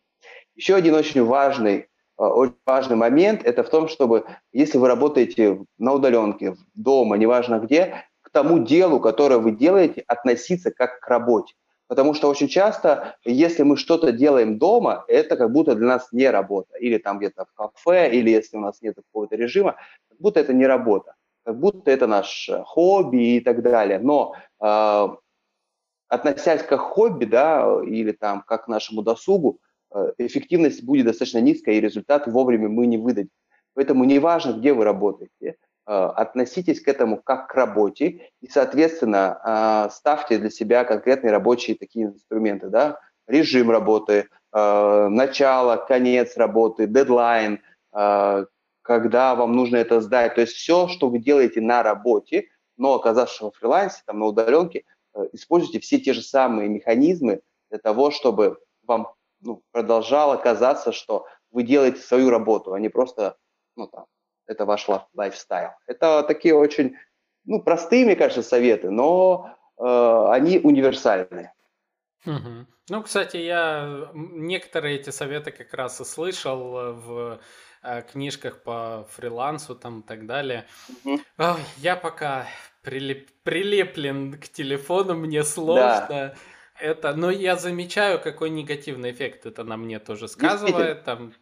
Еще 0.55 0.75
один 0.75 0.95
очень 0.95 1.23
важный, 1.23 1.87
очень 2.17 2.55
важный 2.65 2.95
момент– 2.95 3.41
это 3.43 3.63
в 3.63 3.69
том, 3.69 3.87
чтобы, 3.87 4.25
если 4.51 4.77
вы 4.77 4.87
работаете 4.87 5.63
на 5.77 5.93
удаленке, 5.93 6.55
дома, 6.73 7.17
неважно 7.17 7.59
где, 7.59 8.05
к 8.21 8.31
тому 8.31 8.59
делу, 8.59 8.99
которое 8.99 9.37
вы 9.37 9.51
делаете, 9.51 10.03
относиться 10.07 10.71
как 10.71 10.99
к 10.99 11.07
работе. 11.07 11.53
Потому 11.87 12.13
что 12.13 12.27
очень 12.27 12.49
часто, 12.49 13.15
если 13.23 13.63
мы 13.63 13.77
что-то 13.77 14.11
делаем 14.11 14.57
дома, 14.57 15.05
это 15.07 15.37
как 15.37 15.51
будто 15.51 15.75
для 15.75 15.87
нас 15.87 16.09
не 16.11 16.29
работа. 16.29 16.75
Или 16.77 16.97
там 16.97 17.19
где-то 17.19 17.45
в 17.45 17.53
кафе, 17.53 18.11
или 18.11 18.29
если 18.29 18.57
у 18.57 18.59
нас 18.59 18.81
нет 18.81 18.95
какого-то 18.95 19.37
режима, 19.37 19.77
как 20.09 20.19
будто 20.19 20.39
это 20.39 20.53
не 20.53 20.67
работа. 20.67 21.15
Как 21.45 21.57
будто 21.57 21.89
это 21.89 22.07
наш 22.07 22.49
э, 22.49 22.61
хобби 22.65 23.37
и 23.37 23.39
так 23.39 23.61
далее. 23.61 23.99
Но 23.99 24.35
э, 24.59 25.07
относясь 26.09 26.63
к 26.63 26.75
хобби, 26.77 27.23
да, 27.23 27.81
или 27.85 28.11
там 28.11 28.41
как 28.45 28.65
к 28.65 28.67
нашему 28.67 29.01
досугу, 29.01 29.61
эффективность 30.17 30.83
будет 30.83 31.05
достаточно 31.05 31.39
низкая, 31.39 31.75
и 31.75 31.81
результат 31.81 32.27
вовремя 32.27 32.69
мы 32.69 32.87
не 32.87 32.97
выдадим. 32.97 33.29
Поэтому 33.73 34.03
неважно, 34.03 34.53
где 34.53 34.73
вы 34.73 34.83
работаете, 34.83 35.55
Э, 35.87 36.11
относитесь 36.15 36.81
к 36.81 36.87
этому 36.89 37.21
как 37.21 37.47
к 37.47 37.55
работе 37.55 38.29
и, 38.41 38.47
соответственно, 38.49 39.87
э, 39.87 39.93
ставьте 39.93 40.37
для 40.37 40.49
себя 40.49 40.83
конкретные 40.83 41.31
рабочие 41.31 41.77
такие 41.77 42.07
инструменты, 42.07 42.67
да, 42.67 42.99
режим 43.25 43.71
работы, 43.71 44.27
э, 44.51 45.07
начало, 45.07 45.77
конец 45.77 46.35
работы, 46.35 46.87
дедлайн, 46.87 47.61
когда 48.81 49.33
вам 49.35 49.53
нужно 49.55 49.77
это 49.77 50.01
сдать. 50.01 50.35
То 50.35 50.41
есть 50.41 50.53
все, 50.53 50.87
что 50.87 51.09
вы 51.09 51.19
делаете 51.19 51.61
на 51.61 51.81
работе, 51.81 52.47
но 52.77 52.93
оказавшись 52.93 53.41
в 53.41 53.51
фрилансе, 53.57 54.03
там, 54.05 54.19
на 54.19 54.25
удаленке, 54.25 54.83
используйте 55.31 55.79
все 55.79 55.97
те 55.99 56.13
же 56.13 56.21
самые 56.21 56.69
механизмы 56.69 57.41
для 57.71 57.79
того, 57.79 58.11
чтобы 58.11 58.59
вам 58.85 59.13
ну, 59.41 59.63
продолжало 59.71 60.37
казаться, 60.37 60.91
что 60.91 61.25
вы 61.51 61.63
делаете 61.63 62.01
свою 62.01 62.29
работу, 62.29 62.73
а 62.73 62.79
не 62.79 62.89
просто 62.89 63.37
ну, 63.75 63.87
там, 63.87 64.05
это 64.47 64.65
ваш 64.65 64.87
лайфстайл. 65.13 65.71
Это 65.85 66.23
такие 66.23 66.55
очень 66.55 66.97
ну, 67.45 67.61
простые, 67.61 68.05
мне 68.05 68.15
кажется, 68.15 68.43
советы, 68.43 68.89
но 68.89 69.55
э, 69.77 70.27
они 70.31 70.59
универсальные. 70.59 71.53
Угу. 72.25 72.65
Ну, 72.89 73.03
кстати, 73.03 73.37
я 73.37 74.09
некоторые 74.13 74.97
эти 74.99 75.11
советы 75.11 75.51
как 75.51 75.73
раз 75.73 76.01
и 76.01 76.05
слышал 76.05 76.93
в 76.93 77.39
э, 77.83 78.01
книжках 78.11 78.63
по 78.63 79.07
фрилансу 79.11 79.75
там 79.75 80.01
и 80.01 80.03
так 80.03 80.25
далее. 80.25 80.67
Угу. 81.05 81.19
Ой, 81.37 81.61
я 81.77 81.95
пока 81.95 82.47
прилеп, 82.83 83.29
прилеплен 83.43 84.33
к 84.33 84.49
телефону, 84.49 85.15
мне 85.15 85.43
сложно. 85.43 86.07
Да. 86.09 86.35
Это, 86.79 87.13
но 87.15 87.31
я 87.31 87.55
замечаю, 87.55 88.19
какой 88.19 88.49
негативный 88.49 89.11
эффект 89.11 89.45
это 89.45 89.63
на 89.63 89.77
мне 89.77 89.99
тоже 89.99 90.27
сказывает. 90.27 91.03
Там, 91.03 91.33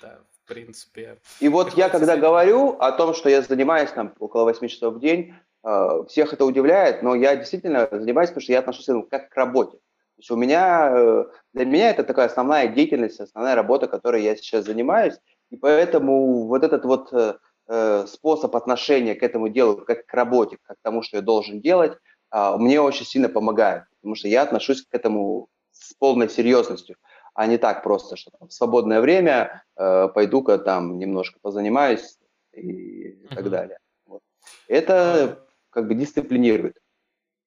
да, 0.00 0.20
в 0.30 0.48
принципе. 0.48 1.18
И 1.40 1.48
вот 1.48 1.74
я 1.74 1.88
когда 1.88 2.16
говорю 2.16 2.76
о 2.78 2.92
том, 2.92 3.14
что 3.14 3.28
я 3.28 3.42
занимаюсь 3.42 3.90
там 3.90 4.14
около 4.18 4.44
8 4.44 4.68
часов 4.68 4.94
в 4.94 5.00
день, 5.00 5.34
э, 5.64 6.04
всех 6.08 6.32
это 6.32 6.44
удивляет, 6.44 7.02
но 7.02 7.14
я 7.14 7.36
действительно 7.36 7.88
занимаюсь, 7.90 8.30
потому 8.30 8.42
что 8.42 8.52
я 8.52 8.60
отношусь 8.60 8.86
к 8.86 8.88
этому 8.88 9.06
как 9.06 9.28
к 9.28 9.36
работе. 9.36 9.72
То 9.78 10.20
есть 10.20 10.30
у 10.30 10.36
меня, 10.36 10.90
э, 10.92 11.24
для 11.52 11.64
меня 11.64 11.90
это 11.90 12.04
такая 12.04 12.26
основная 12.26 12.68
деятельность, 12.68 13.20
основная 13.20 13.54
работа, 13.54 13.88
которой 13.88 14.22
я 14.22 14.36
сейчас 14.36 14.64
занимаюсь, 14.64 15.14
и 15.50 15.56
поэтому 15.56 16.46
вот 16.46 16.62
этот 16.62 16.84
вот 16.84 17.12
э, 17.12 18.06
способ 18.06 18.54
отношения 18.54 19.16
к 19.16 19.22
этому 19.24 19.48
делу, 19.48 19.78
как 19.78 20.06
к 20.06 20.14
работе, 20.14 20.58
как 20.62 20.78
к 20.78 20.82
тому, 20.82 21.02
что 21.02 21.16
я 21.16 21.22
должен 21.22 21.60
делать, 21.60 21.98
мне 22.32 22.80
очень 22.80 23.06
сильно 23.06 23.28
помогает, 23.28 23.84
потому 24.00 24.14
что 24.14 24.28
я 24.28 24.42
отношусь 24.42 24.82
к 24.82 24.94
этому 24.94 25.48
с 25.70 25.94
полной 25.94 26.28
серьезностью 26.28 26.96
а 27.36 27.46
не 27.46 27.58
так 27.58 27.82
просто, 27.82 28.16
что 28.16 28.30
там, 28.30 28.48
в 28.48 28.52
свободное 28.52 29.00
время 29.02 29.62
э, 29.76 30.08
пойду-ка 30.08 30.58
там 30.58 30.98
немножко 30.98 31.38
позанимаюсь 31.40 32.18
и 32.52 33.10
uh-huh. 33.10 33.34
так 33.34 33.50
далее. 33.50 33.78
Вот. 34.06 34.22
Это 34.68 35.46
как 35.68 35.86
бы 35.86 35.94
дисциплинирует. 35.94 36.78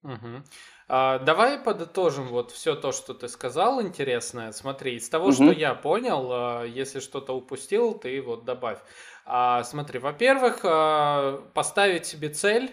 Uh-huh. 0.06 0.44
А, 0.88 1.18
давай 1.18 1.58
подытожим 1.58 2.28
вот 2.28 2.52
все 2.52 2.76
то, 2.76 2.92
что 2.92 3.16
ты 3.16 3.28
сказал, 3.28 3.82
интересное. 3.82 4.52
Смотри, 4.52 4.96
из 4.96 5.10
того, 5.10 5.30
uh-huh. 5.30 5.34
что 5.34 5.52
я 5.52 5.74
понял, 5.74 6.30
а, 6.32 6.64
если 6.66 7.00
что-то 7.00 7.34
упустил, 7.34 7.96
ты 7.96 8.22
вот 8.22 8.46
добавь. 8.46 8.78
А, 9.26 9.64
смотри, 9.64 9.98
во-первых, 9.98 10.60
а, 10.64 11.44
поставить 11.56 12.06
себе 12.06 12.30
цель 12.30 12.72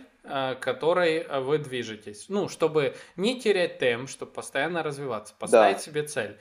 которой 0.60 1.26
вы 1.40 1.58
движетесь. 1.58 2.26
Ну, 2.28 2.48
чтобы 2.48 2.96
не 3.16 3.40
терять 3.40 3.78
темп, 3.78 4.08
чтобы 4.08 4.32
постоянно 4.32 4.82
развиваться. 4.82 5.34
Поставить 5.38 5.76
да. 5.76 5.82
себе 5.82 6.02
цель. 6.02 6.38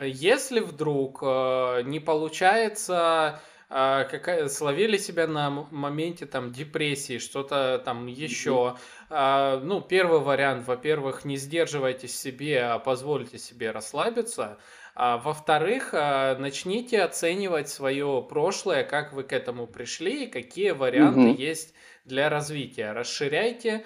Если 0.00 0.58
вдруг 0.58 1.20
э, 1.22 1.82
не 1.84 2.00
получается, 2.00 3.40
э, 3.70 4.04
какая, 4.10 4.48
словили 4.48 4.96
себя 4.96 5.28
на 5.28 5.50
моменте 5.50 6.26
там 6.26 6.50
депрессии, 6.50 7.18
что-то 7.18 7.80
там 7.84 8.06
еще, 8.06 8.76
э, 9.08 9.60
ну, 9.62 9.80
первый 9.80 10.18
вариант, 10.18 10.66
во-первых, 10.66 11.24
не 11.24 11.36
сдерживайте 11.36 12.08
себе, 12.08 12.64
а 12.64 12.80
позвольте 12.80 13.38
себе 13.38 13.70
расслабиться. 13.70 14.58
А, 14.94 15.18
во-вторых, 15.18 15.92
э, 15.92 16.36
начните 16.38 17.02
оценивать 17.02 17.68
свое 17.68 18.24
прошлое, 18.28 18.84
как 18.84 19.12
вы 19.12 19.24
к 19.24 19.32
этому 19.32 19.66
пришли 19.66 20.24
и 20.24 20.30
какие 20.30 20.70
варианты 20.70 21.30
угу. 21.30 21.40
есть 21.40 21.74
для 22.04 22.28
развития. 22.28 22.92
Расширяйте 22.92 23.84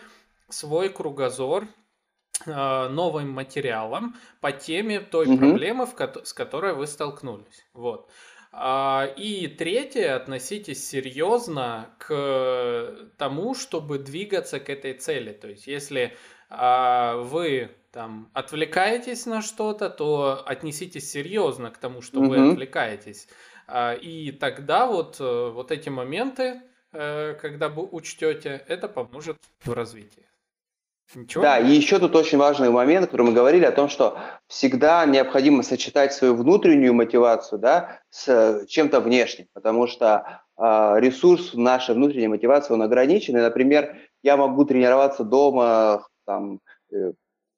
свой 0.51 0.91
кругозор, 0.91 1.67
а, 2.47 2.89
новым 2.89 3.31
материалом 3.31 4.17
по 4.41 4.53
теме 4.53 5.01
той 5.01 5.27
угу. 5.27 5.39
проблемы, 5.39 5.89
с 6.25 6.33
которой 6.33 6.75
вы 6.75 6.87
столкнулись. 6.87 7.67
Вот. 7.73 8.11
А, 8.53 9.09
и 9.17 9.47
третье, 9.47 10.15
относитесь 10.15 10.87
серьезно 10.87 11.95
к 11.99 13.11
тому, 13.17 13.55
чтобы 13.55 13.99
двигаться 13.99 14.61
к 14.61 14.71
этой 14.71 14.95
цели. 14.95 15.33
То 15.33 15.49
есть, 15.49 15.67
если 15.67 16.17
вы 16.51 17.71
там 17.93 18.31
отвлекаетесь 18.33 19.27
на 19.27 19.43
что-то, 19.43 19.91
то 19.91 20.43
отнеситесь 20.47 21.11
серьезно 21.11 21.71
к 21.71 21.79
тому, 21.79 22.03
что 22.03 22.21
угу. 22.21 22.29
вы 22.29 22.51
отвлекаетесь. 22.51 23.29
И 24.01 24.37
тогда 24.41 24.87
вот, 24.87 25.17
э, 25.21 25.51
вот 25.51 25.71
эти 25.73 25.91
моменты, 25.91 26.63
э, 26.93 27.35
когда 27.35 27.69
вы 27.69 27.85
учтете, 27.85 28.65
это 28.67 28.89
поможет 28.89 29.37
в 29.63 29.73
развитии. 29.73 30.27
Ничего? 31.15 31.43
Да, 31.43 31.59
и 31.59 31.71
еще 31.71 31.99
тут 31.99 32.15
очень 32.17 32.39
важный 32.39 32.71
момент, 32.71 33.07
который 33.07 33.27
мы 33.27 33.33
говорили 33.33 33.65
о 33.65 33.73
том, 33.73 33.89
что 33.89 34.19
всегда 34.47 35.05
необходимо 35.07 35.63
сочетать 35.63 36.13
свою 36.13 36.35
внутреннюю 36.35 36.95
мотивацию 36.95 37.59
да, 37.59 38.01
с 38.11 38.65
чем-то 38.69 39.01
внешним, 39.01 39.49
потому 39.53 39.87
что 39.87 40.43
э, 40.57 40.63
ресурс 40.99 41.53
нашей 41.53 41.95
внутренней 41.95 42.29
мотивации, 42.29 42.73
он 42.73 42.83
ограничен. 42.83 43.37
И, 43.37 43.41
например, 43.41 43.97
я 44.23 44.39
могу 44.39 44.65
тренироваться 44.65 45.25
дома 45.25 46.07
там, 46.29 46.61
э, 46.93 47.12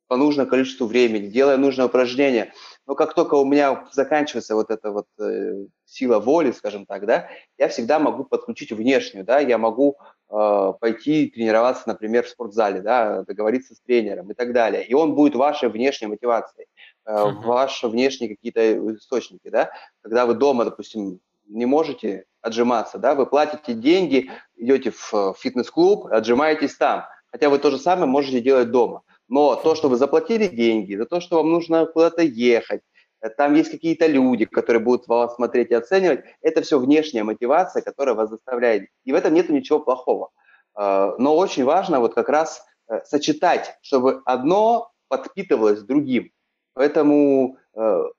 по 0.07 0.17
нужному 0.17 0.49
количеству 0.49 0.87
времени, 0.87 1.27
делая 1.29 1.57
нужное 1.57 1.87
упражнение, 1.87 2.53
но 2.87 2.95
как 2.95 3.15
только 3.15 3.35
у 3.35 3.45
меня 3.45 3.87
заканчивается 3.93 4.55
вот 4.55 4.71
эта 4.71 4.91
вот 4.91 5.07
э, 5.21 5.67
сила 5.85 6.19
воли, 6.19 6.53
скажем 6.53 6.87
так, 6.87 7.07
да, 7.07 7.29
я 7.59 7.69
всегда 7.69 7.99
могу 7.99 8.25
подключить 8.25 8.73
внешнюю, 8.73 9.25
да, 9.25 9.39
я 9.39 9.59
могу 9.59 9.97
э, 10.29 10.73
пойти 10.81 11.29
тренироваться, 11.29 11.85
например, 11.87 12.25
в 12.25 12.29
спортзале, 12.29 12.81
да, 12.81 13.23
договориться 13.23 13.75
с 13.75 13.81
тренером 13.81 14.31
и 14.31 14.35
так 14.35 14.53
далее. 14.53 14.85
И 14.85 14.95
он 14.95 15.15
будет 15.15 15.37
вашей 15.37 15.69
внешней 15.69 16.09
мотивацией, 16.09 16.67
э, 17.07 17.13
uh-huh. 17.13 17.43
ваши 17.45 17.87
внешние 17.89 18.35
какие-то 18.35 18.95
источники, 18.97 19.49
да. 19.49 19.71
Когда 20.03 20.27
вы 20.27 20.35
дома, 20.35 20.65
допустим, 20.65 21.21
не 21.47 21.67
можете 21.67 22.25
отжиматься, 22.41 22.99
да, 22.99 23.15
вы 23.15 23.27
платите 23.27 23.75
деньги, 23.75 24.31
идете 24.57 24.91
в 24.91 25.35
фитнес-клуб, 25.39 26.07
отжимаетесь 26.07 26.75
там, 26.77 27.05
хотя 27.33 27.49
вы 27.49 27.59
то 27.59 27.71
же 27.71 27.79
самое 27.79 28.07
можете 28.07 28.41
делать 28.41 28.71
дома. 28.71 29.03
Но 29.31 29.55
то, 29.55 29.77
что 29.77 29.89
вы 29.89 29.97
заплатили 29.97 30.49
деньги, 30.49 30.97
за 30.97 31.07
то, 31.07 31.21
что 31.21 31.37
вам 31.37 31.51
нужно 31.51 31.87
куда-то 31.87 32.23
ехать, 32.23 32.83
э, 33.23 33.31
там 33.31 33.55
есть 33.55 33.71
какие-то 33.71 34.09
люди, 34.09 34.45
которые 34.45 34.83
будут 34.83 35.07
вас 35.07 35.37
смотреть 35.37 35.71
и 35.71 35.75
оценивать, 35.75 36.25
это 36.43 36.63
все 36.63 36.81
внешняя 36.81 37.23
мотивация, 37.23 37.81
которая 37.81 38.17
вас 38.17 38.29
заставляет. 38.29 38.89
И 39.05 39.13
в 39.13 39.15
этом 39.15 39.33
нет 39.33 39.49
ничего 39.49 39.79
плохого. 39.79 40.31
Э, 40.77 41.13
но 41.19 41.37
очень 41.37 41.65
важно 41.65 42.01
вот 42.01 42.15
как 42.15 42.29
раз 42.29 42.67
э, 42.89 43.01
сочетать, 43.05 43.79
чтобы 43.83 44.21
одно 44.25 44.91
подпитывалось 45.09 45.83
другим. 45.83 46.31
Поэтому 46.75 47.57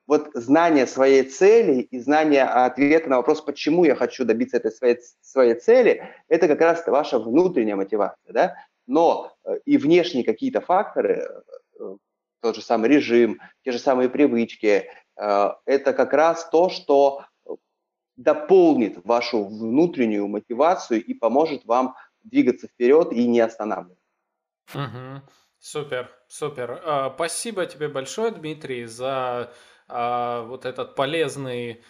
вот 0.07 0.29
знание 0.33 0.87
своей 0.87 1.23
цели 1.23 1.81
и 1.81 1.99
знание 1.99 2.43
ответа 2.43 3.09
на 3.09 3.17
вопрос, 3.17 3.41
почему 3.41 3.83
я 3.83 3.95
хочу 3.95 4.23
добиться 4.23 4.57
этой 4.57 4.71
своей, 4.71 4.97
своей 5.21 5.55
цели, 5.55 6.09
это 6.29 6.47
как 6.47 6.61
раз 6.61 6.87
ваша 6.87 7.19
внутренняя 7.19 7.75
мотивация. 7.75 8.33
Да? 8.33 8.55
Но 8.91 9.33
э, 9.43 9.57
и 9.65 9.77
внешние 9.77 10.23
какие-то 10.23 10.61
факторы, 10.61 11.27
э, 11.79 11.95
тот 12.41 12.55
же 12.55 12.61
самый 12.61 12.89
режим, 12.89 13.39
те 13.63 13.71
же 13.71 13.79
самые 13.79 14.09
привычки, 14.09 14.87
это 15.15 15.93
как 15.93 16.13
раз 16.13 16.49
то, 16.49 16.69
что 16.69 17.25
дополнит 18.15 19.05
вашу 19.05 19.43
внутреннюю 19.45 20.27
мотивацию 20.27 21.03
и 21.03 21.13
поможет 21.13 21.65
вам 21.65 21.95
двигаться 22.23 22.67
вперед 22.67 23.11
и 23.11 23.27
не 23.27 23.39
останавливаться. 23.39 24.03
Угу. 24.73 25.21
Супер, 25.59 26.09
супер. 26.27 26.81
А, 26.83 27.13
спасибо 27.13 27.65
тебе 27.65 27.87
большое, 27.87 28.31
Дмитрий, 28.31 28.85
за 28.85 29.51
а, 29.87 30.43
вот 30.43 30.65
этот 30.65 30.95
полезный 30.95 31.83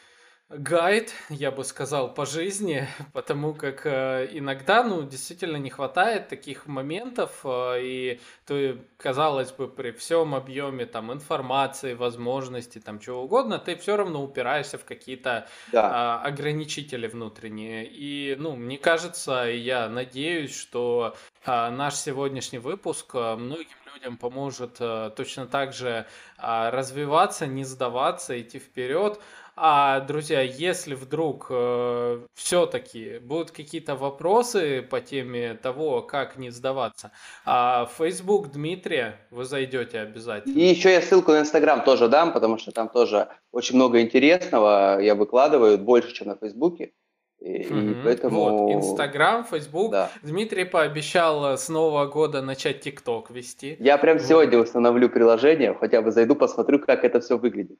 гайд, 0.53 1.13
я 1.29 1.51
бы 1.51 1.63
сказал, 1.63 2.13
по 2.13 2.25
жизни, 2.25 2.87
потому 3.13 3.53
как 3.53 3.85
э, 3.85 4.29
иногда, 4.31 4.83
ну, 4.83 5.03
действительно 5.03 5.57
не 5.57 5.69
хватает 5.69 6.27
таких 6.27 6.67
моментов, 6.67 7.41
э, 7.43 7.79
и 7.81 8.21
то, 8.45 8.77
казалось 8.97 9.51
бы, 9.51 9.67
при 9.67 9.91
всем 9.91 10.35
объеме 10.35 10.85
там 10.85 11.11
информации, 11.11 11.93
возможностей, 11.93 12.79
там 12.79 12.99
чего 12.99 13.23
угодно, 13.23 13.59
ты 13.59 13.75
все 13.75 13.95
равно 13.95 14.23
упираешься 14.23 14.77
в 14.77 14.85
какие-то 14.85 15.47
да. 15.71 16.21
э, 16.23 16.27
ограничители 16.27 17.07
внутренние. 17.07 17.85
И, 17.85 18.35
ну, 18.37 18.55
мне 18.55 18.77
кажется, 18.77 19.43
я 19.43 19.89
надеюсь, 19.89 20.55
что 20.55 21.15
э, 21.45 21.69
наш 21.69 21.95
сегодняшний 21.95 22.59
выпуск 22.59 23.11
э, 23.13 23.35
многим 23.35 23.77
людям 23.93 24.17
поможет 24.17 24.77
э, 24.79 25.11
точно 25.15 25.45
так 25.45 25.73
же 25.73 26.05
э, 26.37 26.69
развиваться, 26.69 27.47
не 27.47 27.63
сдаваться, 27.63 28.39
идти 28.39 28.59
вперед. 28.59 29.19
А, 29.63 29.99
друзья, 29.99 30.41
если 30.41 30.95
вдруг 30.95 31.45
э, 31.51 32.21
все-таки 32.33 33.19
будут 33.19 33.51
какие-то 33.51 33.95
вопросы 33.95 34.81
по 34.81 35.01
теме 35.01 35.53
того, 35.53 36.01
как 36.01 36.35
не 36.35 36.49
сдаваться, 36.49 37.11
а 37.45 37.85
в 37.85 38.03
Facebook 38.03 38.49
Дмитрия 38.49 39.19
вы 39.29 39.45
зайдете 39.45 39.99
обязательно. 39.99 40.57
И 40.57 40.63
еще 40.63 40.91
я 40.91 40.99
ссылку 40.99 41.31
на 41.31 41.41
Инстаграм 41.41 41.83
тоже 41.83 42.07
дам, 42.07 42.33
потому 42.33 42.57
что 42.57 42.71
там 42.71 42.89
тоже 42.89 43.27
очень 43.51 43.75
много 43.75 44.01
интересного 44.01 44.99
я 44.99 45.13
выкладываю, 45.13 45.77
больше, 45.77 46.11
чем 46.11 46.29
на 46.29 46.37
Фейсбуке. 46.37 46.93
И, 47.39 47.95
поэтому... 48.03 48.65
Вот, 48.65 48.73
Инстаграм, 48.73 49.43
Фейсбук. 49.43 49.91
Да. 49.91 50.09
Дмитрий 50.23 50.65
пообещал 50.65 51.55
с 51.55 51.69
Нового 51.69 52.07
года 52.07 52.41
начать 52.41 52.81
ТикТок 52.81 53.29
вести. 53.29 53.77
Я 53.79 53.99
прям 53.99 54.17
вот. 54.17 54.25
сегодня 54.25 54.57
установлю 54.57 55.07
приложение, 55.07 55.75
хотя 55.79 56.01
бы 56.01 56.11
зайду, 56.11 56.35
посмотрю, 56.35 56.79
как 56.79 57.03
это 57.03 57.19
все 57.19 57.37
выглядит. 57.37 57.77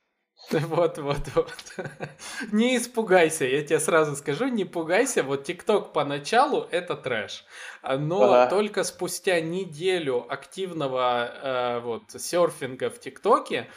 Вот, 0.67 0.97
вот, 0.97 1.21
вот. 1.35 1.53
Не 2.51 2.77
испугайся, 2.77 3.45
я 3.45 3.63
тебе 3.63 3.79
сразу 3.79 4.15
скажу, 4.15 4.47
не 4.47 4.65
пугайся. 4.65 5.23
Вот 5.23 5.43
ТикТок 5.43 5.93
поначалу 5.93 6.67
это 6.71 6.95
трэш, 6.95 7.45
но 7.83 8.23
ага. 8.23 8.49
только 8.49 8.83
спустя 8.83 9.39
неделю 9.41 10.25
активного 10.29 11.31
э, 11.43 11.79
вот 11.79 12.03
серфинга 12.11 12.89
в 12.89 12.99
ТикТоке 12.99 13.67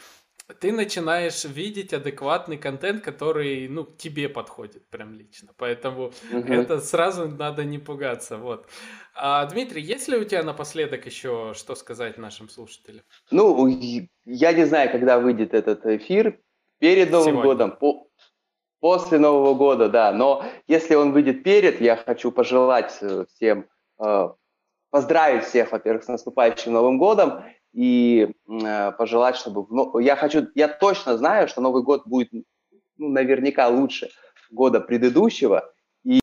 ты 0.59 0.71
начинаешь 0.71 1.43
видеть 1.43 1.93
адекватный 1.93 2.57
контент, 2.57 3.03
который, 3.03 3.67
ну, 3.67 3.83
тебе 3.83 4.29
подходит 4.29 4.87
прям 4.89 5.13
лично. 5.13 5.53
Поэтому 5.57 6.11
угу. 6.31 6.53
это 6.53 6.79
сразу 6.79 7.27
надо 7.27 7.63
не 7.63 7.79
пугаться. 7.79 8.37
Вот. 8.37 8.67
А, 9.15 9.45
Дмитрий, 9.45 9.81
есть 9.81 10.07
ли 10.07 10.17
у 10.17 10.23
тебя 10.23 10.43
напоследок 10.43 11.05
еще 11.07 11.53
что 11.55 11.73
сказать 11.73 12.17
нашим 12.17 12.49
слушателям? 12.49 13.03
Ну, 13.31 13.67
я 14.25 14.53
не 14.53 14.65
знаю, 14.65 14.91
когда 14.91 15.19
выйдет 15.19 15.53
этот 15.53 15.85
эфир, 15.85 16.39
перед 16.79 17.11
Новым 17.11 17.27
Сегодня. 17.27 17.43
годом, 17.43 17.71
по, 17.71 18.07
после 18.79 19.17
Нового 19.17 19.53
года, 19.53 19.89
да. 19.89 20.11
Но 20.11 20.43
если 20.67 20.95
он 20.95 21.11
выйдет 21.11 21.43
перед, 21.43 21.81
я 21.81 21.95
хочу 21.95 22.31
пожелать 22.31 22.97
э, 23.01 23.25
всем, 23.33 23.67
э, 23.99 24.29
поздравить 24.89 25.45
всех, 25.45 25.71
во-первых, 25.71 26.03
с 26.03 26.07
наступающим 26.07 26.73
Новым 26.73 26.97
годом 26.97 27.43
и 27.73 28.31
э, 28.47 28.91
пожелать, 28.93 29.35
чтобы... 29.35 29.65
Ну, 29.69 29.99
я 29.99 30.15
хочу, 30.15 30.47
я 30.55 30.67
точно 30.67 31.17
знаю, 31.17 31.47
что 31.47 31.61
Новый 31.61 31.83
год 31.83 32.05
будет 32.05 32.29
ну, 32.97 33.09
наверняка 33.09 33.67
лучше 33.67 34.09
года 34.51 34.79
предыдущего, 34.79 35.73